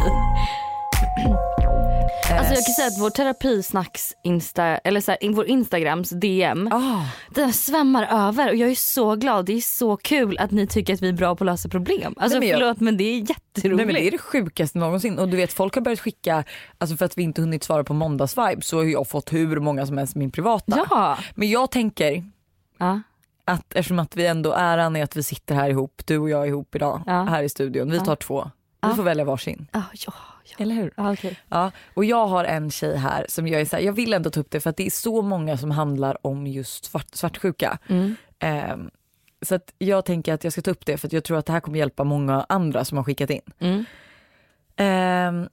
Alltså 2.31 2.55
jag 2.55 2.65
kan 2.65 2.75
säga 2.75 2.89
att 2.89 2.99
vår 3.01 3.11
terapisnacks 3.11 4.13
insta, 4.25 4.65
eller 4.65 5.01
så 5.01 5.11
här, 5.11 5.33
vår 5.33 5.47
instagrams 5.47 6.11
DM, 6.11 6.69
Ah, 6.73 7.05
den 7.35 7.53
svämmar 7.53 8.29
över 8.29 8.49
och 8.51 8.57
jag 8.57 8.71
är 8.71 8.75
så 8.75 9.17
glad. 9.17 9.47
Det 9.47 9.53
är 9.53 9.61
så 9.61 9.97
kul 9.97 10.39
att 10.39 10.51
ni 10.51 10.67
tycker 10.67 10.95
att 10.95 11.03
vi 11.03 11.09
är 11.09 11.13
bra 11.13 11.37
på 11.37 11.45
att 11.45 11.47
lösa 11.47 11.69
problem. 11.69 12.15
Alltså 12.17 12.39
Nej, 12.39 12.41
men 12.41 12.49
jag- 12.49 12.59
förlåt 12.61 12.81
men 12.81 12.97
det 12.97 13.05
är 13.05 13.19
jätteroligt. 13.19 13.77
nej 13.77 13.87
men 13.87 13.95
det 13.95 14.07
är 14.07 14.11
det 14.11 14.19
sjukaste 14.19 14.79
någonsin. 14.79 15.19
Och 15.19 15.29
du 15.29 15.37
vet 15.37 15.53
folk 15.53 15.75
har 15.75 15.83
börjat 15.83 16.01
skicka, 16.01 16.45
alltså 16.79 16.97
för 16.97 17.05
att 17.05 17.19
vi 17.19 17.23
inte 17.23 17.41
hunnit 17.41 17.65
svara 17.65 17.85
på 17.85 17.95
måndagsvibe 17.95 18.63
så 18.63 18.77
har 18.77 18.85
jag 18.85 19.09
fått 19.09 19.33
hur 19.33 19.61
många 19.61 19.87
som 19.87 19.99
helst 19.99 20.15
min 20.15 20.31
privata. 20.31 20.87
Ja. 20.91 21.19
Men 21.35 21.51
jag 21.51 21.71
tänker 21.71 22.25
ja. 22.79 23.01
att 23.45 23.75
eftersom 23.75 23.99
att 23.99 24.17
vi 24.17 24.27
ändå 24.27 24.53
äran 24.53 24.97
är 24.97 25.05
att 25.05 25.17
vi 25.17 25.23
sitter 25.23 25.55
här 25.55 25.71
ihop, 25.71 26.03
du 26.07 26.19
och 26.19 26.31
jag 26.31 26.49
ihop 26.49 26.75
idag 26.75 27.03
Ja. 27.07 27.23
här 27.25 27.43
i 27.43 27.49
studion. 27.49 27.91
Vi 27.91 28.01
tar 28.01 28.17
två. 28.17 28.51
Vi 28.83 28.89
Ja. 28.89 28.95
får 28.97 29.03
välja 29.03 29.25
varsin. 29.25 29.67
Ah, 29.73 29.83
ja, 29.93 30.13
ja. 30.45 30.57
Eller 30.59 30.75
hur? 30.75 30.93
Ah, 30.97 31.13
okej. 31.13 31.39
Ja, 31.49 31.71
och 31.95 32.05
jag 32.05 32.27
har 32.27 32.45
en 32.45 32.71
tjej 32.71 32.97
här 32.97 33.27
som 33.29 33.49
jag 33.49 33.61
är 33.61 33.65
så 33.65 33.77
här, 33.77 33.83
jag 33.83 33.93
vill 33.93 34.13
ändå 34.13 34.31
ta 34.31 34.41
upp 34.41 34.51
det 34.51 34.61
för 34.61 34.71
att 34.71 34.77
det 34.77 34.87
är 34.87 34.91
så 34.91 35.23
många 35.23 35.57
som 35.57 35.71
handlar 35.71 36.27
om 36.27 36.47
just 36.47 36.85
svart, 36.85 37.15
svartsjuka. 37.15 37.79
Mm. 37.89 38.17
Ehm, 38.39 38.91
så 39.43 39.55
att 39.55 39.75
jag 39.79 40.05
tänker 40.05 40.35
att 40.35 40.45
jag 40.45 40.53
ska 40.53 40.63
ta 40.63 40.71
upp 40.71 40.87
det 40.87 40.97
för 40.99 41.07
att 41.09 41.13
jag 41.13 41.25
tror 41.25 41.39
att 41.39 41.47
det 41.47 41.53
här 41.53 41.61
kommer 41.61 41.79
hjälpa 41.79 42.05
många 42.05 42.47
andra 42.49 42.85
som 42.85 42.97
har 42.99 43.05
skickat 43.05 43.31
in. 43.31 43.43
Mm. 43.59 43.85
Ehm, 44.77 45.49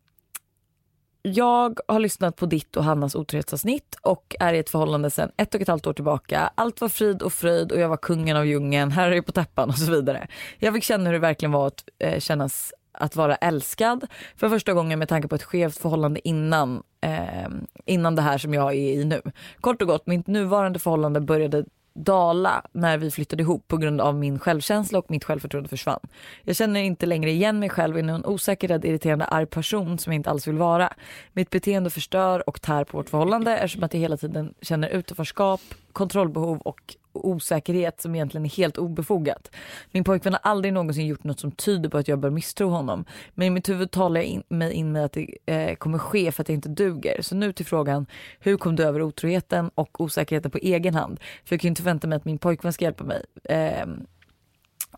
jag 1.22 1.80
har 1.88 2.00
lyssnat 2.00 2.36
på 2.36 2.46
ditt 2.46 2.76
och 2.76 2.84
Hannas 2.84 3.16
otrohetsavsnitt 3.16 3.96
och 4.02 4.36
är 4.40 4.54
i 4.54 4.60
ett 4.60 4.70
förhållande 4.70 5.10
sedan 5.10 5.32
ett 5.38 5.56
och 5.56 5.62
ett 5.62 5.68
halvt 5.68 5.88
år 5.88 5.94
tillbaka. 5.94 6.52
Allt 6.56 6.82
var 6.82 6.90
frid 6.90 7.22
och 7.22 7.34
fröjd 7.34 7.72
och 7.72 7.80
jag 7.80 7.90
var 7.90 7.98
kungen 7.98 8.38
av 8.38 8.46
djungeln, 8.46 8.92
här 8.92 9.12
är 9.12 9.16
det 9.16 9.22
på 9.22 9.32
täppan 9.32 9.70
och 9.70 9.78
så 9.78 9.92
vidare. 9.92 10.28
Jag 10.58 10.74
fick 10.74 10.84
känna 10.84 11.06
hur 11.06 11.14
det 11.14 11.20
verkligen 11.20 11.52
var 11.52 11.68
att 11.68 11.84
eh, 12.00 12.20
kännas 12.20 12.74
att 13.00 13.16
vara 13.16 13.36
älskad 13.36 14.08
för 14.36 14.50
första 14.50 14.74
gången 14.74 15.00
med 15.00 15.10
tanke 15.10 15.28
på 15.28 15.36
ett 15.36 15.44
skevt 15.44 15.78
förhållande 15.78 16.28
innan, 16.28 16.84
eh, 17.02 17.50
innan 17.86 18.16
det 18.16 18.22
här 18.22 18.38
som 18.38 18.54
jag 18.54 18.72
är 18.72 18.94
i 18.94 19.06
nu. 19.06 19.22
Kort 19.62 19.82
och 19.82 19.88
gott, 19.88 20.08
mitt 20.08 20.28
nuvarande 20.28 20.80
förhållande 20.80 21.20
började 21.20 21.66
dala 21.94 22.62
när 22.72 22.98
vi 22.98 23.12
flyttade 23.12 23.44
ihop 23.44 23.68
på 23.68 23.78
grund 23.78 24.02
av 24.02 24.16
min 24.16 24.40
självkänsla 24.40 25.00
och 25.00 25.12
mitt 25.12 25.24
självförtroende 25.24 25.70
försvann. 25.70 26.00
Jag 26.44 26.56
känner 26.56 26.80
inte 26.80 27.06
längre 27.06 27.32
igen 27.32 27.60
mig 27.60 27.70
själv 27.70 27.98
i 27.98 28.02
en 28.02 28.26
osäker, 28.26 28.68
rädd, 28.68 28.86
irriterande, 28.86 29.26
arg 29.26 29.46
person 29.46 29.98
som 29.98 30.14
jag 30.14 30.20
inte 30.20 30.30
alls 30.30 30.48
vill 30.48 30.58
vara. 30.58 30.94
Mitt 31.34 31.50
beteende 31.50 31.90
förstör 31.90 32.50
och 32.50 32.62
tär 32.62 32.84
på 32.84 32.98
vårt 32.98 33.10
förhållande 33.10 33.58
eftersom 33.58 33.84
att 33.84 33.94
jag 33.94 34.02
hela 34.02 34.18
tiden 34.18 34.54
känner 34.62 34.90
utanförskap, 34.90 35.62
kontrollbehov 35.94 36.58
och 36.58 36.96
osäkerhet 37.14 38.02
som 38.02 38.16
egentligen 38.16 38.46
är 38.46 38.50
helt 38.50 38.78
obefogat. 38.78 39.52
Min 39.92 40.04
pojkvän 40.04 40.34
har 40.34 40.40
aldrig 40.44 40.74
någonsin 40.74 41.08
gjort 41.08 41.24
något 41.24 41.40
som 41.40 41.52
tyder 41.52 41.90
på 41.90 41.98
att 41.98 42.08
jag 42.08 42.20
bör 42.20 42.30
misstro 42.30 42.70
honom. 42.70 43.06
Men 43.34 43.48
i 43.48 43.50
mitt 43.50 43.70
huvud 43.70 43.92
talar 43.92 44.22
jag 44.22 44.28
in, 44.28 44.44
mig 44.50 44.74
in 44.74 44.92
med 44.92 45.06
att 45.06 45.14
det 45.14 45.38
eh, 45.46 45.76
kommer 45.76 45.98
ske 45.98 46.32
för 46.32 46.42
att 46.42 46.50
jag 46.50 46.56
inte 46.56 46.70
duger. 46.70 47.22
Så 47.22 47.36
nu 47.36 47.54
till 47.54 47.66
frågan, 47.66 48.06
hur 48.40 48.58
kom 48.58 48.76
du 48.76 48.84
över 48.84 49.02
otroheten 49.02 49.72
och 49.76 50.02
osäkerheten 50.02 50.52
på 50.52 50.58
egen 50.58 50.96
hand? 50.96 51.20
För 51.46 51.56
jag 51.56 51.62
kan 51.62 51.68
ju 51.68 51.70
inte 51.70 51.82
förvänta 51.82 52.08
mig 52.08 52.16
att 52.16 52.26
min 52.26 52.38
pojkvän 52.38 52.74
ska 52.74 52.86
hjälpa 52.86 53.04
mig. 53.04 53.26
Eh, 53.44 53.88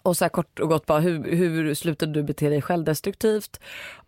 och 0.04 0.18
så 0.18 0.26
här 0.26 0.30
kort 0.30 0.60
och 0.60 0.70
gott 0.70 0.86
bara, 0.86 1.00
hur, 1.00 1.36
hur 1.36 1.74
slutade 1.74 2.12
du 2.12 2.24
bete 2.24 2.50
dig 2.50 2.62
självdestruktivt? 2.62 3.60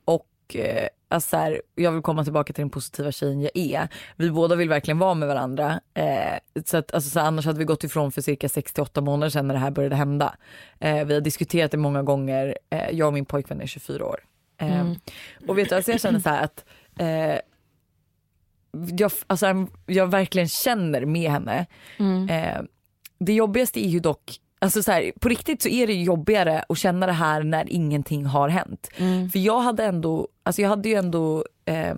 Och 0.05 0.55
eh, 0.55 0.87
alltså 1.13 1.30
så 1.30 1.38
här, 1.38 1.62
jag 1.76 1.91
vill 1.91 2.02
komma 2.02 2.23
tillbaka 2.23 2.54
till 2.54 2.62
den 2.62 2.69
positiva 2.69 3.12
tjejen 3.12 3.41
jag 3.41 3.52
är. 3.58 3.88
Vi 4.15 4.32
båda 4.32 4.56
vill 4.56 4.69
verkligen 4.69 4.99
vara 4.99 5.13
med 5.13 5.28
varandra. 5.28 5.80
Eh, 5.93 6.63
så 6.65 6.78
att, 6.78 6.93
alltså 6.93 7.10
så 7.10 7.19
här, 7.19 7.28
annars 7.28 7.45
hade 7.45 7.60
vi 7.60 7.65
gått 7.65 7.84
ifrån 7.84 8.12
för 8.12 8.21
cirka 8.21 8.49
68 8.49 9.02
månader 9.02 9.30
sedan 9.30 9.47
när 9.47 9.54
det 9.54 9.60
här 9.60 9.71
började 9.71 9.95
hända. 9.95 10.36
Eh, 10.80 11.06
vi 11.06 11.13
har 11.13 11.21
diskuterat 11.21 11.71
det 11.71 11.78
många 11.78 12.04
gånger. 12.04 12.58
Eh, 12.69 12.89
jag 12.91 13.08
och 13.08 13.13
min 13.13 13.26
pojkvän 13.26 13.62
är 13.62 13.65
24 13.67 14.06
år. 14.06 14.19
Eh, 14.58 14.67
Och 15.47 15.58
vet 15.58 15.69
du, 15.69 15.76
alltså 15.76 15.91
jag 15.91 16.02
känner 16.02 16.19
så 16.19 16.30
här 16.30 16.43
att 16.43 16.65
eh, 16.99 17.39
jag, 18.97 19.12
alltså, 19.28 19.67
jag 19.86 20.08
verkligen 20.08 20.47
känner 20.47 21.06
med 21.06 21.32
henne. 21.32 21.65
Mm. 21.99 22.30
Eh, 22.30 22.62
det 23.19 23.34
jobbigaste 23.34 23.86
är 23.86 23.89
ju 23.89 23.99
dock, 23.99 24.32
alltså 24.63 24.84
så 24.84 24.91
här, 24.91 25.12
på 25.19 25.30
riktigt 25.30 25.62
så 25.62 25.69
är 25.69 25.88
det 25.88 25.93
jobbigare 25.93 26.65
att 26.69 26.78
känna 26.78 27.06
det 27.06 27.12
här 27.12 27.43
när 27.43 27.65
ingenting 27.69 28.26
har 28.26 28.49
hänt. 28.49 28.89
Mm. 28.97 29.30
För 29.30 29.39
jag 29.39 29.60
hade 29.62 29.84
ändå, 29.84 30.28
alltså 30.43 30.62
jag 30.62 30.69
hade 30.69 30.89
ju 30.89 30.95
ändå, 30.95 31.45
eh, 31.65 31.95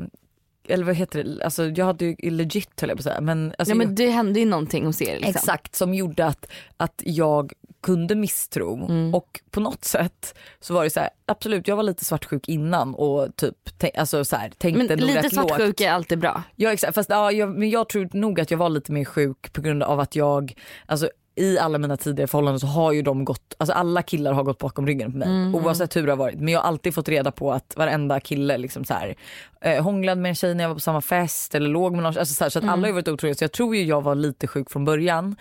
eller 0.68 0.84
vad 0.86 0.96
heter 0.96 1.24
det, 1.24 1.44
alltså 1.46 1.66
jag 1.66 1.86
hade 1.86 2.06
ju 2.06 2.16
legit 2.32 2.82
höll 2.82 2.90
jag 2.90 2.98
på 2.98 3.00
att 3.00 3.04
säga. 3.04 3.22
Men, 3.22 3.46
alltså, 3.58 3.74
Ja, 3.76 3.82
jag- 3.82 3.88
men 3.88 3.96
det 3.96 4.10
hände 4.10 4.40
ju 4.40 4.46
någonting 4.46 4.86
hos 4.86 5.02
er. 5.02 5.14
Liksom. 5.16 5.30
Exakt, 5.30 5.76
som 5.76 5.94
gjorde 5.94 6.26
att, 6.26 6.48
att 6.78 7.02
jag 7.06 7.54
kunde 7.82 8.16
misstro 8.16 8.86
Mm. 8.86 9.16
och 9.16 9.42
på 9.52 9.60
något 9.60 9.84
sätt 9.86 10.36
så 10.60 10.74
var 10.74 10.84
det 10.84 10.90
så 10.90 11.00
här, 11.00 11.10
absolut 11.26 11.68
jag 11.68 11.76
var 11.76 11.84
lite 11.84 12.06
svartsjuk 12.06 12.50
innan 12.50 12.96
och 12.96 13.36
typ 13.36 13.56
alltså 13.98 14.26
så 14.26 14.36
här, 14.36 14.50
tänkte 14.50 14.84
Men 14.84 15.00
nog 15.00 15.08
lite 15.08 15.22
rätt 15.22 15.34
lågt. 15.34 15.48
svartsjuka 15.50 15.84
är 15.90 15.92
alltid 15.92 16.20
bra. 16.20 16.44
Ja 16.56 16.74
exakt, 16.74 16.96
fast 16.96 17.10
ja, 17.10 17.32
jag, 17.32 17.58
men 17.60 17.70
jag 17.70 17.90
tror 17.90 18.10
nog 18.14 18.40
att 18.40 18.52
jag 18.52 18.58
var 18.58 18.70
lite 18.70 18.92
mer 18.92 19.06
sjuk 19.06 19.54
på 19.54 19.62
grund 19.62 19.84
av 19.84 20.00
att 20.00 20.16
jag, 20.16 20.54
alltså 20.86 21.10
i 21.36 21.60
alla 21.60 21.78
mina 21.78 21.98
tidigare 21.98 22.28
förhållanden 22.28 22.60
så 22.60 22.68
har 22.68 22.92
ju 22.92 23.02
de 23.02 23.26
gått, 23.26 23.54
alltså 23.58 23.74
alla 23.74 24.02
killar 24.02 24.34
har 24.34 24.44
gått 24.44 24.58
bakom 24.58 24.88
ryggen 24.88 25.12
på 25.12 25.18
mig 25.18 25.28
Mm. 25.28 25.56
oavsett 25.56 25.96
hur 25.96 26.06
det 26.06 26.12
har 26.12 26.18
varit. 26.18 26.40
Men 26.40 26.48
jag 26.48 26.60
har 26.60 26.68
alltid 26.68 26.94
fått 26.94 27.10
reda 27.10 27.32
på 27.32 27.54
att 27.54 27.74
varenda 27.78 28.20
kille 28.20 28.58
liksom 28.58 28.86
så 28.86 28.94
här, 28.94 29.16
eh, 29.62 29.84
hånglade 29.84 30.22
med 30.22 30.30
en 30.30 30.36
tjej 30.36 30.56
när 30.56 30.64
jag 30.64 30.70
var 30.70 30.76
på 30.76 30.80
samma 30.80 31.02
fest 31.02 31.56
eller 31.56 31.70
låg 31.70 31.94
med 31.94 32.04
någon, 32.04 32.18
alltså 32.18 32.34
så, 32.34 32.44
här, 32.44 32.50
så 32.50 32.60
att 32.60 32.64
Mm. 32.64 32.74
alla 32.74 32.88
har 32.88 32.94
varit 32.94 33.08
otrogna 33.08 33.36
så 33.36 33.44
jag 33.44 33.52
tror 33.52 33.76
ju 33.76 33.84
jag 33.84 34.02
var 34.02 34.16
lite 34.16 34.48
sjuk 34.48 34.72
från 34.72 34.86
början. 34.86 35.36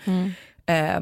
Eh, 0.65 0.99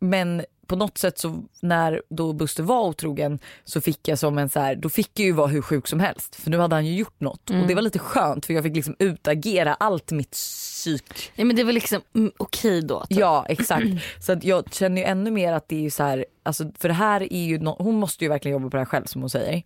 men 0.00 0.42
på 0.66 0.76
något 0.76 0.98
sätt 0.98 1.18
så 1.18 1.44
när 1.60 2.02
då 2.08 2.32
Buster 2.32 2.62
var 2.62 2.82
otrogen 2.82 3.38
så 3.64 3.80
fick 3.80 4.08
jag 4.08 4.18
som 4.18 4.38
en 4.38 4.48
så 4.48 4.60
här, 4.60 4.76
då 4.76 4.88
fick 4.88 5.10
jag 5.14 5.26
ju 5.26 5.32
vara 5.32 5.46
hur 5.46 5.62
sjuk 5.62 5.86
som 5.88 6.00
helst 6.00 6.36
för 6.36 6.50
nu 6.50 6.58
hade 6.58 6.74
han 6.74 6.86
ju 6.86 6.94
gjort 6.96 7.20
något 7.20 7.50
och 7.50 7.66
det 7.68 7.74
var 7.74 7.82
lite 7.82 7.98
skönt 7.98 8.46
för 8.46 8.54
jag 8.54 8.64
fick 8.64 8.76
liksom 8.76 8.96
utagera 8.98 9.74
allt 9.74 10.10
mitt 10.10 10.30
psyk. 10.30 11.32
Ja, 11.34 11.44
men 11.44 11.56
det 11.56 11.64
var 11.64 11.72
liksom 11.72 12.00
mm, 12.14 12.32
okej 12.36 12.82
då. 12.82 13.06
Typ. 13.06 13.18
Ja 13.18 13.46
exakt 13.48 13.86
så 14.20 14.32
att 14.32 14.44
jag 14.44 14.74
känner 14.74 15.02
ju 15.02 15.04
ännu 15.08 15.30
mer 15.30 15.52
att 15.52 15.68
det 15.68 15.76
är 15.76 15.80
ju 15.80 15.90
så 15.90 16.02
här, 16.02 16.26
alltså 16.42 16.70
för 16.78 16.88
det 16.88 16.94
här 16.94 17.32
är 17.32 17.44
ju, 17.44 17.58
no- 17.58 17.82
hon 17.82 17.94
måste 17.94 18.24
ju 18.24 18.28
verkligen 18.28 18.52
jobba 18.52 18.70
på 18.70 18.76
det 18.76 18.80
här 18.80 18.84
själv 18.86 19.04
som 19.04 19.20
hon 19.20 19.30
säger. 19.30 19.62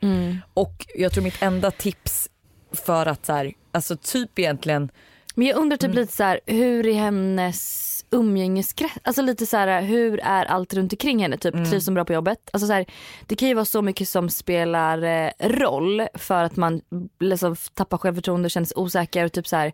Och 0.54 0.86
jag 0.94 1.12
tror 1.12 1.24
mitt 1.24 1.42
enda 1.42 1.70
tips 1.70 2.28
för 2.72 3.06
att 3.06 3.26
så 3.26 3.32
här, 3.32 3.52
alltså 3.72 3.96
typ 3.96 4.38
egentligen 4.38 4.90
Men 5.34 5.46
jag 5.46 5.56
undrar 5.56 5.76
typ 5.76 5.84
Mm. 5.90 5.96
lite 5.96 6.12
så 6.12 6.24
här, 6.24 6.40
hur 6.46 6.86
är 6.86 6.94
hennes 6.94 7.86
umgängeskrets? 8.10 8.94
Alltså 9.02 9.22
lite 9.22 9.46
så 9.46 9.56
här, 9.56 9.82
hur 9.82 10.20
är 10.22 10.44
allt 10.44 10.74
runt 10.74 10.92
omkring 10.92 11.22
henne? 11.22 11.36
Typ 11.38 11.54
Mm. 11.54 11.70
trivs 11.70 11.86
hon 11.86 11.94
bra 11.94 12.04
på 12.04 12.12
jobbet? 12.12 12.50
Alltså 12.52 12.66
så 12.66 12.72
här, 12.72 12.86
det 13.26 13.36
kan 13.36 13.48
ju 13.48 13.54
vara 13.54 13.64
så 13.64 13.82
mycket 13.82 14.08
som 14.08 14.30
spelar 14.30 15.02
eh, 15.02 15.30
roll 15.48 16.02
för 16.14 16.44
att 16.44 16.56
man 16.56 16.80
liksom 17.20 17.56
tappar 17.74 17.98
självförtroende 17.98 18.46
och 18.46 18.50
känner 18.50 18.66
sig 18.66 18.76
osäker 18.76 19.24
och 19.24 19.32
typ 19.32 19.48
så 19.48 19.56
här 19.56 19.72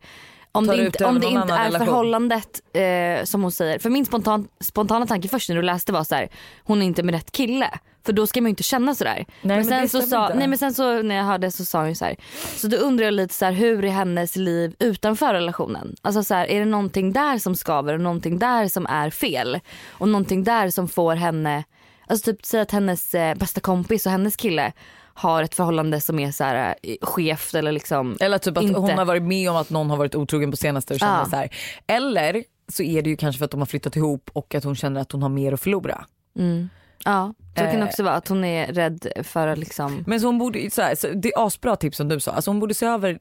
om 0.57 0.67
det 0.67 0.87
inte, 0.87 1.05
om 1.05 1.21
det 1.21 1.27
inte 1.27 1.53
är 1.53 1.65
relation. 1.65 1.87
förhållandet 1.87 2.61
eh, 2.73 3.25
som 3.25 3.43
hon 3.43 3.53
säger. 3.53 3.79
För 3.79 3.91
min 3.91 4.07
spontan, 4.07 4.49
spontana 4.61 5.07
tanke 5.07 5.29
först 5.29 5.49
när 5.49 5.57
du 5.57 5.63
läste 5.63 5.93
var 5.93 6.05
så 6.05 6.15
här, 6.15 6.29
hon 6.65 6.83
är 6.83 6.87
inte 6.87 7.03
med 7.03 7.15
rätt 7.15 7.33
kille. 7.33 7.71
För 8.07 8.13
då 8.13 8.27
ska 8.27 8.41
man 8.41 8.47
ju 8.47 8.51
inte 8.51 8.63
känna 8.63 8.95
sådär. 8.95 9.27
men 9.43 9.65
sen 9.65 9.89
så 9.89 10.03
sa, 10.03 10.31
nej 10.35 10.49
men 10.49 10.59
sen 10.59 10.75
så 10.75 11.03
när 11.03 11.15
jag 11.15 11.25
hörde 11.25 11.51
så 11.51 11.65
sa 11.65 11.79
hon 11.79 11.89
ju 11.89 11.95
så 11.95 12.05
här. 12.05 12.17
Så 12.57 12.69
då 12.69 12.77
undrar 12.77 13.05
jag 13.05 13.15
lite 13.15 13.35
så 13.35 13.45
här, 13.45 13.53
hur 13.53 13.85
är 13.85 13.89
hennes 13.89 14.37
liv 14.37 14.75
utanför 14.79 15.35
relationen? 15.35 15.97
Alltså 16.03 16.23
så 16.23 16.35
här, 16.35 16.51
är 16.51 16.59
det 16.59 16.65
någonting 16.65 17.13
där 17.13 17.39
som 17.39 17.55
skaver 17.55 17.95
och 17.95 18.01
någonting 18.01 18.39
där 18.39 18.69
som 18.69 18.87
är 18.87 19.11
fel? 19.11 19.61
Och 19.91 20.09
någonting 20.09 20.45
där 20.45 20.71
som 20.71 20.89
får 20.89 21.15
henne, 21.15 21.65
alltså 22.07 22.33
typ 22.33 22.47
säg 22.47 22.61
att 22.61 22.71
hennes 22.71 23.15
eh, 23.15 23.35
bästa 23.35 23.61
kompis 23.61 24.07
och 24.07 24.13
hennes 24.13 24.37
kille 24.37 24.73
har 25.17 25.43
ett 25.43 25.55
förhållande 25.55 26.01
som 26.01 26.19
är 26.19 26.31
så 26.31 26.45
här 26.45 26.75
eh, 26.83 26.97
skevt 27.03 27.55
eller 27.55 27.73
liksom 27.73 28.17
Eller 28.21 28.39
typ 28.39 28.57
att 28.57 28.65
inte. 28.65 28.81
hon 28.81 28.91
har 28.99 29.05
varit 29.05 29.23
med 29.23 29.51
om 29.51 29.57
att 29.57 29.71
någon 29.71 29.91
har 29.91 29.97
varit 29.97 30.15
otrogen 30.15 30.51
på 30.51 30.57
senaste 30.57 30.95
och 30.95 31.01
känner 31.01 31.19
Ja. 31.19 31.25
så 31.31 31.37
här. 31.37 31.49
Eller 31.87 32.45
så 32.69 32.83
är 32.83 33.03
det 33.03 33.11
ju 33.11 33.17
kanske 33.17 33.39
för 33.39 33.45
att 33.45 33.51
de 33.51 33.61
har 33.61 33.67
flyttat 33.67 33.97
ihop 33.97 34.31
och 34.33 34.55
att 34.55 34.65
hon 34.65 34.77
känner 34.77 35.01
att 35.01 35.13
hon 35.13 35.23
har 35.23 35.29
mer 35.29 35.53
att 35.53 35.61
förlora. 35.61 36.05
Mm. 36.39 36.69
Ja, 37.05 37.35
så 37.57 37.61
kan 37.63 37.71
det 37.73 37.79
Eh. 37.79 37.85
också 37.85 38.03
vara 38.03 38.15
att 38.15 38.29
hon 38.29 38.45
är 38.45 38.67
rädd 38.73 39.07
för 39.23 39.49
att 39.49 39.59
liksom 39.59 40.05
Men 40.07 40.21
så 40.21 40.27
hon 40.27 40.39
borde, 40.39 40.71
så 40.71 40.83
här, 40.83 40.95
så 40.95 41.09
det 41.09 41.29
är 41.29 41.47
asbra 41.47 41.77
tips 41.77 41.97
som 41.97 42.09
du 42.09 42.21
sa, 42.21 42.31
alltså 42.33 42.51
hon 42.51 42.61
borde 42.61 42.75
se 42.75 42.87
över 42.87 43.19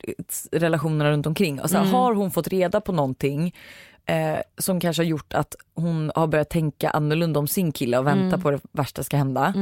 relationerna 0.52 1.12
runt 1.12 1.26
omkring. 1.28 1.62
Och 1.62 1.70
så 1.70 1.78
här, 1.78 1.86
Har 1.86 2.14
hon 2.14 2.32
fått 2.32 2.48
reda 2.48 2.82
på 2.82 2.92
någonting 2.92 3.56
eh, 4.06 4.38
som 4.58 4.80
kanske 4.80 5.02
har 5.04 5.08
gjort 5.08 5.34
att 5.34 5.56
hon 5.76 6.12
har 6.16 6.28
börjat 6.28 6.50
tänka 6.50 6.90
annorlunda 6.90 7.40
om 7.40 7.48
sin 7.48 7.72
kille 7.72 7.98
och 7.98 8.08
vänta 8.08 8.38
på 8.38 8.52
det 8.52 8.60
värsta 8.72 9.04
ska 9.04 9.18
hända. 9.18 9.54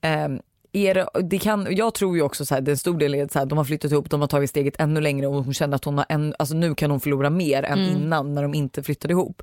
Eh, 0.00 0.28
är 0.72 1.22
det, 1.22 1.38
kan, 1.38 1.66
jag 1.70 1.94
tror 1.94 2.16
ju 2.16 2.22
också 2.22 2.46
så 2.46 2.54
här, 2.54 2.60
det 2.60 2.70
är 2.70 2.72
en 2.72 2.78
stor 2.78 2.98
del 2.98 3.14
är 3.14 3.24
att 3.38 3.48
de 3.48 3.58
har 3.58 3.64
flyttat 3.64 3.92
ihop, 3.92 4.10
de 4.10 4.20
har 4.20 4.28
tagit 4.28 4.50
steget 4.50 4.74
ännu 4.78 5.00
längre 5.00 5.26
och 5.26 5.44
hon 5.44 5.54
känner 5.54 5.76
att 5.76 5.84
hon 5.84 5.98
har 5.98 6.06
en, 6.08 6.34
alltså 6.38 6.54
nu 6.54 6.74
kan 6.74 6.90
hon 6.90 7.00
förlora 7.00 7.30
mer 7.30 7.62
än 7.62 7.78
innan 7.78 8.34
när 8.34 8.42
de 8.42 8.54
inte 8.54 8.82
flyttade 8.82 9.12
ihop. 9.12 9.42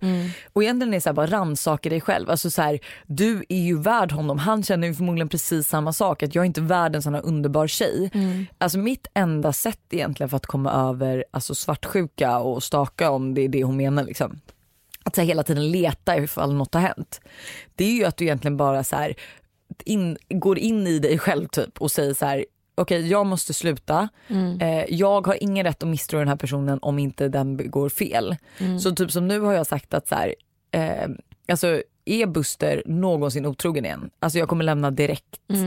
Och 0.54 0.64
egentligen 0.64 0.94
är 0.94 0.98
det 0.98 1.02
så 1.02 1.10
här, 1.10 1.14
bara 1.14 1.28
rannsaka 1.28 1.90
dig 1.90 2.02
själv. 2.02 2.30
Alltså 2.30 2.50
så 2.50 2.62
här, 2.62 2.80
du 3.06 3.44
är 3.50 3.62
ju 3.62 3.80
värd 3.80 4.12
honom, 4.12 4.38
han 4.38 4.64
känner 4.64 4.88
ju 4.88 4.94
förmodligen 4.94 5.30
precis 5.30 5.68
samma 5.68 5.94
sak, 5.94 6.24
att 6.24 6.36
jag 6.36 6.42
är 6.42 6.46
inte 6.46 6.62
värd 6.62 6.96
en 6.96 7.02
sån 7.02 7.14
här 7.14 7.26
underbar 7.26 7.68
tjej. 7.68 8.12
Alltså 8.58 8.78
mitt 8.78 9.08
enda 9.14 9.54
sätt 9.54 9.82
egentligen 9.90 10.30
för 10.30 10.38
att 10.38 10.46
komma 10.46 10.72
över 10.72 11.26
alltså 11.32 11.56
svartsjuka 11.56 12.38
och 12.38 12.64
staka 12.64 13.12
om 13.12 13.34
det 13.34 13.42
är 13.42 13.50
det 13.50 13.64
hon 13.64 13.78
menar 13.78 14.04
liksom 14.04 14.40
att 15.04 15.16
så 15.16 15.22
hela 15.22 15.44
tiden 15.44 15.72
leta 15.72 16.18
ifall 16.18 16.54
något 16.54 16.74
har 16.74 16.82
hänt. 16.82 17.22
Det 17.76 17.86
är 17.86 17.92
ju 17.92 18.06
att 18.06 18.18
du 18.18 18.26
egentligen 18.26 18.58
bara 18.58 18.84
så 18.84 18.96
här, 18.96 19.16
in, 19.86 20.18
går 20.30 20.58
in 20.60 20.88
i 20.88 21.00
dig 21.00 21.20
själv 21.20 21.48
typ 21.48 21.82
och 21.82 21.92
säger 21.92 22.14
så 22.14 22.26
här 22.26 22.46
okej 22.76 23.08
jag 23.08 23.26
måste 23.26 23.54
sluta. 23.54 24.10
Eh, 24.62 24.86
jag 24.90 25.28
har 25.28 25.44
ingen 25.44 25.66
rätt 25.66 25.84
att 25.84 25.90
misstro 25.90 26.20
den 26.20 26.28
här 26.28 26.36
personen 26.36 26.80
om 26.82 27.00
inte 27.00 27.28
den 27.28 27.58
begår 27.58 27.90
fel. 27.90 28.36
Så 28.80 28.96
typ 28.96 29.12
som 29.12 29.28
nu 29.28 29.40
har 29.40 29.54
jag 29.54 29.68
sagt 29.68 29.94
att 29.94 30.08
så 30.08 30.16
här, 30.16 30.36
eh, 30.72 31.10
alltså 31.48 31.82
är 32.06 32.26
Buster 32.26 32.84
någonsin 32.86 33.46
otrogen 33.46 33.86
igen? 33.86 34.10
Alltså 34.20 34.40
jag 34.40 34.50
kommer 34.50 34.64
lämna 34.64 34.92
direkt. 34.92 35.26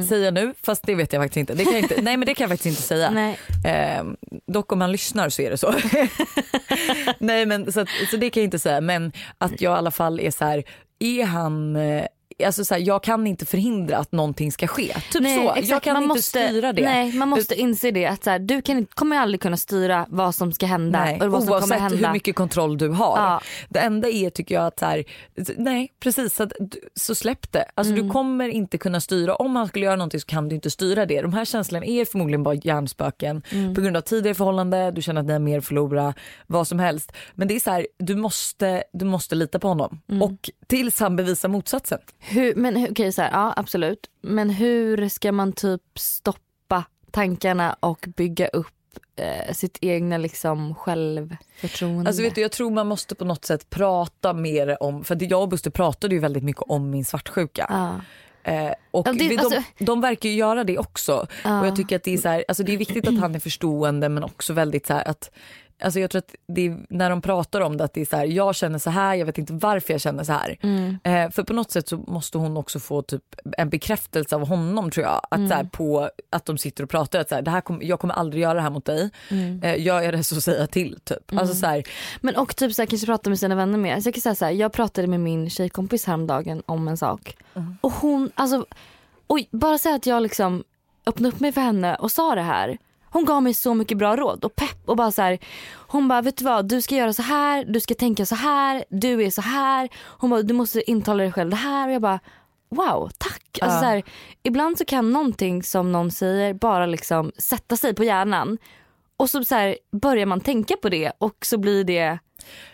Säger 0.08 0.24
jag 0.24 0.34
nu? 0.34 0.54
Fast 0.62 0.86
det 0.86 0.94
vet 0.94 1.12
jag 1.12 1.22
faktiskt 1.22 1.36
inte. 1.36 1.54
Det 1.54 1.64
kan 1.64 1.72
jag 1.72 1.82
inte 1.82 2.02
nej 2.02 2.16
men 2.16 2.26
det 2.26 2.34
kan 2.34 2.44
jag 2.44 2.50
faktiskt 2.50 2.66
inte 2.66 2.82
säga. 2.82 3.11
Eh, 3.64 4.04
dock 4.46 4.72
om 4.72 4.78
man 4.78 4.92
lyssnar 4.92 5.28
så 5.28 5.42
är 5.42 5.50
det 5.50 5.56
så. 5.56 5.74
Nej 7.18 7.46
men 7.46 7.72
så, 7.72 7.80
att, 7.80 7.88
så 8.11 8.16
det 8.16 8.30
kan 8.30 8.40
jag 8.40 8.46
inte 8.46 8.58
säga 8.58 8.80
men 8.80 9.12
att 9.38 9.61
jag 9.61 9.76
i 9.76 9.78
alla 9.78 9.90
fall 9.90 10.20
är 10.20 10.30
så 10.30 10.44
här, 10.44 10.64
är 10.98 11.24
han 11.24 11.76
eh, 11.76 12.04
Alltså 12.45 12.64
så 12.64 12.74
här, 12.74 12.82
jag 12.86 13.03
kan 13.03 13.26
inte 13.26 13.47
förhindra 13.47 13.97
att 13.99 14.12
någonting 14.12 14.53
ska 14.53 14.66
ske. 14.66 14.95
Typ 15.12 15.22
Nej, 15.22 15.36
så. 15.36 15.49
exakt. 15.51 15.68
jag 15.68 15.82
kan 15.82 15.93
man 15.95 16.03
inte 16.03 16.14
måste, 16.14 16.47
styra 16.49 16.72
det. 16.72 16.82
Nej, 16.84 17.12
man 17.12 17.28
måste 17.28 17.55
inse 17.55 17.91
det 17.91 18.07
att 18.07 18.24
så 18.24 18.30
här, 18.30 18.38
du 18.38 18.62
kan, 18.62 18.86
kommer 18.86 19.16
aldrig 19.16 19.41
kunna 19.41 19.57
styra 19.57 20.07
vad 20.09 20.34
som 20.34 20.53
ska 20.53 20.66
hända 20.66 21.05
Nej, 21.05 21.20
och 21.20 21.30
vad 21.32 21.43
som 21.45 21.53
oavsett 21.53 21.78
hända. 21.80 22.07
hur 22.07 22.12
mycket 22.12 22.34
kontroll 22.36 22.78
du 22.78 22.88
har. 22.88 23.18
Ja. 23.18 23.41
Det 23.68 23.78
enda 23.78 24.09
är 24.09 24.30
tycker 24.30 24.55
jag 24.55 24.66
att 24.66 24.78
så, 24.78 24.84
här, 24.86 25.05
nej 25.57 25.93
precis 26.01 26.34
så, 26.34 26.49
så 26.95 27.14
släpp 27.14 27.53
det. 27.53 27.64
Alltså, 27.74 27.93
Mm. 27.93 28.07
Du 28.07 28.12
kommer 28.12 28.49
inte 28.49 28.78
kunna 28.78 29.01
styra, 29.01 29.34
om 29.34 29.57
han 29.57 29.68
skulle 29.68 29.84
göra 29.84 29.97
någonting 29.97 30.20
så 30.20 30.26
kan 30.26 30.49
du 30.49 30.55
inte 30.55 30.70
styra 30.70 31.07
det. 31.07 31.22
De 31.22 31.32
här 31.32 31.45
känslorna 31.45 31.86
är 31.86 32.05
förmodligen 32.05 32.43
bara 32.43 32.55
hjärnspöken 32.55 33.43
Mm. 33.53 33.74
på 33.74 33.80
grund 33.80 33.97
av 33.97 34.01
tidigare 34.01 34.34
förhållande, 34.34 34.91
du 34.91 35.03
känner 35.03 35.20
att 35.20 35.26
ni 35.26 35.32
har 35.32 35.41
mer 35.41 35.61
förlora, 35.61 36.14
vad 36.47 36.68
som 36.68 36.78
helst. 36.78 37.12
Men 37.34 37.49
det 37.49 37.57
är 37.57 37.61
så 37.61 37.70
här, 37.70 37.86
du 37.99 38.16
måste, 38.16 38.82
du 38.93 39.05
måste 39.05 39.34
lita 39.34 39.59
på 39.59 39.68
honom 39.68 40.01
Mm. 40.09 40.22
och 40.22 40.51
tills 40.66 41.01
han 41.01 41.16
bevisar 41.16 41.49
motsatsen. 41.49 41.99
Hur, 42.31 42.55
men 42.55 42.87
okej, 42.91 43.12
så 43.12 43.22
här, 43.22 43.31
ja 43.33 43.53
absolut. 43.57 44.11
Men 44.22 44.51
hur 44.51 45.09
ska 45.09 45.33
man 45.33 45.53
typ 45.53 45.83
stoppa 45.99 46.85
tankarna 47.11 47.76
och 47.81 48.09
bygga 48.16 48.49
upp 48.49 48.66
eh, 49.16 49.55
sitt 49.55 49.78
egna 49.81 50.18
liksom 50.18 50.74
självförtroende? 50.74 52.09
Alltså 52.09 52.22
vet 52.22 52.35
du, 52.35 52.41
jag 52.41 52.53
tror 52.53 52.70
man 52.70 52.87
måste 52.87 53.14
på 53.14 53.24
något 53.24 53.45
sätt 53.45 53.70
prata 53.70 54.33
mer 54.33 54.83
om, 54.83 55.05
för 55.05 55.18
jag 55.31 55.43
och 55.43 55.49
Buster 55.49 55.70
pratade 55.70 56.14
ju 56.14 56.20
väldigt 56.20 56.45
mycket 56.45 56.62
om 56.62 56.91
min 56.91 57.05
svartsjuka. 57.05 57.66
ja. 57.68 58.01
Eh, 58.45 58.72
och 58.91 59.09
Ja, 59.09 59.12
det- 59.12 59.18
vi, 59.28 59.37
de, 59.37 59.43
alltså- 59.43 59.62
de 59.78 60.01
verkar 60.01 60.28
ju 60.28 60.35
göra 60.35 60.64
det 60.64 60.78
också. 60.78 61.26
Ja. 61.45 61.61
Och 61.61 61.66
jag 61.66 61.76
tycker 61.76 61.97
att 61.97 62.03
det 62.05 62.14
är, 62.14 62.18
så 62.18 62.28
här, 62.28 62.45
alltså 62.49 62.62
det 62.62 62.72
är 62.72 62.76
viktigt 62.76 63.09
att 63.09 63.18
han 63.18 63.35
är 63.35 63.39
förstående 63.39 64.09
men 64.09 64.24
också 64.24 64.53
väldigt 64.53 64.87
så 64.87 64.95
här 64.95 65.09
att 65.09 65.31
Alltså 65.83 66.01
jag 66.01 66.11
tror 66.11 66.18
att 66.18 66.35
det 66.49 66.66
är, 66.66 66.76
när 66.89 67.11
de 67.11 67.22
pratar 67.22 67.61
om 67.61 67.76
det 67.76 67.85
att 67.85 67.95
det 67.95 68.01
är 68.01 68.05
så 68.05 68.16
här, 68.16 68.24
jag 68.24 68.55
känner 68.55 68.78
så 68.78 68.91
här, 68.91 69.14
jag 69.14 69.26
vet 69.26 69.39
inte 69.39 69.53
varför 69.53 69.95
jag 69.95 70.01
känner 70.01 70.24
så 70.24 70.33
här. 70.33 70.57
Mm. 70.62 70.99
Eh, 71.05 71.31
för 71.31 71.43
på 71.43 71.53
något 71.53 71.70
sätt 71.70 71.89
så 71.89 71.97
måste 71.97 72.39
hon 72.39 72.57
också 72.57 72.81
få 72.81 73.03
typ 73.03 73.22
en 73.59 73.68
bekräftelse 73.70 74.37
av 74.37 74.47
honom 74.49 74.91
tror 74.91 75.07
jag. 75.07 75.14
Att, 75.31 75.31
så 75.31 75.37
Mm. 75.37 75.51
här, 75.51 75.64
på, 75.64 76.11
att 76.31 76.45
de 76.47 76.59
sitter 76.59 76.85
och 76.85 76.91
pratar 76.91 77.20
att 77.20 77.28
så 77.28 77.35
här, 77.35 77.43
det 77.43 77.51
här 77.51 77.61
kom, 77.61 77.81
jag 77.83 78.01
kommer 78.01 78.14
aldrig 78.14 78.43
göra 78.43 78.55
det 78.55 78.61
här 78.61 78.70
mot 78.70 78.85
dig. 78.85 79.11
Mm. 79.31 79.62
Eh, 79.62 79.81
gör 79.83 80.01
jag 80.03 80.14
det 80.14 80.24
så 80.24 80.41
säger 80.41 80.61
jag 80.61 80.70
till 80.70 80.99
typ. 81.05 81.37
Alltså 81.37 81.55
så 81.55 81.66
här, 81.66 81.83
Men 82.20 82.37
och 82.37 82.57
typ 82.57 82.74
så 82.74 82.83
här, 82.83 82.87
kanske 82.87 83.07
prata 83.07 83.31
med 83.31 83.39
sina 83.39 83.55
vänner 83.55 83.78
mer. 83.78 83.95
Alltså 83.95 84.07
jag 84.09 84.14
kan 84.14 84.20
säga 84.22 84.35
så 84.35 84.45
här, 84.45 84.53
jag 84.53 84.72
pratade 84.72 85.07
med 85.07 85.20
min 85.20 85.51
tjejkompis 85.51 86.05
häromdagen 86.07 86.62
om 86.66 86.89
en 86.89 86.97
sak. 86.97 87.37
Och 87.81 87.93
hon, 87.93 88.31
alltså, 88.35 88.66
oj, 89.26 89.49
bara 89.51 89.78
säga 89.78 89.95
att 89.95 90.07
jag 90.07 90.22
liksom 90.22 90.64
öppnade 91.07 91.35
upp 91.35 91.41
mig 91.41 91.53
för 91.53 91.61
henne 91.61 91.95
och 91.95 92.11
sa 92.12 92.35
det 92.35 92.43
här. 92.43 92.78
Hon 93.11 93.24
gav 93.24 93.42
mig 93.42 93.54
så 93.54 93.74
mycket 93.74 93.98
bra 93.98 94.16
råd 94.16 94.44
och 94.44 94.56
pepp 94.56 94.88
och 94.88 94.96
bara 94.96 95.11
så 95.11 95.22
här, 95.22 95.38
hon 95.88 96.08
bara 96.08 96.22
vet 96.22 96.36
du 96.36 96.44
vad 96.44 96.68
du 96.68 96.82
ska 96.82 96.94
göra 96.94 97.12
så 97.12 97.22
här, 97.22 97.64
du 97.64 97.80
ska 97.80 97.94
tänka 97.94 98.26
så 98.26 98.34
här, 98.34 98.84
du 98.90 99.22
är 99.22 99.30
så 99.30 99.42
här. 99.42 99.88
Hon 100.18 100.30
bara 100.30 100.42
du 100.42 100.54
måste 100.54 100.90
intala 100.90 101.22
dig 101.22 101.32
själv 101.32 101.50
det 101.50 101.56
här 101.56 101.88
och 101.88 101.94
jag 101.94 102.02
bara 102.02 102.20
wow 102.70 103.11
tack. 103.18 103.58
Alltså 103.61 103.76
Ja. 103.76 103.80
så 103.80 103.86
här, 103.86 104.02
ibland 104.42 104.78
så 104.78 104.84
kan 104.84 105.12
någonting 105.12 105.62
som 105.62 105.92
någon 105.92 106.11
säger 106.11 106.54
bara 106.54 106.86
liksom 106.86 107.32
sätta 107.38 107.76
sig 107.76 107.94
på 107.94 108.04
hjärnan 108.04 108.58
och 109.16 109.30
så, 109.30 109.44
så 109.44 109.54
här, 109.54 109.76
börjar 109.92 110.26
man 110.26 110.40
tänka 110.40 110.76
på 110.76 110.88
det 110.88 111.12
och 111.18 111.36
så 111.46 111.58
blir 111.58 111.84
det 111.84 112.18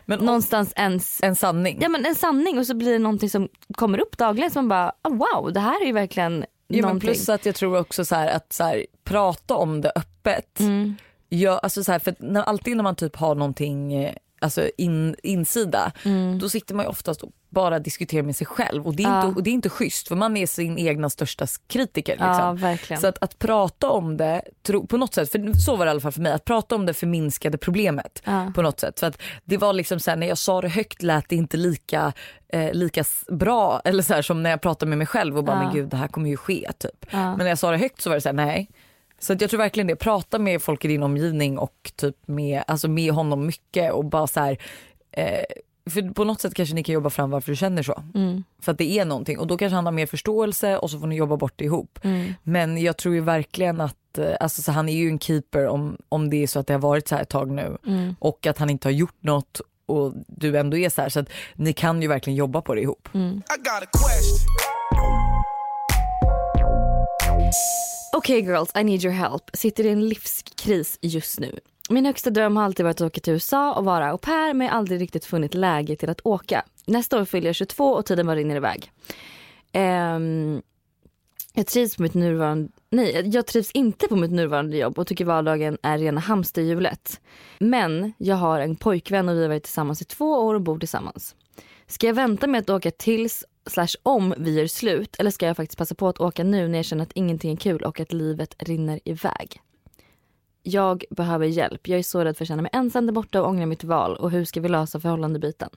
men 0.04 0.18
någonstans 0.18 0.72
ens 0.76 1.22
en 1.22 1.36
sanning. 1.36 1.78
Ja 1.80 1.88
men 1.88 2.06
en 2.06 2.14
sanning 2.14 2.58
och 2.58 2.66
så 2.66 2.74
blir 2.74 2.92
det 2.92 2.98
någonting 2.98 3.30
som 3.30 3.48
kommer 3.74 3.98
upp 4.00 4.18
dagligen 4.18 4.50
som 4.50 4.68
man 4.68 4.92
bara 5.02 5.12
oh, 5.12 5.16
wow 5.16 5.52
det 5.52 5.60
här 5.60 5.86
är 5.86 5.92
verkligen 5.92 6.44
Ja, 6.68 6.86
men 6.86 7.00
plus 7.00 7.28
att 7.28 7.46
jag 7.46 7.54
tror 7.54 7.78
också 7.78 8.04
så 8.04 8.14
här, 8.14 8.28
att 8.28 8.52
så 8.52 8.64
här, 8.64 8.86
prata 9.04 9.54
om 9.54 9.80
det 9.80 9.92
öppet. 9.96 10.60
Mm. 10.60 10.96
Ja, 11.28 11.58
alltså 11.58 11.84
så 11.84 11.92
här, 11.92 11.98
för 11.98 12.14
när, 12.18 12.42
alltid 12.42 12.76
när 12.76 12.84
man 12.84 12.96
typ 12.96 13.16
har 13.16 13.34
någonting 13.34 13.94
eh, 13.94 14.14
alltså 14.40 14.70
in, 14.78 15.16
insida 15.22 15.92
Mm. 16.04 16.38
då 16.38 16.48
sitter 16.48 16.74
man 16.74 16.84
ju 16.84 16.88
oftast 16.88 17.22
och 17.22 17.30
bara 17.48 17.78
diskuterar 17.78 18.22
med 18.22 18.36
sig 18.36 18.46
själv 18.46 18.86
och 18.86 18.96
det 18.96 19.02
är, 19.02 19.08
Ja. 19.08 19.26
inte, 19.26 19.36
och 19.36 19.42
det 19.42 19.50
är 19.50 19.52
inte 19.52 19.68
schysst 19.68 20.08
för 20.08 20.14
man 20.16 20.36
är 20.36 20.46
sin 20.46 20.78
egna 20.78 21.10
största 21.10 21.46
kritiker. 21.66 22.12
Liksom. 22.12 22.76
Ja. 22.90 22.96
Så 22.96 23.06
att, 23.06 23.22
att 23.22 23.38
prata 23.38 23.90
om 23.90 24.16
det, 24.16 24.42
tro, 24.66 24.86
på 24.86 24.96
något 24.96 25.14
sätt, 25.14 25.32
för 25.32 25.52
så 25.52 25.76
var 25.76 25.84
det 25.84 25.88
i 25.88 25.90
alla 25.90 26.00
fall 26.00 26.12
för 26.12 26.20
mig, 26.20 26.32
att 26.32 26.44
prata 26.44 26.74
om 26.74 26.86
det 26.86 26.94
förminskade 26.94 27.58
problemet 27.58 28.22
Ja. 28.24 28.52
på 28.54 28.62
något 28.62 28.80
sätt. 28.80 29.00
För 29.00 29.06
att 29.06 29.22
det 29.44 29.56
var 29.56 29.72
liksom 29.72 30.00
så 30.00 30.10
här, 30.10 30.16
när 30.16 30.26
jag 30.26 30.38
sa 30.38 30.60
det 30.60 30.68
högt 30.68 31.02
lät 31.02 31.28
det 31.28 31.36
inte 31.36 31.56
lika, 31.56 32.12
eh, 32.52 32.72
lika 32.72 33.04
bra 33.28 33.80
eller 33.84 34.02
så 34.02 34.14
här, 34.14 34.22
som 34.22 34.42
när 34.42 34.50
jag 34.50 34.60
pratade 34.60 34.88
med 34.88 34.98
mig 34.98 35.06
själv 35.06 35.38
och 35.38 35.44
bara 35.44 35.62
men 35.62 35.74
gud 35.74 35.88
det 35.88 35.96
här 35.96 36.08
kommer 36.08 36.30
ju 36.30 36.36
ske 36.36 36.70
typ. 36.78 37.12
Men 37.12 37.38
när 37.38 37.46
jag 37.48 37.58
sa 37.58 37.70
det 37.70 37.76
högt 37.78 38.00
så 38.00 38.10
var 38.10 38.14
det 38.14 38.20
så 38.20 38.28
här, 38.28 38.34
nej. 38.36 38.68
Så 39.18 39.32
att 39.32 39.40
jag 39.40 39.50
tror 39.50 39.58
verkligen 39.58 39.86
det, 39.86 39.96
prata 39.96 40.38
med 40.38 40.62
folk 40.62 40.84
i 40.84 40.88
din 40.88 41.02
omgivning 41.02 41.58
och 41.58 41.92
typ 41.96 42.16
med, 42.26 42.62
alltså 42.66 42.88
med 42.88 43.12
honom 43.12 43.46
mycket 43.46 43.92
och 43.92 44.04
bara 44.04 44.26
så 44.26 44.40
här, 44.40 44.58
eh, 45.10 45.44
för 45.90 46.14
på 46.14 46.24
något 46.24 46.40
sätt 46.40 46.54
kanske 46.54 46.74
ni 46.74 46.82
kan 46.84 46.92
jobba 46.92 47.10
fram 47.10 47.30
varför 47.30 47.52
du 47.52 47.56
känner 47.56 47.82
så. 47.82 48.02
Mm. 48.14 48.44
För 48.62 48.72
att 48.72 48.78
det 48.78 48.98
är 48.98 49.04
någonting 49.04 49.38
och 49.38 49.46
då 49.46 49.56
kanske 49.56 49.74
han 49.74 49.84
har 49.84 49.92
mer 49.92 50.06
förståelse 50.06 50.78
och 50.78 50.90
så 50.90 51.00
får 51.00 51.06
ni 51.06 51.16
jobba 51.16 51.36
bort 51.36 51.52
det 51.56 51.64
ihop. 51.64 51.98
Mm. 52.02 52.34
Men 52.42 52.78
jag 52.82 52.96
tror 52.96 53.14
ju 53.14 53.20
verkligen 53.20 53.80
att 53.80 54.18
eh, 54.18 54.34
alltså, 54.40 54.62
så 54.62 54.72
han 54.72 54.88
är 54.88 54.96
ju 54.96 55.08
en 55.08 55.18
keeper 55.18 55.66
om, 55.66 55.96
om 56.08 56.30
det 56.30 56.42
är 56.42 56.46
så 56.46 56.58
att 56.58 56.66
det 56.66 56.74
har 56.74 56.80
varit 56.80 57.08
så 57.08 57.14
här 57.14 57.22
ett 57.22 57.28
tag 57.28 57.50
nu 57.50 57.76
Mm. 57.86 58.14
och 58.18 58.46
att 58.46 58.58
han 58.58 58.70
inte 58.70 58.88
har 58.88 58.92
gjort 58.92 59.16
något 59.22 59.60
och 59.86 60.12
du 60.26 60.58
ändå 60.58 60.76
är 60.76 60.88
så 60.88 61.02
här 61.02 61.08
så 61.08 61.20
att 61.20 61.28
ni 61.54 61.72
kan 61.72 62.02
ju 62.02 62.08
verkligen 62.08 62.36
jobba 62.36 62.62
på 62.62 62.74
det 62.74 62.80
ihop. 62.80 63.08
Okej 68.16 68.38
okay. 68.38 68.42
Okej 68.42 68.52
girls, 68.52 68.70
I 68.76 68.84
need 68.84 69.04
your 69.04 69.14
help. 69.14 69.50
Sitter 69.52 69.86
i 69.86 69.88
en 69.88 70.08
livskris 70.08 70.98
just 71.00 71.40
nu. 71.40 71.58
min 71.90 72.06
högsta 72.06 72.30
dröm 72.30 72.56
har 72.56 72.64
alltid 72.64 72.84
varit 72.84 73.00
att 73.00 73.06
åka 73.06 73.20
till 73.20 73.32
USA 73.32 73.74
och 73.74 73.84
vara 73.84 74.10
au 74.10 74.18
pair 74.18 74.54
men 74.54 74.66
jag 74.66 74.74
har 74.74 74.78
aldrig 74.78 75.00
riktigt 75.00 75.24
funnit 75.24 75.54
läge 75.54 75.96
till 75.96 76.10
att 76.10 76.20
åka. 76.26 76.64
Nästa 76.86 77.20
år 77.20 77.24
fyller 77.24 77.48
jag 77.48 77.54
22 77.54 77.92
och 77.92 78.06
tiden 78.06 78.26
bara 78.26 78.36
rinner 78.36 78.56
iväg. 78.56 78.92
Um, 79.74 80.62
jag 81.54 81.66
trivs 81.66 81.96
på 81.96 82.02
mitt 82.02 82.14
nuvarande, 82.14 82.68
nej 82.90 83.30
jag 83.34 83.46
trivs 83.46 83.70
inte 83.70 84.08
på 84.08 84.16
mitt 84.16 84.32
nuvarande 84.32 84.76
jobb 84.76 84.98
och 84.98 85.06
tycker 85.06 85.24
vardagen 85.24 85.78
är 85.82 85.98
rena 85.98 86.20
hamsterhjulet. 86.20 87.20
Men 87.58 88.12
jag 88.18 88.36
har 88.36 88.60
en 88.60 88.76
pojkvän 88.76 89.28
och 89.28 89.36
vi 89.36 89.42
har 89.42 89.48
varit 89.48 89.64
tillsammans 89.64 90.02
i 90.02 90.04
två 90.04 90.32
år 90.32 90.54
och 90.54 90.62
bor 90.62 90.78
tillsammans. 90.78 91.34
Ska 91.86 92.06
jag 92.06 92.14
vänta 92.14 92.46
med 92.46 92.60
att 92.60 92.70
åka 92.70 92.90
tills 92.90 93.44
slash 93.66 93.88
om 94.02 94.34
vi 94.38 94.54
gör 94.58 94.66
slut 94.66 95.16
eller 95.18 95.30
ska 95.30 95.46
jag 95.46 95.56
faktiskt 95.56 95.78
passa 95.78 95.94
på 95.94 96.08
att 96.08 96.20
åka 96.20 96.44
nu 96.44 96.68
när 96.68 96.78
jag 96.78 96.84
känner 96.84 97.02
att 97.02 97.12
ingenting 97.12 97.52
är 97.52 97.56
kul 97.56 97.82
och 97.82 98.00
att 98.00 98.12
livet 98.12 98.54
rinner 98.58 99.00
iväg? 99.04 99.60
Jag 100.62 101.04
behöver 101.10 101.46
hjälp. 101.46 101.88
Jag 101.88 101.98
är 101.98 102.02
så 102.02 102.24
rädd 102.24 102.36
för 102.36 102.44
att 102.44 102.48
känna 102.48 102.62
mig 102.62 102.70
ensam 102.74 103.06
där 103.06 103.12
borta 103.12 103.42
och 103.42 103.48
ångra 103.48 103.66
mitt 103.66 103.84
val. 103.84 104.16
Och 104.16 104.30
hur 104.30 104.44
ska 104.44 104.60
vi 104.60 104.68
lösa 104.68 105.00
förhållandebiten? 105.00 105.70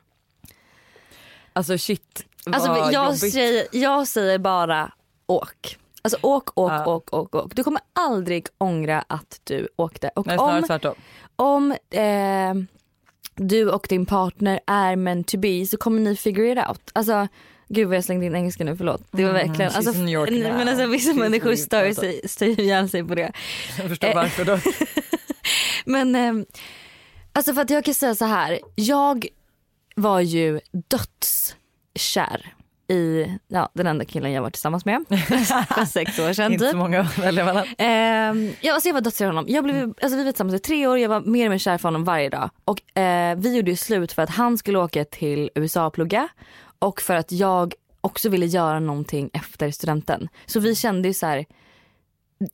Alltså 1.53 1.77
shit 1.77 2.25
vad 2.45 2.55
Alltså 2.55 2.91
jag 2.91 3.05
jobbigt. 3.05 3.31
säger, 3.33 3.67
jag 3.71 4.07
säger 4.07 4.37
bara 4.39 4.91
åk. 5.25 5.77
Alltså 6.01 6.19
åk, 6.21 6.49
åk, 6.57 6.71
Ja. 6.71 6.85
åk, 6.85 7.13
åk, 7.13 7.35
åk. 7.35 7.55
Du 7.55 7.63
kommer 7.63 7.81
aldrig 7.93 8.47
ångra 8.57 9.03
att 9.07 9.41
du 9.43 9.67
åkte. 9.75 10.11
Och 10.15 10.27
Nej 10.27 10.37
om, 10.37 10.63
tvärtom. 10.63 10.95
om 11.35 11.71
eh, 11.89 12.53
du 13.35 13.71
och 13.71 13.85
din 13.89 14.05
partner 14.05 14.59
är 14.67 14.95
meant 14.95 15.27
to 15.27 15.37
be 15.37 15.65
så 15.65 15.77
kommer 15.77 16.01
ni 16.01 16.15
figure 16.15 16.51
it 16.61 16.67
out. 16.69 16.91
Alltså 16.93 17.27
gud 17.69 17.87
vad 17.87 17.97
jag 17.97 18.03
slängde 18.03 18.25
in 18.25 18.35
engelska 18.35 18.63
nu, 18.63 18.77
förlåt. 18.77 19.01
Det 19.11 19.23
var 19.23 19.29
Mm, 19.29 19.47
verkligen, 19.47 19.71
she's 19.71 19.75
alltså, 19.75 19.93
men 20.57 20.67
alltså 20.67 20.85
vissa 20.85 21.11
She's 21.11 21.19
människor 21.19 21.55
stör 21.55 21.93
sig, 21.93 22.21
stör 22.25 22.59
ihjäl 22.59 22.89
sig 22.89 23.03
på 23.03 23.15
det. 23.15 23.31
Jag 23.79 23.89
förstår 23.89 24.07
Eh. 24.07 24.15
varför 24.15 24.45
då. 24.45 24.59
Men 25.85 26.15
eh, 26.15 26.33
alltså 27.33 27.53
för 27.53 27.61
att 27.61 27.69
jag 27.69 27.85
kan 27.85 27.93
säga 27.93 28.15
så 28.15 28.25
här. 28.25 28.59
Jag 28.75 29.25
var 29.95 30.19
ju 30.19 30.59
dödskär 30.71 32.53
i 32.87 33.25
ja, 33.47 33.69
den 33.73 33.87
enda 33.87 34.05
killen 34.05 34.31
jag 34.31 34.41
var 34.41 34.49
tillsammans 34.49 34.85
med 34.85 35.05
för 35.09 35.85
sex 35.85 36.19
år 36.19 36.33
sedan 36.33 36.51
Inte 36.53 36.65
typ. 36.65 36.71
så 36.71 36.77
många 36.77 36.99
att 37.01 37.17
välja 37.17 37.45
mellan. 37.45 37.65
Eh, 37.77 38.51
ja, 38.61 38.73
alltså 38.73 38.89
jag 38.89 38.93
var 38.93 39.01
dödskär 39.01 39.25
i 39.25 39.27
honom. 39.27 39.45
Jag 39.47 39.63
blev, 39.63 39.93
alltså 40.01 40.17
vi 40.17 40.23
var 40.23 40.31
tillsammans 40.31 40.55
i 40.55 40.59
tre 40.59 40.87
år, 40.87 40.97
jag 40.99 41.09
var 41.09 41.21
mer 41.21 41.45
och 41.45 41.51
mer 41.51 41.57
kär 41.57 41.77
för 41.77 41.87
honom 41.87 42.03
varje 42.03 42.29
dag. 42.29 42.49
Och 42.65 42.97
eh, 42.97 43.35
vi 43.37 43.55
gjorde 43.55 43.71
ju 43.71 43.77
slut 43.77 44.11
för 44.11 44.21
att 44.21 44.29
han 44.29 44.57
skulle 44.57 44.77
åka 44.79 45.05
till 45.05 45.49
USA 45.55 45.85
och 45.85 45.93
plugga 45.93 46.27
och 46.79 47.01
för 47.01 47.15
att 47.15 47.31
jag 47.31 47.73
också 48.01 48.29
ville 48.29 48.45
göra 48.45 48.79
någonting 48.79 49.29
efter 49.33 49.71
studenten. 49.71 50.29
Så 50.45 50.59
vi 50.59 50.75
kände 50.75 51.07
ju 51.07 51.13
så 51.13 51.25
här. 51.25 51.45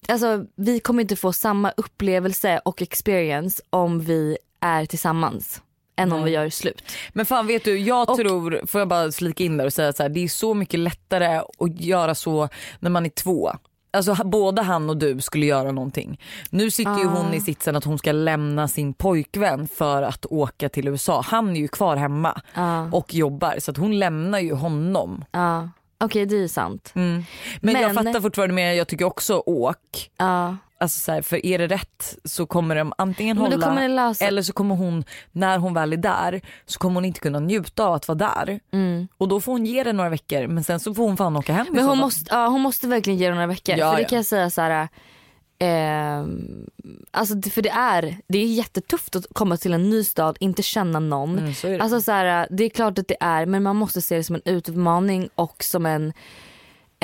Alltså 0.08 0.46
vi 0.56 0.80
kommer 0.80 1.02
inte 1.02 1.16
få 1.16 1.34
samma 1.34 1.72
upplevelse 1.78 2.62
och 2.66 2.82
experience 2.82 3.64
om 3.70 4.00
vi 4.00 4.38
är 4.60 4.86
tillsammans 4.86 5.62
än 5.96 6.12
om 6.12 6.24
vi 6.24 6.32
gör 6.32 6.50
slut. 6.50 6.84
Men 7.14 7.26
fan 7.26 7.48
vet 7.48 7.64
du, 7.64 7.78
jag 7.80 8.10
Och- 8.10 8.18
tror, 8.18 8.62
får 8.68 8.82
jag 8.82 8.88
bara 8.88 9.12
slika 9.12 9.44
in 9.44 9.58
där 9.58 9.66
och 9.66 9.74
säga 9.74 9.94
så 9.94 10.04
här, 10.04 10.10
det 10.10 10.20
är 10.24 10.28
så 10.28 10.54
mycket 10.54 10.80
lättare 10.80 11.42
att 11.58 11.80
göra 11.82 12.16
så 12.16 12.50
när 12.80 12.90
man 12.90 13.06
är 13.06 13.10
två. 13.10 13.52
Alltså 13.96 14.16
både 14.24 14.62
han 14.62 14.90
och 14.90 14.98
du 14.98 15.22
skulle 15.22 15.46
göra 15.46 15.72
någonting. 15.72 16.20
Nu 16.50 16.72
sitter 16.72 16.98
ju 17.00 17.08
Ah. 17.08 17.10
hon 17.22 17.34
i 17.34 17.42
sitsen 17.42 17.76
att 17.76 17.84
hon 17.84 17.98
ska 17.98 18.12
lämna 18.12 18.68
sin 18.68 18.94
pojkvän 18.94 19.68
för 19.68 20.02
att 20.02 20.26
åka 20.26 20.70
till 20.70 20.88
USA. 20.88 21.22
Han 21.26 21.50
är 21.56 21.60
ju 21.60 21.68
kvar 21.68 21.96
hemma 21.96 22.42
Ja, 22.54 22.90
och 22.92 23.14
jobbar 23.14 23.56
så 23.60 23.72
att 23.72 23.78
hon 23.78 24.00
lämnar 24.00 24.40
ju 24.40 24.54
honom. 24.54 25.26
ja. 25.32 25.70
Okej 26.06 26.26
det 26.26 26.44
är 26.44 26.48
sant. 26.48 26.92
Men, 26.94 27.26
jag 27.62 27.74
Men- 27.74 27.94
fattar 27.94 28.22
fortfarande 28.22 28.56
men 28.56 28.76
jag 28.76 28.88
tycker 28.88 29.06
också 29.06 29.44
åk. 29.46 30.12
Ja. 30.18 30.58
Alltså 30.78 31.00
så 31.00 31.12
här, 31.12 31.22
för 31.22 31.46
är 31.46 31.58
det 31.58 31.68
rätt 31.68 32.18
så 32.24 32.46
kommer 32.46 32.76
de 32.76 32.94
antingen 32.98 33.38
Men 33.38 33.52
hålla 33.52 34.16
eller 34.20 34.42
så 34.42 34.54
kommer 34.54 34.76
hon, 34.76 35.04
när 35.32 35.58
hon 35.58 35.74
väl 35.74 35.94
är 35.94 35.98
där 35.98 36.42
så 36.66 36.80
kommer 36.80 36.96
hon 36.96 37.06
inte 37.06 37.20
kunna 37.20 37.40
njuta 37.40 37.86
av 37.86 37.94
att 37.94 38.08
vara 38.08 38.18
där. 38.18 38.60
mm. 38.74 39.08
Och 39.18 39.28
då 39.28 39.42
får 39.42 39.52
hon 39.52 39.66
ge 39.66 39.84
det 39.84 39.94
några 39.94 40.10
veckor 40.10 40.48
men 40.48 40.64
sen 40.64 40.80
så 40.80 40.94
får 40.94 41.04
hon 41.04 41.18
fan 41.18 41.38
åka 41.38 41.54
hem. 41.54 41.68
Men 41.72 41.86
hon 41.86 41.98
måste, 41.98 42.26
ja, 42.30 42.48
hon 42.48 42.62
måste 42.62 42.88
verkligen 42.88 43.20
ge 43.20 43.28
det 43.28 43.34
några 43.34 43.48
veckor. 43.48 43.76
Ja, 43.78 43.90
för 43.90 43.96
det 43.96 44.02
ja. 44.02 44.08
kan 44.08 44.16
jag 44.16 44.26
säga 44.26 44.50
så 44.50 44.62
här. 44.62 44.88
Ehm, 45.60 46.70
alltså 47.12 47.50
för 47.50 47.62
det 47.62 47.70
är, 47.70 48.18
det 48.28 48.40
är 48.40 48.46
jättetufft 48.46 49.16
att 49.16 49.26
komma 49.34 49.58
till 49.58 49.74
en 49.74 49.90
ny 49.90 50.04
stad, 50.04 50.38
inte 50.40 50.64
känna 50.64 51.00
någon. 51.00 51.40
Mm, 51.40 51.54
så 51.54 51.68
det. 51.68 51.80
Alltså 51.80 52.02
så 52.02 52.12
här, 52.12 52.48
det 52.52 52.64
är 52.64 52.70
klart 52.70 53.00
att 53.00 53.08
det 53.08 53.18
är 53.20 53.46
men 53.46 53.64
man 53.64 53.76
måste 53.76 54.02
se 54.02 54.18
det 54.18 54.24
som 54.24 54.36
en 54.36 54.42
utmaning 54.46 55.30
och 55.36 55.64
som 55.64 55.86
en 55.86 56.14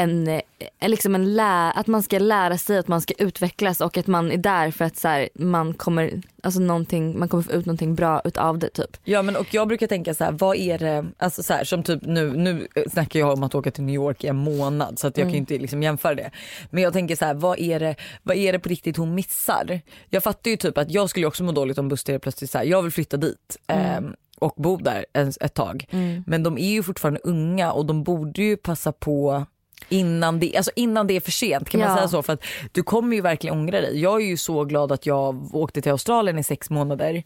en, 0.01 0.27
eh, 0.27 0.41
liksom 0.89 1.15
en 1.15 1.33
lä- 1.35 1.71
att 1.71 1.87
man 1.87 2.03
ska 2.03 2.19
lära 2.19 2.57
sig 2.57 2.77
att 2.77 2.87
man 2.87 3.01
ska 3.01 3.13
utvecklas 3.17 3.81
och 3.81 3.97
att 3.97 4.07
man 4.07 4.31
är 4.31 4.37
där 4.37 4.71
för 4.71 4.85
att 4.85 4.97
så 4.97 5.07
här, 5.07 5.29
man 5.35 5.73
kommer 5.73 6.21
alltså 6.43 6.59
någonting, 6.59 7.19
man 7.19 7.29
kommer 7.29 7.43
få 7.43 7.51
ut 7.51 7.65
någonting 7.65 7.95
bra 7.95 8.21
utav 8.25 8.59
det 8.59 8.69
typ. 8.69 8.97
Ja 9.03 9.21
men 9.21 9.35
och 9.35 9.53
jag 9.53 9.67
brukar 9.67 9.87
tänka 9.87 10.13
så 10.13 10.23
här, 10.23 10.31
vad 10.31 10.55
är 10.57 10.77
det, 10.77 11.05
alltså 11.17 11.43
så 11.43 11.53
här, 11.53 11.63
som 11.63 11.83
typ 11.83 12.01
nu, 12.05 12.33
nu 12.37 12.67
snackar 12.91 13.19
jag 13.19 13.33
om 13.33 13.43
att 13.43 13.55
åka 13.55 13.71
till 13.71 13.83
New 13.83 13.95
York 13.95 14.23
i 14.23 14.27
en 14.27 14.35
månad 14.35 14.99
så 14.99 15.07
att 15.07 15.17
jag 15.17 15.25
kan 15.25 15.31
ju 15.31 15.37
inte 15.37 15.57
liksom 15.57 15.83
jämföra 15.83 16.15
det. 16.15 16.31
Men 16.69 16.83
jag 16.83 16.93
tänker 16.93 17.15
så 17.15 17.25
här, 17.25 17.33
vad 17.33 17.59
är 17.59 17.79
det, 17.79 17.95
vad 18.23 18.35
är 18.37 18.53
det 18.53 18.59
på 18.59 18.69
riktigt 18.69 18.97
hon 18.97 19.15
missar? 19.15 19.81
Jag 20.09 20.23
fattar 20.23 20.51
ju 20.51 20.57
typ 20.57 20.77
att 20.77 20.91
jag 20.91 21.09
skulle 21.09 21.25
också 21.25 21.43
må 21.43 21.51
dåligt 21.51 21.77
om 21.77 21.87
Buster 21.87 22.19
plötsligt 22.19 22.51
så 22.51 22.57
här, 22.57 22.65
jag 22.65 22.81
vill 22.81 22.91
flytta 22.91 23.17
dit. 23.17 23.57
ehm, 23.67 24.13
och 24.39 24.53
bo 24.57 24.77
där 24.77 25.05
en, 25.13 25.33
ett 25.41 25.53
tag. 25.53 25.85
Men 26.25 26.43
de 26.43 26.57
är 26.57 26.69
ju 26.71 26.83
fortfarande 26.83 27.19
unga 27.23 27.71
och 27.71 27.85
de 27.85 28.03
borde 28.03 28.41
ju 28.41 28.57
passa 28.57 28.91
på 28.91 29.45
innan 29.89 30.39
det, 30.39 30.57
alltså 30.57 30.71
innan 30.75 31.07
det 31.07 31.15
är 31.15 31.19
för 31.21 31.31
sent 31.31 31.69
kan 31.69 31.79
man 31.79 31.89
Ja. 31.89 31.95
säga 31.95 32.07
så 32.07 32.23
för 32.23 32.33
att 32.33 32.43
du 32.71 32.83
kommer 32.83 33.15
ju 33.15 33.21
verkligen 33.21 33.55
ångra 33.55 33.81
dig. 33.81 34.01
Jag 34.01 34.21
är 34.21 34.25
ju 34.25 34.37
så 34.37 34.63
glad 34.65 34.91
att 34.91 35.05
jag 35.05 35.55
åkte 35.55 35.81
till 35.81 35.91
Australien 35.91 36.39
i 36.39 36.43
sex 36.43 36.69
månader. 36.69 37.23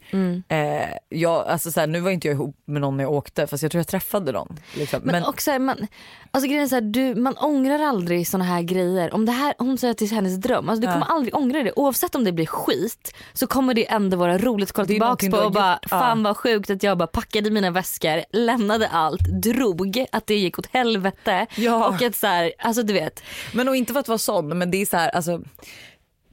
Eh, 0.48 0.88
jag, 1.08 1.46
alltså 1.46 1.70
så 1.72 1.80
här, 1.80 1.86
nu 1.86 2.00
var 2.00 2.10
inte 2.10 2.28
jag 2.28 2.34
ihop 2.34 2.56
med 2.64 2.80
någon 2.80 2.96
när 2.96 3.04
jag 3.04 3.12
åkte 3.12 3.46
fast 3.46 3.62
jag 3.62 3.72
tror 3.72 3.78
jag 3.80 3.86
träffade 3.88 4.32
någon. 4.32 4.56
Liksom. 4.74 5.00
Men, 5.04 5.12
Men, 5.12 5.24
också, 5.24 5.58
man, 5.58 5.86
alltså 6.30 6.48
grejen 6.48 6.64
är 6.64 6.68
så 6.68 6.74
här, 6.74 6.82
du, 6.82 7.14
man 7.14 7.36
ångrar 7.36 7.78
aldrig 7.78 8.28
såna 8.28 8.44
här 8.44 8.62
grejer. 8.62 9.14
Om 9.14 9.26
det 9.26 9.32
här, 9.32 9.54
hon 9.58 9.78
säger 9.78 9.90
att 9.92 9.98
det 9.98 10.04
är 10.04 10.08
hennes 10.14 10.36
dröm, 10.36 10.68
alltså, 10.68 10.80
du 10.80 10.86
Ja. 10.86 10.92
kommer 10.92 11.06
aldrig 11.06 11.34
ångra 11.36 11.62
det. 11.62 11.72
Oavsett 11.76 12.14
om 12.14 12.24
det 12.24 12.32
blir 12.32 12.46
skit 12.46 13.14
så 13.32 13.46
kommer 13.46 13.74
det 13.74 13.90
ändå 13.90 14.16
vara 14.16 14.38
roligt 14.38 14.68
att 14.68 14.74
kolla 14.74 14.86
tillbaka 14.86 15.30
på 15.30 15.36
och 15.36 15.52
bara 15.52 15.72
gjort, 15.72 15.78
ja. 15.82 15.88
fan 15.88 16.22
vad 16.22 16.36
sjukt 16.36 16.70
att 16.70 16.82
jag 16.82 16.98
bara 16.98 17.06
packade 17.06 17.50
mina 17.50 17.70
väskor, 17.70 18.22
lämnade 18.36 18.88
allt, 18.88 19.20
drog, 19.42 20.04
att 20.12 20.26
det 20.26 20.34
gick 20.34 20.58
åt 20.58 20.66
helvete. 20.72 21.46
Och 21.88 22.02
att 22.02 22.16
så 22.16 22.45
här, 22.58 22.66
alltså 22.66 22.82
du 22.82 22.92
vet. 22.92 23.22
men 23.54 23.68
och 23.68 23.76
inte 23.76 23.92
för 23.92 24.00
att 24.00 24.08
vara 24.08 24.18
sån 24.18 24.58
men 24.58 24.70
det 24.70 24.82
är 24.82 24.86
så 24.86 24.96
här, 24.96 25.08
alltså, 25.08 25.42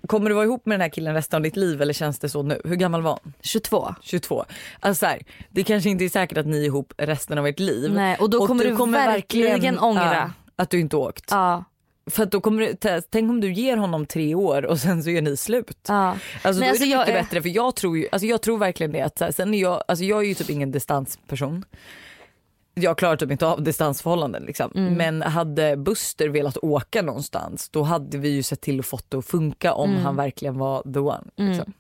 kommer 0.08 0.30
du 0.30 0.36
vara 0.36 0.46
ihop 0.46 0.66
med 0.66 0.74
den 0.74 0.82
här 0.82 0.90
killen 0.90 1.14
resten 1.14 1.38
av 1.38 1.44
ditt 1.44 1.56
liv 1.58 1.82
eller 1.82 1.94
känns 1.94 2.20
det 2.20 2.30
så 2.30 2.44
nu? 2.44 2.62
Hur 2.66 2.76
gammal 2.76 3.02
var 3.02 3.20
han? 3.24 3.34
22. 3.42 3.96
22. 4.02 4.46
Alltså 4.80 5.00
så 5.00 5.06
här, 5.06 5.22
det 5.50 5.64
kanske 5.64 5.90
inte 5.90 6.06
är 6.06 6.10
säkert 6.10 6.38
att 6.38 6.46
ni 6.48 6.58
är 6.58 6.66
ihop 6.66 6.94
resten 6.98 7.38
av 7.38 7.48
ert 7.48 7.60
liv. 7.60 7.94
Nej, 7.94 8.18
och 8.20 8.30
då 8.30 8.48
kommer 8.48 8.64
du 8.66 8.92
verkligen 8.92 9.80
ångra. 9.80 10.14
ja, 10.14 10.30
att 10.56 10.70
du 10.70 10.80
inte 10.80 10.96
åkt. 10.98 11.26
Ja, 11.32 11.64
För 12.12 12.26
då 12.26 12.42
kommer 12.42 12.62
du, 12.62 13.02
tänk 13.12 13.30
om 13.30 13.42
du 13.42 13.54
ger 13.54 13.78
honom 13.78 14.06
tre 14.06 14.36
år 14.36 14.66
och 14.66 14.80
sen 14.80 15.04
så 15.04 15.10
gör 15.10 15.22
ni 15.22 15.38
slut. 15.38 15.78
ja. 15.88 16.18
Alltså 16.44 16.50
Nej, 16.50 16.54
då 16.60 16.64
är 16.66 16.70
alltså 16.70 16.84
det 16.84 16.90
jag 16.90 17.00
mycket 17.00 17.16
är- 17.16 17.22
bättre 17.24 17.42
för 17.42 17.50
jag 17.50 17.76
tror 17.76 17.98
ju, 17.98 18.08
alltså 18.12 18.26
jag 18.28 18.42
tror 18.42 18.58
verkligen 18.58 18.92
det 18.92 19.02
att 19.02 19.18
så 19.18 19.26
här, 19.26 19.32
sen 19.32 19.54
är 19.54 19.62
jag, 19.62 19.84
alltså 19.88 20.06
jag 20.06 20.20
är 20.24 20.28
ju 20.28 20.34
typ 20.34 20.50
ingen 20.50 20.72
distansperson. 20.72 21.66
Jag 22.76 22.98
klarar 22.98 23.16
typ 23.16 23.32
inte 23.32 23.48
av 23.48 23.64
distansförhållanden 23.64 24.44
liksom. 24.44 24.72
Mm. 24.76 24.94
Men 24.94 25.22
hade 25.22 25.78
Buster 25.78 26.30
velat 26.30 26.58
åka 26.58 27.02
någonstans 27.02 27.70
då 27.70 27.84
hade 27.84 28.18
vi 28.18 28.30
ju 28.30 28.44
sett 28.44 28.62
till 28.62 28.80
att 28.80 28.86
fått 28.86 29.12
det 29.12 29.18
att 29.18 29.26
funka 29.26 29.74
om 29.74 29.90
Mm. 29.90 30.04
han 30.04 30.16
verkligen 30.16 30.58
var 30.58 30.94
the 30.94 31.00
one. 31.00 31.24
Liksom. 31.36 31.74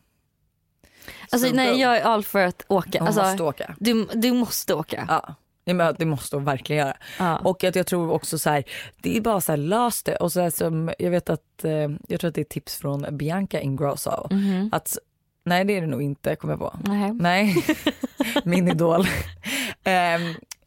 Alltså, 1.31 1.49
Så 1.49 1.55
nej, 1.55 1.79
jag 1.81 1.97
är 1.97 2.01
all 2.01 2.23
för 2.23 2.45
att 2.45 2.65
åka. 2.67 2.99
Alltså, 3.01 3.21
måste 3.21 3.43
åka. 3.43 3.75
du, 3.79 4.07
du 4.13 4.31
måste 4.31 4.73
åka. 4.73 5.05
Ja. 5.07 5.35
Ja, 5.65 5.73
men 5.73 5.95
det 5.99 6.05
måste 6.05 6.35
hon 6.35 6.45
verkligen 6.45 6.85
göra. 6.87 6.97
Ja. 7.19 7.37
Och 7.37 7.63
att 7.63 7.75
jag 7.75 7.87
tror 7.87 8.11
också 8.11 8.39
så 8.39 8.49
här, 8.49 8.63
det 9.01 9.17
är 9.17 9.21
bara 9.21 9.41
så 9.41 9.51
här 9.51 9.57
lös 9.57 10.03
det. 10.03 10.15
Och 10.15 10.31
så 10.31 10.51
som, 10.51 10.91
jag 10.99 11.11
vet 11.11 11.29
att, 11.29 11.63
eh, 11.63 11.71
jag 12.07 12.19
tror 12.19 12.27
att 12.27 12.35
det 12.35 12.41
är 12.41 12.45
tips 12.45 12.77
från 12.77 13.05
Bianca 13.17 13.59
Ingrosso. 13.61 14.27
Mhm. 14.31 14.69
Att, 14.71 14.97
nej 15.45 15.65
det 15.65 15.77
är 15.77 15.81
det 15.81 15.87
nog 15.87 16.01
inte 16.01 16.35
kommer 16.35 16.53
jag 16.53 16.59
på. 16.59 16.75
Nej. 16.83 17.13
Nej, 17.13 17.65
min 18.43 18.67
idol. 18.67 19.05
Ehm, 19.83 20.21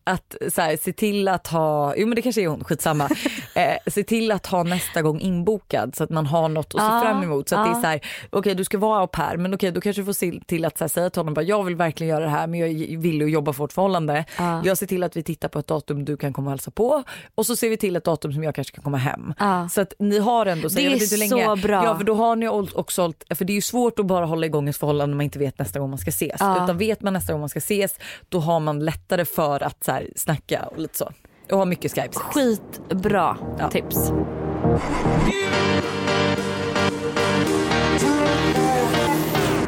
att 0.06 0.36
så 0.48 0.60
här, 0.60 0.76
se 0.76 0.92
till 0.92 1.28
att 1.28 1.46
ha, 1.46 1.94
jo 1.96 2.06
men 2.06 2.16
det 2.16 2.22
kanske 2.22 2.42
är 2.42 2.48
hon, 2.48 2.64
skitsamma. 2.64 3.08
Eh, 3.54 3.76
se 3.86 4.02
till 4.04 4.32
att 4.32 4.46
ha 4.46 4.62
nästa 4.62 5.02
gång 5.02 5.20
inbokad 5.20 5.96
så 5.96 6.04
att 6.04 6.10
man 6.10 6.26
har 6.26 6.48
något 6.48 6.74
att 6.74 6.80
se 6.80 6.86
Ja, 6.86 7.00
fram 7.00 7.22
emot. 7.22 7.48
Så 7.48 7.56
att 7.56 7.64
det 7.64 7.70
ja. 7.70 7.76
är 7.76 7.80
så 7.80 7.86
här, 7.86 8.00
okej 8.30 8.54
du 8.54 8.64
ska 8.64 8.78
vara 8.78 9.00
au 9.00 9.06
pair 9.06 9.36
men 9.36 9.54
okej 9.54 9.70
då 9.70 9.80
kanske 9.80 10.02
du 10.02 10.06
får 10.06 10.12
se 10.12 10.40
till 10.46 10.64
att 10.64 10.78
så 10.78 10.84
här, 10.84 10.88
säga 10.88 11.10
till 11.10 11.20
honom 11.20 11.34
bara, 11.34 11.42
jag 11.42 11.64
vill 11.64 11.76
verkligen 11.76 12.10
göra 12.10 12.24
det 12.24 12.30
här 12.30 12.46
men 12.46 12.60
jag 12.60 12.98
vill 12.98 13.20
ju 13.20 13.28
jobba 13.28 13.52
för 13.52 13.58
vårt 13.58 13.72
förhållande. 13.72 14.24
Ja. 14.38 14.62
Jag 14.64 14.78
ser 14.78 14.86
till 14.86 15.02
att 15.02 15.16
vi 15.16 15.22
tittar 15.22 15.48
på 15.48 15.58
ett 15.58 15.66
datum 15.66 16.04
du 16.04 16.16
kan 16.16 16.32
komma 16.32 16.46
och 16.46 16.50
hälsa 16.52 16.70
på 16.70 17.02
och 17.34 17.46
så 17.46 17.56
ser 17.56 17.68
vi 17.68 17.76
till 17.76 17.96
ett 17.96 18.04
datum 18.04 18.32
som 18.32 18.44
jag 18.44 18.54
kanske 18.54 18.74
kan 18.74 18.84
komma 18.84 18.96
hem. 18.98 19.34
Så 19.70 19.80
att 19.80 19.92
ni 19.98 20.18
har 20.18 20.46
ändå, 20.46 20.70
så 20.70 20.76
Det 20.76 20.82
jag 20.82 20.90
vet 20.90 21.00
är 21.00 21.04
inte 21.04 21.14
hur 21.14 21.36
länge, 21.36 21.60
så 21.60 21.66
bra. 21.66 21.84
Ja 21.84 21.96
för 21.98 22.04
då 22.04 22.14
har 22.14 22.36
ni 22.36 22.48
också 22.48 23.12
för 23.34 23.44
det 23.44 23.52
är 23.52 23.54
ju 23.54 23.60
svårt 23.60 23.98
att 23.98 24.06
bara 24.06 24.26
hålla 24.26 24.46
igång 24.46 24.68
ett 24.68 24.76
förhållande 24.76 25.10
när 25.10 25.16
man 25.16 25.24
inte 25.24 25.38
vet 25.38 25.58
nästa 25.58 25.78
gång 25.78 25.90
man 25.90 25.98
ska 25.98 26.08
ses. 26.08 26.34
Utan 26.34 26.78
vet 26.78 27.02
man 27.02 27.12
nästa 27.12 27.32
gång 27.32 27.40
man 27.40 27.48
ska 27.48 27.58
ses 27.58 27.98
då 28.28 28.40
har 28.40 28.60
man 28.60 28.84
lättare 28.84 29.24
för 29.24 29.62
att 29.62 29.84
så 29.84 29.95
här, 29.96 30.10
snacka 30.16 30.62
och 30.66 30.78
lite 30.78 30.98
så. 30.98 31.12
Och 31.50 31.58
ha 31.58 31.64
mycket 31.64 31.94
skype 31.94 32.12
sex. 32.12 32.16
Skitbra 32.16 33.36
Ja. 33.58 33.70
tips. 33.70 33.96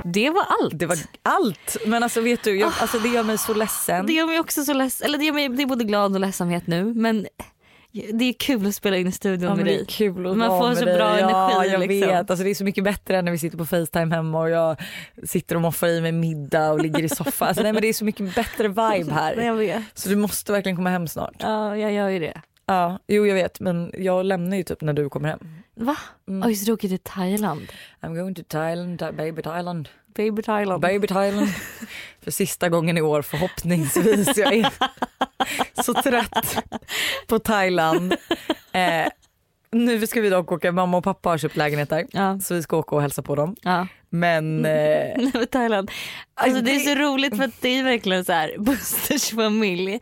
Det 0.04 0.30
var 0.30 0.44
allt. 0.60 0.78
Det 0.78 0.86
var 0.86 0.98
allt. 1.22 1.76
Men 1.86 2.02
alltså 2.02 2.20
vet 2.20 2.44
du, 2.44 2.58
jag, 2.58 2.72
alltså, 2.80 2.98
det 2.98 3.08
gör 3.08 3.22
mig 3.22 3.38
så 3.38 3.54
ledsen. 3.54 4.06
Det 4.06 4.12
gör 4.12 4.26
mig 4.26 4.40
också 4.40 4.64
så 4.64 4.72
ledsen, 4.72 5.04
eller 5.06 5.18
det 5.18 5.24
gör 5.24 5.32
mig 5.32 5.48
det 5.48 5.62
är 5.62 5.66
både 5.66 5.84
glad 5.84 6.14
och 6.14 6.20
ledsamhet 6.20 6.66
nu 6.66 6.84
men 6.94 7.26
det 7.92 8.24
är 8.24 8.32
kul 8.32 8.66
att 8.66 8.74
spela 8.74 8.96
in 8.96 9.06
i 9.06 9.12
studion 9.12 9.48
Ja, 9.48 9.54
med 9.56 9.66
dig. 9.66 10.10
Man 10.36 10.48
får 10.60 10.74
så 10.74 10.84
dig. 10.84 10.94
bra 10.96 11.18
ja, 11.20 11.52
energi, 11.52 11.70
jag 11.72 11.80
liksom. 11.80 12.08
vet. 12.12 12.30
Alltså, 12.30 12.44
det 12.44 12.50
är 12.50 12.54
så 12.54 12.64
mycket 12.64 12.84
bättre 12.84 13.16
än 13.16 13.24
när 13.24 13.32
vi 13.32 13.38
sitter 13.38 13.58
på 13.58 13.66
Facetime 13.66 14.14
hemma 14.14 14.40
och 14.40 14.50
jag 14.50 14.76
sitter 15.26 15.54
och 15.56 15.62
moffar 15.62 15.88
i 15.88 16.00
mig 16.00 16.12
middag 16.12 16.70
och 16.72 16.82
ligger 16.82 17.02
i 17.02 17.08
soffan. 17.08 17.48
Alltså, 17.48 17.62
nej, 17.62 17.72
men 17.72 17.82
det 17.82 17.88
är 17.88 17.92
så 17.92 18.04
mycket 18.04 18.34
bättre 18.34 18.68
vibe 18.68 19.12
här. 19.12 19.34
Jag 19.42 19.54
vet. 19.54 19.82
Så 19.94 20.08
du 20.08 20.16
måste 20.16 20.52
verkligen 20.52 20.76
komma 20.76 20.90
hem 20.90 21.08
snart. 21.08 21.34
Ja 21.38 21.76
jag 21.76 21.92
gör 21.92 22.08
ju 22.08 22.18
det. 22.18 22.40
Ja, 22.66 22.98
jo 23.06 23.26
jag 23.26 23.34
vet 23.34 23.60
men 23.60 23.92
jag 23.98 24.24
lämnar 24.26 24.56
ju 24.56 24.62
typ 24.62 24.80
när 24.80 24.92
du 24.92 25.08
kommer 25.08 25.28
hem. 25.28 25.38
Va? 25.74 25.96
Mm. 26.28 26.48
Oj 26.48 26.54
så 26.54 26.66
du 26.66 26.72
åker 26.72 26.88
till 26.88 26.98
Thailand? 26.98 27.66
I'm 28.00 28.14
going 28.16 28.34
to 28.34 28.42
Thailand, 28.48 28.98
Tha- 29.02 29.12
baby 29.12 29.42
Thailand, 29.42 29.88
Baby 30.14 30.42
Thailand. 30.42 30.82
baby 30.82 31.06
Thailand. 31.06 31.48
För 32.22 32.30
sista 32.30 32.68
gången 32.68 32.98
i 32.98 33.00
år 33.00 33.22
förhoppningsvis. 33.22 34.36
Jag 34.36 34.52
är 34.54 34.72
så 35.84 35.94
trött 35.94 36.56
på 37.26 37.38
Thailand. 37.38 38.12
Eh, 38.72 39.08
nu 39.72 40.06
ska 40.06 40.20
vi 40.20 40.28
dock 40.28 40.52
åka, 40.52 40.72
mamma 40.72 40.96
och 40.96 41.04
pappa 41.04 41.28
har 41.28 41.38
köpt 41.38 41.56
lägenhet 41.56 41.90
där. 41.90 42.06
Ja. 42.10 42.38
Så 42.40 42.54
vi 42.54 42.62
ska 42.62 42.76
åka 42.76 42.96
och 42.96 43.02
hälsa 43.02 43.22
på 43.22 43.34
dem. 43.34 43.56
ja. 43.62 43.86
Men 44.10 44.64
eh, 44.64 45.44
Thailand. 45.50 45.90
Alltså 46.34 46.60
det 46.60 46.70
är 46.74 46.78
så 46.78 46.94
roligt 46.94 47.36
för 47.36 47.44
att 47.44 47.60
det 47.60 47.68
är 47.68 47.84
verkligen 47.84 48.24
så 48.24 48.32
här 48.32 48.54
Busters 48.58 49.30
familj. 49.30 50.00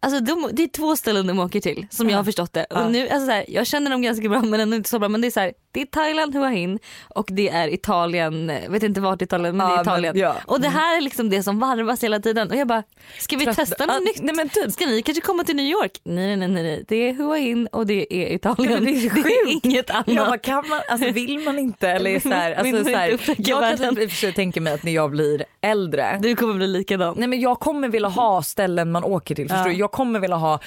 Alltså 0.00 0.20
de, 0.20 0.50
det 0.52 0.62
är 0.62 0.68
två 0.68 0.96
ställen 0.96 1.26
de 1.26 1.38
åker 1.38 1.60
till 1.60 1.86
som 1.90 2.10
jag 2.10 2.16
har 2.16 2.24
förstått 2.24 2.52
det. 2.52 2.64
Och 2.64 2.92
nu, 2.92 3.08
alltså 3.08 3.26
så 3.26 3.32
här, 3.32 3.44
jag 3.48 3.66
känner 3.66 3.90
dem 3.90 4.02
ganska 4.02 4.28
bra 4.28 4.42
men 4.42 4.60
ändå 4.60 4.76
inte 4.76 4.88
så 4.88 4.98
bra. 4.98 5.08
Men 5.08 5.20
det 5.20 5.26
är 5.26 5.30
så 5.30 5.40
här, 5.40 5.52
det 5.76 5.82
är 5.82 5.86
Thailand, 5.86 6.34
Hua 6.34 6.48
Hin 6.48 6.78
och 7.08 7.28
det 7.32 7.48
är 7.48 7.68
Italien, 7.74 8.52
vet 8.68 8.82
inte 8.82 9.00
vart 9.00 9.22
Italien 9.22 9.56
men 9.56 9.68
det 9.70 9.74
är 9.76 9.82
Italien. 9.82 10.12
men, 10.14 10.22
ja. 10.22 10.34
Och 10.46 10.60
det 10.60 10.68
här 10.68 10.96
är 10.96 11.00
liksom 11.00 11.30
det 11.30 11.42
som 11.42 11.58
varvas 11.58 12.04
hela 12.04 12.20
tiden. 12.20 12.50
Och 12.50 12.56
jag 12.56 12.68
bara, 12.68 12.82
ska 13.18 13.36
vi 13.36 13.44
Trött- 13.44 13.56
testa 13.56 13.86
något 13.86 13.94
Ja, 13.94 14.00
nytt? 14.00 14.22
nej, 14.22 14.34
men 14.34 14.48
typ. 14.48 14.72
Ska 14.72 14.86
ni 14.86 15.02
kanske 15.02 15.20
komma 15.20 15.44
till 15.44 15.56
New 15.56 15.66
York? 15.66 16.00
Nej 16.04 16.36
nej 16.36 16.48
nej, 16.48 16.62
nej. 16.62 16.84
det 16.88 16.96
är 17.08 17.12
Hua 17.14 17.34
Hin 17.36 17.66
och 17.72 17.86
det 17.86 18.14
är 18.14 18.34
Italien. 18.34 18.84
Det 18.84 18.90
är 18.90 19.10
sjukt. 19.10 19.64
inget 19.64 19.90
annat. 19.90 20.08
jag 20.08 20.26
bara, 20.26 20.38
kan 20.38 20.68
man, 20.68 20.80
alltså, 20.88 21.10
vill 21.10 21.38
man 21.38 21.58
inte? 21.58 21.88
Eller 21.88 22.10
är 22.10 22.20
så 22.20 22.28
här, 22.28 22.52
alltså, 22.54 22.84
så 22.84 22.90
här, 22.90 23.18
jag 23.36 23.78
kan 23.78 23.98
i 24.02 24.06
och 24.06 24.10
för 24.10 24.16
sig 24.16 24.32
tänka 24.32 24.60
mig 24.60 24.72
att 24.72 24.82
när 24.82 24.92
jag 24.92 25.10
blir 25.10 25.44
äldre 25.60 26.18
Du 26.22 26.36
kommer 26.36 26.54
bli 26.54 26.66
likadan. 26.66 27.14
Nej 27.18 27.28
men 27.28 27.40
jag 27.40 27.60
kommer 27.60 27.88
vilja 27.88 28.08
ha 28.08 28.42
ställen 28.42 28.92
man 28.92 29.04
åker 29.04 29.34
till. 29.34 29.48
Förstår 29.48 29.66
Ja. 29.66 29.72
du? 29.72 29.78
Jag 29.78 29.92
kommer 29.92 30.20
vilja 30.20 30.36
ha, 30.36 30.60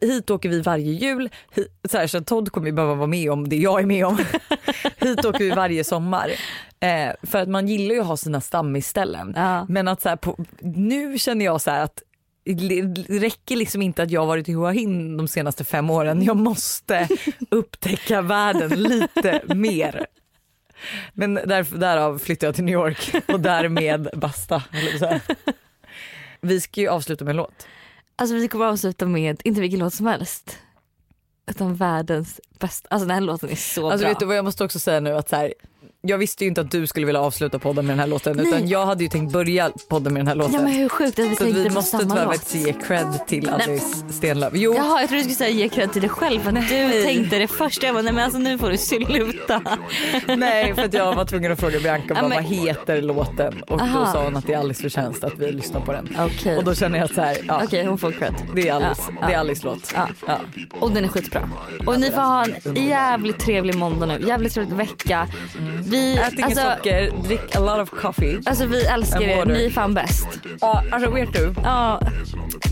hit 0.00 0.30
åker 0.30 0.48
vi 0.48 0.60
varje 0.60 0.92
jul, 0.92 1.30
hit, 1.54 1.66
så, 1.90 1.98
här, 1.98 2.06
så 2.06 2.20
Todd 2.20 2.52
kommer 2.52 2.66
ju 2.66 2.72
behöva 2.72 2.94
vara 2.94 3.06
med 3.06 3.30
om 3.32 3.48
det 3.48 3.56
jag 3.56 3.80
är 3.80 3.86
med 3.86 4.06
om. 4.06 4.18
hit 4.96 5.24
åker 5.24 5.44
vi 5.44 5.50
varje 5.50 5.84
sommar. 5.84 6.30
Eh, 6.80 7.12
för 7.22 7.38
att 7.38 7.48
man 7.48 7.68
gillar 7.68 7.94
ju 7.94 8.00
att 8.00 8.06
ha 8.06 8.16
sina 8.16 8.40
stammisställen. 8.40 9.32
Ja. 9.36 9.66
Men 9.68 9.88
att 9.88 10.02
så 10.02 10.16
på, 10.16 10.36
nu 10.60 11.18
känner 11.18 11.44
jag 11.44 11.60
så 11.60 11.70
att 11.70 12.02
det 12.44 12.82
räcker 13.08 13.56
liksom 13.56 13.82
inte 13.82 14.02
att 14.02 14.10
jag 14.10 14.20
har 14.20 14.26
varit 14.26 14.48
i 14.48 14.52
Hua 14.52 14.70
Hin 14.70 15.16
de 15.16 15.28
senaste 15.28 15.64
fem 15.64 15.90
åren. 15.90 16.22
Jag 16.22 16.36
måste 16.36 17.08
upptäcka 17.50 18.22
världen 18.22 18.82
lite 18.82 19.42
mer. 19.54 20.06
Men 21.12 21.34
därför, 21.34 21.78
därav 21.78 22.18
flyttar 22.18 22.46
jag 22.46 22.54
till 22.54 22.64
New 22.64 22.72
York 22.72 23.14
och 23.28 23.40
därmed 23.40 24.08
basta. 24.14 24.62
Vi 26.40 26.60
ska 26.60 26.80
ju 26.80 26.88
avsluta 26.88 27.24
med 27.24 27.30
en 27.30 27.36
låt. 27.36 27.66
Alltså 28.16 28.34
vi 28.34 28.48
kommer 28.48 28.66
avsluta 28.66 29.06
med, 29.06 29.40
inte 29.44 29.60
vilken 29.60 29.80
låt 29.80 29.94
som 29.94 30.06
helst. 30.06 30.58
Utan 31.48 31.74
världens 31.74 32.40
bästa, 32.58 32.88
alltså 32.90 33.06
den 33.06 33.14
här 33.14 33.20
låten 33.20 33.50
är 33.50 33.54
så 33.56 33.90
Alltså 33.90 34.04
bra. 34.04 34.08
vet 34.08 34.20
du 34.20 34.26
vad 34.26 34.36
jag 34.36 34.44
måste 34.44 34.64
också 34.64 34.78
säga 34.78 35.00
nu 35.00 35.10
att 35.16 35.28
så 35.28 35.36
här, 35.36 35.54
jag 36.02 36.18
visste 36.18 36.44
ju 36.44 36.48
inte 36.48 36.60
att 36.60 36.70
du 36.70 36.86
skulle 36.86 37.06
vilja 37.06 37.20
avsluta 37.20 37.58
podden 37.58 37.86
med 37.86 37.92
den 37.92 38.00
här 38.00 38.06
låten 38.06 38.36
Nej. 38.36 38.48
utan 38.48 38.68
jag 38.68 38.86
hade 38.86 39.02
ju 39.04 39.10
tänkt 39.10 39.32
börja 39.32 39.70
podden 39.88 40.12
med 40.12 40.20
den 40.20 40.26
här 40.28 40.34
låten. 40.34 40.54
ja 40.54 40.60
men 40.62 40.72
hur 40.72 40.88
sjukt 40.88 41.18
att 41.18 41.24
vi 41.24 41.36
tänkte 41.36 41.62
vi 41.62 41.70
måste 41.70 41.90
samma 41.98 42.02
tyvärr 42.14 42.24
låt. 42.26 42.34
faktiskt 42.36 42.66
ge 42.66 42.72
cred 42.72 43.26
till 43.26 43.48
Alice 43.48 44.04
Stenlöf. 44.10 44.52
Jo, 44.54 44.74
Jaha 44.74 45.00
jag 45.00 45.08
trodde 45.08 45.22
du 45.22 45.22
skulle 45.22 45.34
säga 45.34 45.50
ge 45.50 45.68
cred 45.68 45.92
till 45.92 46.00
dig 46.02 46.10
själv 46.10 46.40
för 46.40 46.48
att 46.52 46.68
du 46.68 47.02
tänkte 47.02 47.38
det 47.38 47.48
först. 47.48 47.82
Jag 47.82 47.94
bara 47.94 48.02
nej 48.02 48.12
men 48.12 48.24
alltså 48.24 48.38
nu 48.38 48.58
får 48.58 48.70
du 48.70 48.78
sluta. 48.78 49.62
nej 50.36 50.74
för 50.74 50.82
att 50.82 50.94
jag 50.94 51.14
var 51.14 51.24
tvungen 51.24 51.52
att 51.52 51.60
fråga 51.60 51.80
Bianca 51.80 52.14
bara, 52.14 52.28
men- 52.28 52.30
vad 52.30 52.44
heter 52.44 53.02
låten 53.02 53.62
och 53.62 53.78
då 53.78 53.84
Aha. 53.84 54.12
sa 54.12 54.24
hon 54.24 54.36
att 54.36 54.46
det 54.46 54.52
är 54.54 54.58
Alice 54.58 54.82
förtjänst 54.82 55.24
att 55.24 55.38
vi 55.38 55.52
lyssnar 55.52 55.80
på 55.80 55.92
den. 55.92 56.16
Okej. 56.18 56.56
Och 56.58 56.64
då 56.64 56.74
känner 56.74 56.98
jag 56.98 57.10
så 57.10 57.20
här, 57.20 57.36
ja, 57.46 57.60
Okej 57.64 57.86
hon 57.86 57.98
får 57.98 58.12
cred. 58.12 58.34
det 58.54 58.68
är 58.68 58.72
Alice, 58.74 59.02
Ja, 59.20 59.26
det 59.26 59.26
är 59.26 59.30
ja. 59.32 59.38
Alice 59.40 59.66
låt. 59.66 59.92
Ja. 59.94 60.08
Ja. 60.26 60.38
Och 60.80 60.90
den 60.92 61.04
är 61.04 61.08
skitbra. 61.08 61.50
Och 61.86 62.00
ni 62.00 62.10
får 62.10 62.20
ha 62.20 62.44
en 62.44 62.74
jävligt 62.88 63.38
trevlig 63.40 63.74
måndag 63.76 64.06
nu, 64.06 64.24
jävligt 64.26 64.54
trevlig 64.54 64.76
vecka. 64.76 65.28
Vi, 65.90 66.18
Ät 66.18 66.32
inget 66.32 66.44
alltså, 66.44 66.62
socker, 66.76 67.10
drick 67.28 67.56
a 67.56 67.60
lot 67.60 67.78
of 67.92 68.00
coffee. 68.00 68.40
alltså 68.46 68.66
vi 68.66 68.86
älskar 68.86 69.20
er, 69.22 69.44
ni 69.44 69.64
är 69.66 69.70
fan 69.70 69.94
bäst. 69.94 70.28
Ja, 70.60 70.82
alltså 70.92 71.10
vet 71.10 71.32
du, 71.32 71.54
Ja, 71.64 72.00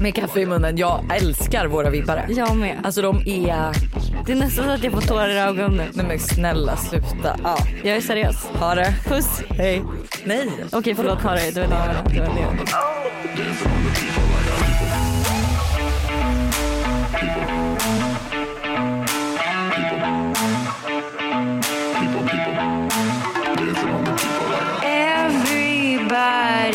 med 0.00 0.14
kaffe 0.14 0.40
i 0.40 0.46
munnen, 0.46 0.76
jag 0.76 1.04
älskar 1.16 1.66
våra 1.66 1.90
vibbare. 1.90 2.26
jag 2.28 2.56
med. 2.56 2.76
Alltså 2.84 3.02
de 3.02 3.16
är, 3.16 3.72
Det 4.26 4.32
är 4.32 4.36
nästan 4.36 4.64
så 4.64 4.70
att 4.70 4.84
jag 4.84 4.92
får 4.92 5.00
tårar 5.00 5.28
i 5.28 5.38
ögonen 5.38 5.82
nej 5.94 6.06
men 6.06 6.18
snälla 6.18 6.76
sluta. 6.76 7.36
Ja, 7.44 7.58
Jag 7.82 7.96
är 7.96 8.00
seriös. 8.00 8.46
ha 8.54 8.74
det. 8.74 8.94
Puss. 9.04 9.42
Hej. 9.50 9.82
Nej. 10.24 10.50
Okej 10.72 10.94
förlåt, 10.94 11.22
ha 11.22 11.30
det. 11.34 11.50
Det 11.54 11.60
var 11.60 11.68
det 11.68 11.74
jag 11.76 11.86
menade. 11.86 12.10
Det 12.14 12.20
var 12.20 12.26
det 12.34 12.40
jag 12.40 12.50
menade. 12.50 14.25
Bye. 26.16 26.65